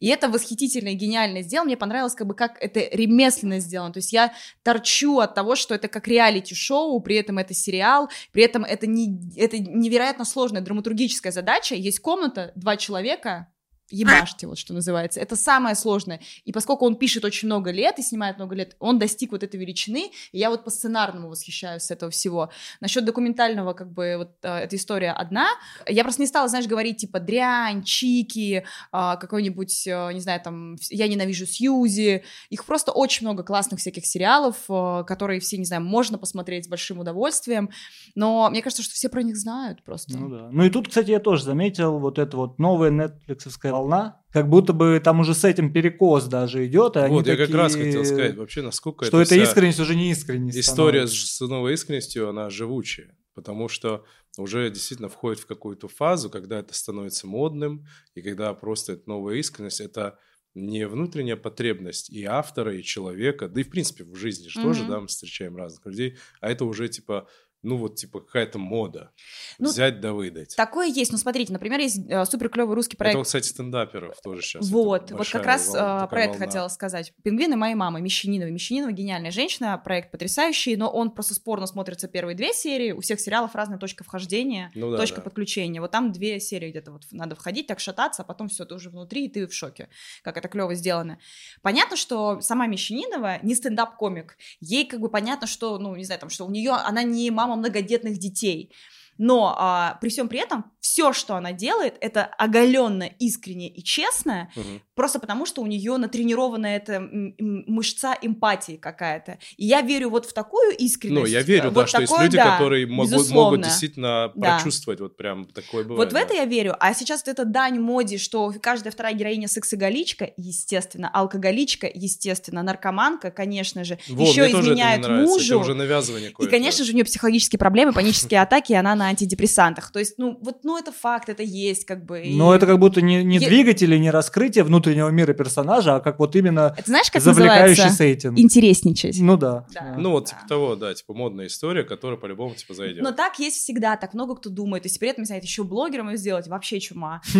[0.00, 3.98] И это восхитительно и гениально сделано, мне понравилось, как бы, как это ремесленно сделано, то
[3.98, 6.08] есть я торчу от того, что это как
[6.56, 11.74] реалити-шоу, при этом это сериал, при этом это, не, это невероятно сложная драматургическая задача.
[11.74, 13.48] Есть комната, два человека,
[13.90, 15.20] ебашьте, вот что называется.
[15.20, 16.20] Это самое сложное.
[16.44, 19.58] И поскольку он пишет очень много лет и снимает много лет, он достиг вот этой
[19.60, 22.50] величины, и я вот по сценарному восхищаюсь этого всего.
[22.80, 25.48] Насчет документального, как бы, вот э, эта история одна.
[25.86, 28.62] Я просто не стала, знаешь, говорить, типа, дрянь, чики, э,
[28.92, 32.24] какой-нибудь, э, не знаю, там, я ненавижу Сьюзи.
[32.50, 36.68] Их просто очень много классных всяких сериалов, э, которые все, не знаю, можно посмотреть с
[36.68, 37.70] большим удовольствием,
[38.14, 40.18] но мне кажется, что все про них знают просто.
[40.18, 40.48] Ну да.
[40.50, 44.72] Ну и тут, кстати, я тоже заметил вот это вот новое нетфликсовское волна, как будто
[44.72, 46.96] бы там уже с этим перекос даже идет.
[46.96, 49.94] И вот, я такие, как раз хотел сказать, вообще, насколько что это, это искренность уже
[49.94, 50.58] не искренность.
[50.58, 51.44] История становится.
[51.44, 54.04] с новой искренностью, она живучая, потому что
[54.38, 59.36] уже действительно входит в какую-то фазу, когда это становится модным, и когда просто эта новая
[59.36, 60.18] искренность, это
[60.54, 64.62] не внутренняя потребность и автора, и человека, да и в принципе в жизни же mm-hmm.
[64.62, 67.28] тоже, да, мы встречаем разных людей, а это уже типа
[67.62, 69.12] ну вот типа какая-то мода.
[69.58, 70.54] Ну, Взять да выдать.
[70.56, 71.12] Такое есть.
[71.12, 73.16] Ну смотрите, например, есть э, супер клевый русский проект.
[73.16, 74.68] Это, кстати, стендаперов тоже сейчас.
[74.70, 76.46] Вот, вот как раз волна, про это волна.
[76.46, 77.12] хотела сказать.
[77.22, 78.50] «Пингвины моей мамы» Мещанинова.
[78.50, 82.92] Мещанинова гениальная женщина, проект потрясающий, но он просто спорно смотрится первые две серии.
[82.92, 85.22] У всех сериалов разная точка вхождения, ну, да, точка да.
[85.22, 85.80] подключения.
[85.80, 88.90] Вот там две серии где-то вот надо входить, так шататься, а потом все, ты уже
[88.90, 89.88] внутри, и ты в шоке,
[90.22, 91.18] как это клево сделано.
[91.62, 94.36] Понятно, что сама Мещанинова не стендап-комик.
[94.60, 97.45] Ей как бы понятно, что, ну, не знаю, там, что у нее, она не мама
[97.54, 98.72] многодетных детей.
[99.18, 104.50] Но а, при всем при этом все, что она делает, это оголенно, искренне и честно,
[104.54, 104.80] угу.
[104.94, 109.38] просто потому что у нее натренирована эта мышца эмпатии какая-то.
[109.56, 111.22] И я верю вот в такую искренность.
[111.22, 114.58] Ну, я верю, вот да, что есть люди, да, которые могут, могут действительно да.
[114.58, 116.12] прочувствовать вот прям такое бывает.
[116.12, 116.76] Вот в это я верю.
[116.78, 123.32] А сейчас вот это дань моде, что каждая вторая героиня сексоголичка, естественно, алкоголичка, естественно, наркоманка,
[123.32, 125.54] конечно же, вот, еще изменяет мужу.
[125.54, 129.05] Это уже навязывание И, конечно же, у нее психологические проблемы, панические атаки, и она на
[129.08, 129.90] антидепрессантах.
[129.90, 132.22] То есть, ну, вот, ну, это факт, это есть, как бы.
[132.22, 132.36] И...
[132.36, 133.48] Но это как будто не, не Я...
[133.48, 137.90] двигатель и не раскрытие внутреннего мира персонажа, а как вот именно это знаешь, как завлекающий
[137.90, 138.38] сеттинг.
[138.38, 139.18] Интересничать.
[139.20, 139.66] Ну да.
[139.72, 139.94] да.
[139.96, 143.02] Ну вот, типа того, да, типа модная история, которая по-любому, типа, зайдет.
[143.02, 144.82] Но так есть всегда, так много кто думает.
[144.82, 147.20] То есть при этом, не знаю, еще блогером ее сделать, вообще чума.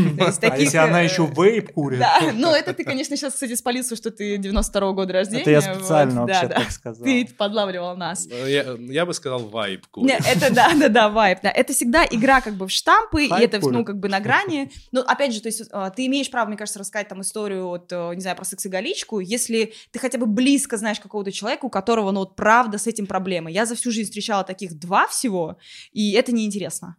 [0.46, 1.98] А если она еще вейп курит?
[1.98, 5.42] Да, ну это ты, конечно, сейчас, кстати, спалился, что ты 92-го года рождения.
[5.42, 7.04] Это я специально вообще так сказал.
[7.04, 8.26] Ты подлавливал нас.
[8.26, 10.20] Я бы сказал вайп курит.
[10.26, 11.50] Это да, да, да, вайп, да.
[11.56, 14.70] Это всегда игра как бы в штампы, и это, ну, как бы на грани.
[14.92, 17.90] Но, опять же, то есть а, ты имеешь право, мне кажется, рассказать там историю, вот,
[17.90, 22.10] э, не знаю, про сексоголичку, если ты хотя бы близко знаешь какого-то человека, у которого,
[22.10, 23.50] ну, вот, правда с этим проблемы.
[23.50, 25.56] Я за всю жизнь встречала таких два всего,
[25.92, 26.96] и это неинтересно.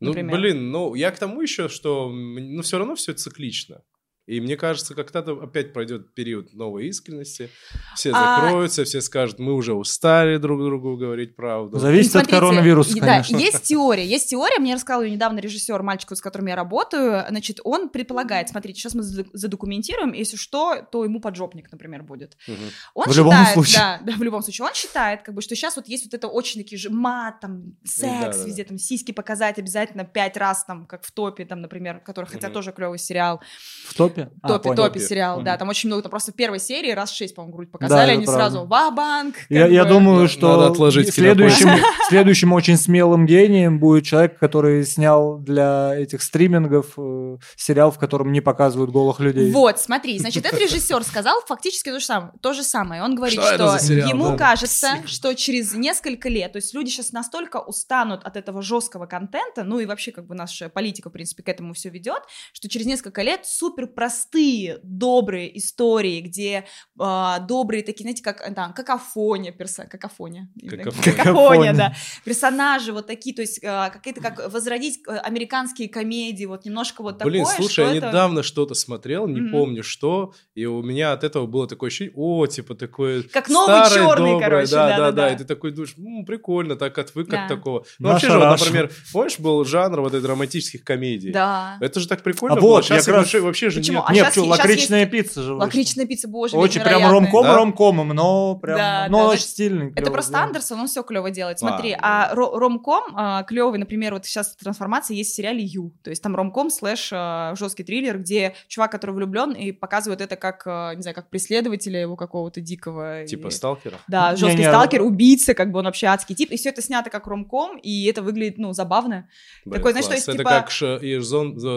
[0.00, 0.36] Ну, например.
[0.36, 3.82] блин, ну, я к тому еще, что, ну, все равно все циклично.
[4.28, 7.48] И мне кажется, когда-то опять пройдет период новой искренности,
[7.94, 8.84] все а, закроются, а...
[8.84, 11.78] все скажут, мы уже устали друг другу говорить правду.
[11.78, 13.38] Зависит Смотрите, от коронавируса, да, конечно.
[13.38, 17.60] Есть теория, есть теория, мне рассказал ее недавно режиссер, мальчик, с которым я работаю, значит,
[17.64, 22.36] он предполагает, смотрите, сейчас мы задокументируем, если что, то ему поджопник, например, будет.
[22.46, 22.56] Угу.
[22.96, 23.78] Он в считает, любом случае.
[23.78, 26.28] Да, да, в любом случае, он считает, как бы, что сейчас вот есть вот это
[26.28, 28.68] очень такие же мат, там, секс да, везде, да.
[28.68, 32.54] там, сиськи показать обязательно пять раз, там, как в топе, там, например, который, хотя угу.
[32.54, 33.40] тоже клевый сериал.
[33.86, 34.17] В топе?
[34.24, 34.38] Топе?
[34.42, 37.34] А, топе, топе сериал, да, там очень много, там просто в первой серии раз шесть,
[37.34, 38.42] по-моему, грудь показали, да, они правда.
[38.42, 39.34] сразу ва-банк.
[39.48, 41.68] Я, я думаю, что Надо отложить следующим,
[42.08, 48.32] следующим очень смелым гением будет человек, который снял для этих стримингов э, сериал, в котором
[48.32, 49.52] не показывают голых людей.
[49.52, 52.32] Вот, смотри, значит, этот режиссер сказал фактически то же самое.
[52.40, 53.02] То же самое.
[53.02, 54.36] Он говорит, что, что ему да.
[54.36, 59.64] кажется, что через несколько лет, то есть люди сейчас настолько устанут от этого жесткого контента,
[59.64, 62.86] ну и вообще как бы наша политика, в принципе, к этому все ведет, что через
[62.86, 66.64] несколько лет супер простые, добрые истории, где
[66.98, 71.94] э, добрые такие, знаете, как там, какофония, перса, какофония, какофония, какофония да,
[72.24, 77.22] персонажи вот такие, то есть э, какие-то, как возродить э, американские комедии, вот немножко вот
[77.22, 77.56] Блин, такое.
[77.56, 78.08] слушай, я это...
[78.08, 79.50] недавно что-то смотрел, не mm-hmm.
[79.50, 83.84] помню что, и у меня от этого было такое ощущение, о, типа такое Как новый
[83.84, 85.34] старое, черный, доброе, короче, да, да, да, да, да, да.
[85.34, 87.42] и ты такой думаешь, ну, прикольно, так отвык Да.
[87.42, 87.84] от такого.
[87.98, 91.30] Ну, вообще же, вот, например, помнишь, был жанр вот этой романтических комедий?
[91.30, 91.76] Да.
[91.82, 92.68] Это же так прикольно А было.
[92.76, 93.98] вот, Сейчас я как раз- вообще, вообще же Почему?
[93.98, 94.04] нет.
[94.08, 95.64] А Нет, щас- что, лакричная пицца же вышла.
[95.64, 97.56] Лакричная пицца, боже, Очень прям ромком Да?
[97.56, 99.86] ромкомом, но прям, Да, но да, очень это- стильный.
[99.90, 100.46] Это клёво просто сделано.
[100.46, 101.58] Андерсон, он все клево делает.
[101.58, 105.92] Смотри, А, а, ро- ромком а, клевый, например, вот сейчас трансформация есть в сериале You.
[106.02, 110.36] То есть там ромком слэш а, жесткий триллер, где чувак, который влюблен, и показывает это
[110.36, 113.24] как, а, не знаю, как преследователя его какого-то дикого.
[113.26, 113.96] Типа и- сталкера?
[114.08, 116.50] Да, жесткий а- сталкер, убийца, как бы он вообще адский тип.
[116.50, 119.28] И все это снято как ромком, и это выглядит, ну, забавно.
[119.64, 120.98] Блин, Такой, знаешь, то есть, Это типа- как ш-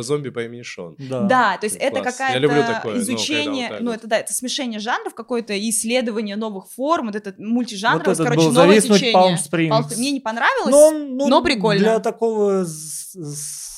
[0.02, 0.96] зомби по имени Шон.
[0.98, 1.22] Да.
[1.22, 1.90] Да, то есть Класс.
[2.08, 3.98] Это Я люблю такое, ну, изучение, ну, вот.
[3.98, 8.48] это да, это смешение жанров, какое-то исследование новых форм, вот этот мультижанровость, Вот этот короче,
[8.48, 9.16] был новое «Зависнуть течение.
[9.16, 9.70] Palm Springs».
[9.70, 11.80] Palm- Мне не понравилось, Но, он, ну, но прикольно.
[11.80, 12.66] Для такого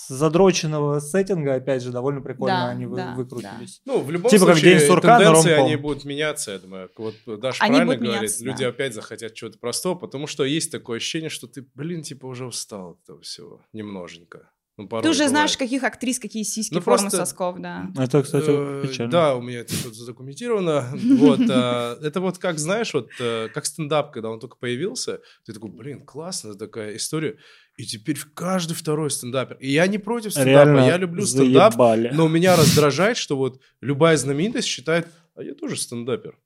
[0.10, 3.82] задроченного сеттинга, опять же, довольно прикольно Да, они да, выкрутились.
[3.86, 6.90] Ну, в любом Типа как случае, День сурка тенденции, они будут меняться, я думаю.
[6.98, 8.70] Вот Даша Они правильно говорит, меняться, люди да.
[8.70, 12.92] опять захотят чего-то простого, потому что есть такое ощущение, что ты, блин, типа уже устал
[12.92, 14.50] от этого всего немноженько.
[14.76, 15.60] Ну, порой Ты уже знаешь, бывает.
[15.70, 17.92] каких актрис, какие сиськи, Ну, формы просто- сосков, да.
[17.96, 19.12] Это, кстати, Э, печально.
[19.12, 20.90] Да, у меня это тут задокументировано.
[21.38, 25.54] Вот, а, это вот как, знаешь, вот э, как стендап, когда он только появился, ты
[25.54, 27.38] такой, блин, классно, такая история.
[27.78, 29.58] И теперь каждый второй стендапер.
[29.60, 32.10] И я не против стендапа, Реально я люблю стендап, заебали.
[32.14, 36.38] но меня раздражает, что вот любая знаменитость считает, а я тоже стендапер.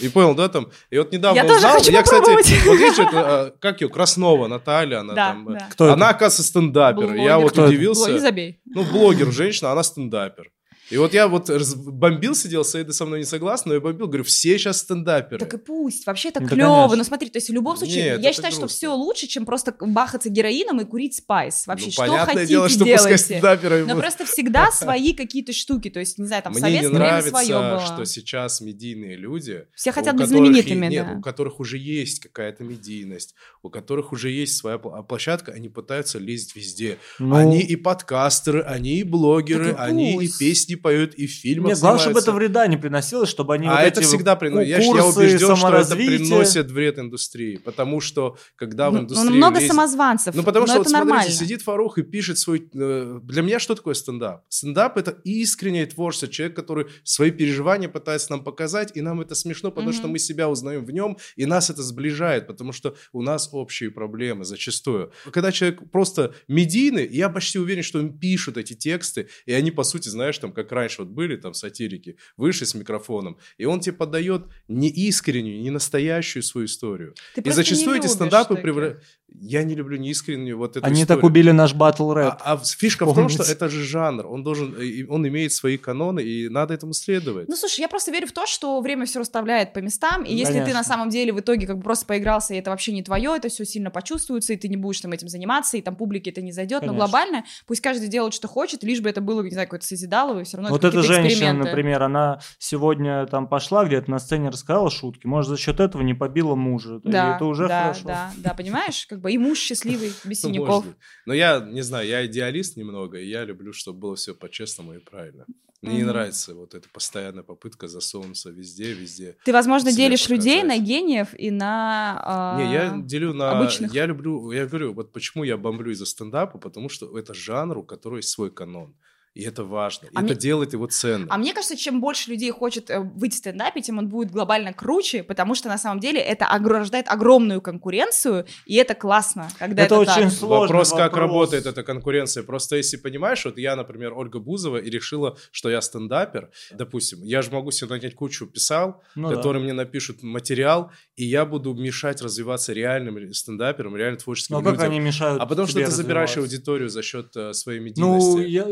[0.00, 2.98] И понял, да, там, и вот недавно Я тоже узнал, хочу я, кстати, вот видишь,
[2.98, 5.68] это, а, как ее, Краснова Наталья, она Да, там, э, да.
[5.70, 7.14] Кто она, оказывается, стендапер.
[7.14, 7.38] И я Блогер.
[7.42, 7.70] вот Кто это?
[7.70, 8.04] удивился.
[8.04, 8.60] Блогер, забей.
[8.64, 10.50] Ну, блогер, женщина, она стендапер.
[10.92, 14.24] И вот я вот бомбил, сидел, Саида со мной не согласна, но я бомбил, говорю,
[14.24, 15.38] все сейчас стендаперы.
[15.38, 16.06] Так и пусть.
[16.06, 16.74] Вообще это Ну, да, клево.
[16.74, 16.96] конечно.
[16.96, 18.76] Но смотри, то есть в любом случае, Нет, я считаю, что грустно.
[18.76, 21.66] все лучше, чем просто бахаться героином и курить спайс.
[21.66, 23.24] Вообще, Ну, что понятное хотите, дело, что пускай делайте.
[23.24, 24.00] стендаперами Но будут.
[24.02, 25.88] просто всегда свои какие-то штуки.
[25.88, 27.80] То есть, не знаю, там Мне не советское время нравится, свое было.
[27.86, 31.18] что сейчас медийные люди, Все хотят у быть которых знаменитыми, нет, да.
[31.18, 36.18] у которых уже есть какая-то медийность, у которых уже есть своя а площадка, они пытаются
[36.18, 36.98] лезть везде.
[37.18, 41.70] Ну, Они и подкастеры, они и блогеры, и они и песни поют, и в фильмах
[41.70, 44.68] Нет, главное, чтобы это вреда не приносилось, чтобы они а вот это эти всегда приносит.
[44.68, 47.56] Я, я убежден, что это приносит вред индустрии.
[47.56, 50.34] Потому что, когда в Ну, индустрии ну, много лезет- самозванцев.
[50.34, 51.32] Ну, потому но что, это вот смотрите, нормально.
[51.32, 52.68] сидит Фарух и пишет свой...
[52.74, 54.44] э, Для меня что такое стендап?
[54.48, 56.28] Стендап— это искреннее творчество.
[56.28, 60.12] Человек, который свои переживания пытается нам показать, и нам это смешно, потому что Мгм.
[60.12, 64.44] мы себя узнаем в нем, и нас это сближает, потому что у нас общие проблемы
[64.44, 65.12] зачастую.
[65.30, 69.82] Когда человек просто медийный, я почти уверен, что им пишут эти тексты, и они, по
[69.84, 73.94] сути, знаешь, там, как раньше вот были там сатирики, вышли с микрофоном, и он тебе
[73.94, 77.14] подает не искреннюю, не настоящую свою историю.
[77.34, 79.02] Ты И зачастую не эти стендапы превращают...
[79.34, 81.22] Я не люблю неискреннюю вот эту Они историю.
[81.22, 82.34] так убили наш батл рэп.
[82.40, 83.52] А, а фишка в том, что Помните?
[83.54, 84.26] это же жанр.
[84.26, 84.76] Он должен,
[85.08, 87.48] он имеет свои каноны, и надо этому следовать.
[87.48, 90.52] Ну, слушай, я просто верю в то, что время все расставляет по местам, и если
[90.52, 90.78] ты Конечно.
[90.80, 93.48] на самом деле в итоге как бы просто поигрался, и это вообще не твое, это
[93.48, 96.52] все сильно почувствуется, и ты не будешь там этим заниматься, и там публике это не
[96.52, 96.96] зайдет, но Конечно.
[96.98, 100.44] глобально пусть каждый делает, что хочет, лишь бы это было, не знаю, какое-то созидалово, и
[100.44, 104.90] все равно Вот это эта женщина, например, она сегодня там пошла где-то на сцене рассказала
[104.90, 107.00] шутки, может, за счет этого не побила мужа.
[107.02, 108.04] И Да, это уже да, хорошо.
[108.04, 110.84] да, да, понимаешь, как бы и муж счастливый, без Ну, синяков.
[111.26, 114.98] Но я не знаю, я идеалист немного, и я люблю, чтобы было все по-честному и
[114.98, 115.46] правильно.
[115.82, 119.36] Мне не нравится вот эта постоянная попытка засунуться везде, везде.
[119.44, 122.22] Ты, возможно, делишь людей на гениев и на...
[122.24, 123.50] а, Не, я делю на...
[123.50, 123.92] обычных.
[123.92, 124.52] Я люблю...
[124.52, 128.28] Я говорю, вот почему я бомблю из-за стендапа, потому что это жанр, у которого есть
[128.28, 128.94] свой канон.
[129.34, 130.08] И это важно.
[130.14, 131.28] А это мне- делает его ценным.
[131.30, 134.72] А мне кажется, чем больше людей хочет э, выйти в стендапе, тем он будет глобально
[134.74, 139.94] круче, потому что на самом деле это рождает огромную конкуренцию, и это классно, когда это,
[139.96, 140.16] Это так.
[140.18, 141.18] очень сложный Вопрос, как вопрос.
[141.20, 142.42] работает эта конкуренция.
[142.42, 147.40] Просто если понимаешь, вот я, например, Ольга Бузова, и решила, что я стендапер, допустим, я
[147.42, 149.36] же могу себе нанять кучу писал, Ну да.
[149.36, 154.64] которые мне напишут материал, и я буду мешать развиваться реальным стендаперам, реально творческим Но Ну,
[154.66, 154.90] как людям.
[154.90, 158.36] они мешают А потому что ты забираешь аудиторию за счет э, своей медийности.
[158.36, 158.66] Ну, я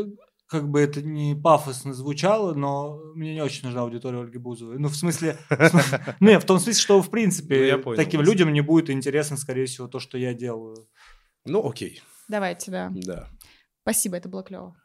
[0.51, 4.78] как бы это не пафосно звучало, но мне не очень нужна аудитория Ольги Бузовой.
[4.81, 5.39] Ну, в смысле...
[6.20, 9.66] Не, в том смысле, что, в Ну, принципе, понял таким людям не будет интересно, скорее
[9.66, 10.89] всего, то, что я делаю.
[11.47, 12.90] Ну, окей, Давайте, да.
[12.93, 13.28] да,
[13.82, 14.77] Спасибо, это было клево.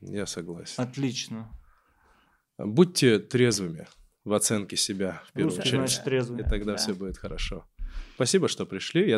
[0.00, 0.82] я согласен.
[0.82, 1.50] Отлично.
[2.58, 3.86] Будьте трезвыми
[4.24, 6.40] в оценке себя, в первую Русский, очередь.
[6.40, 6.76] И тогда Да.
[6.78, 7.64] все будет хорошо.
[8.14, 9.02] Спасибо, что пришли.
[9.02, 9.10] Я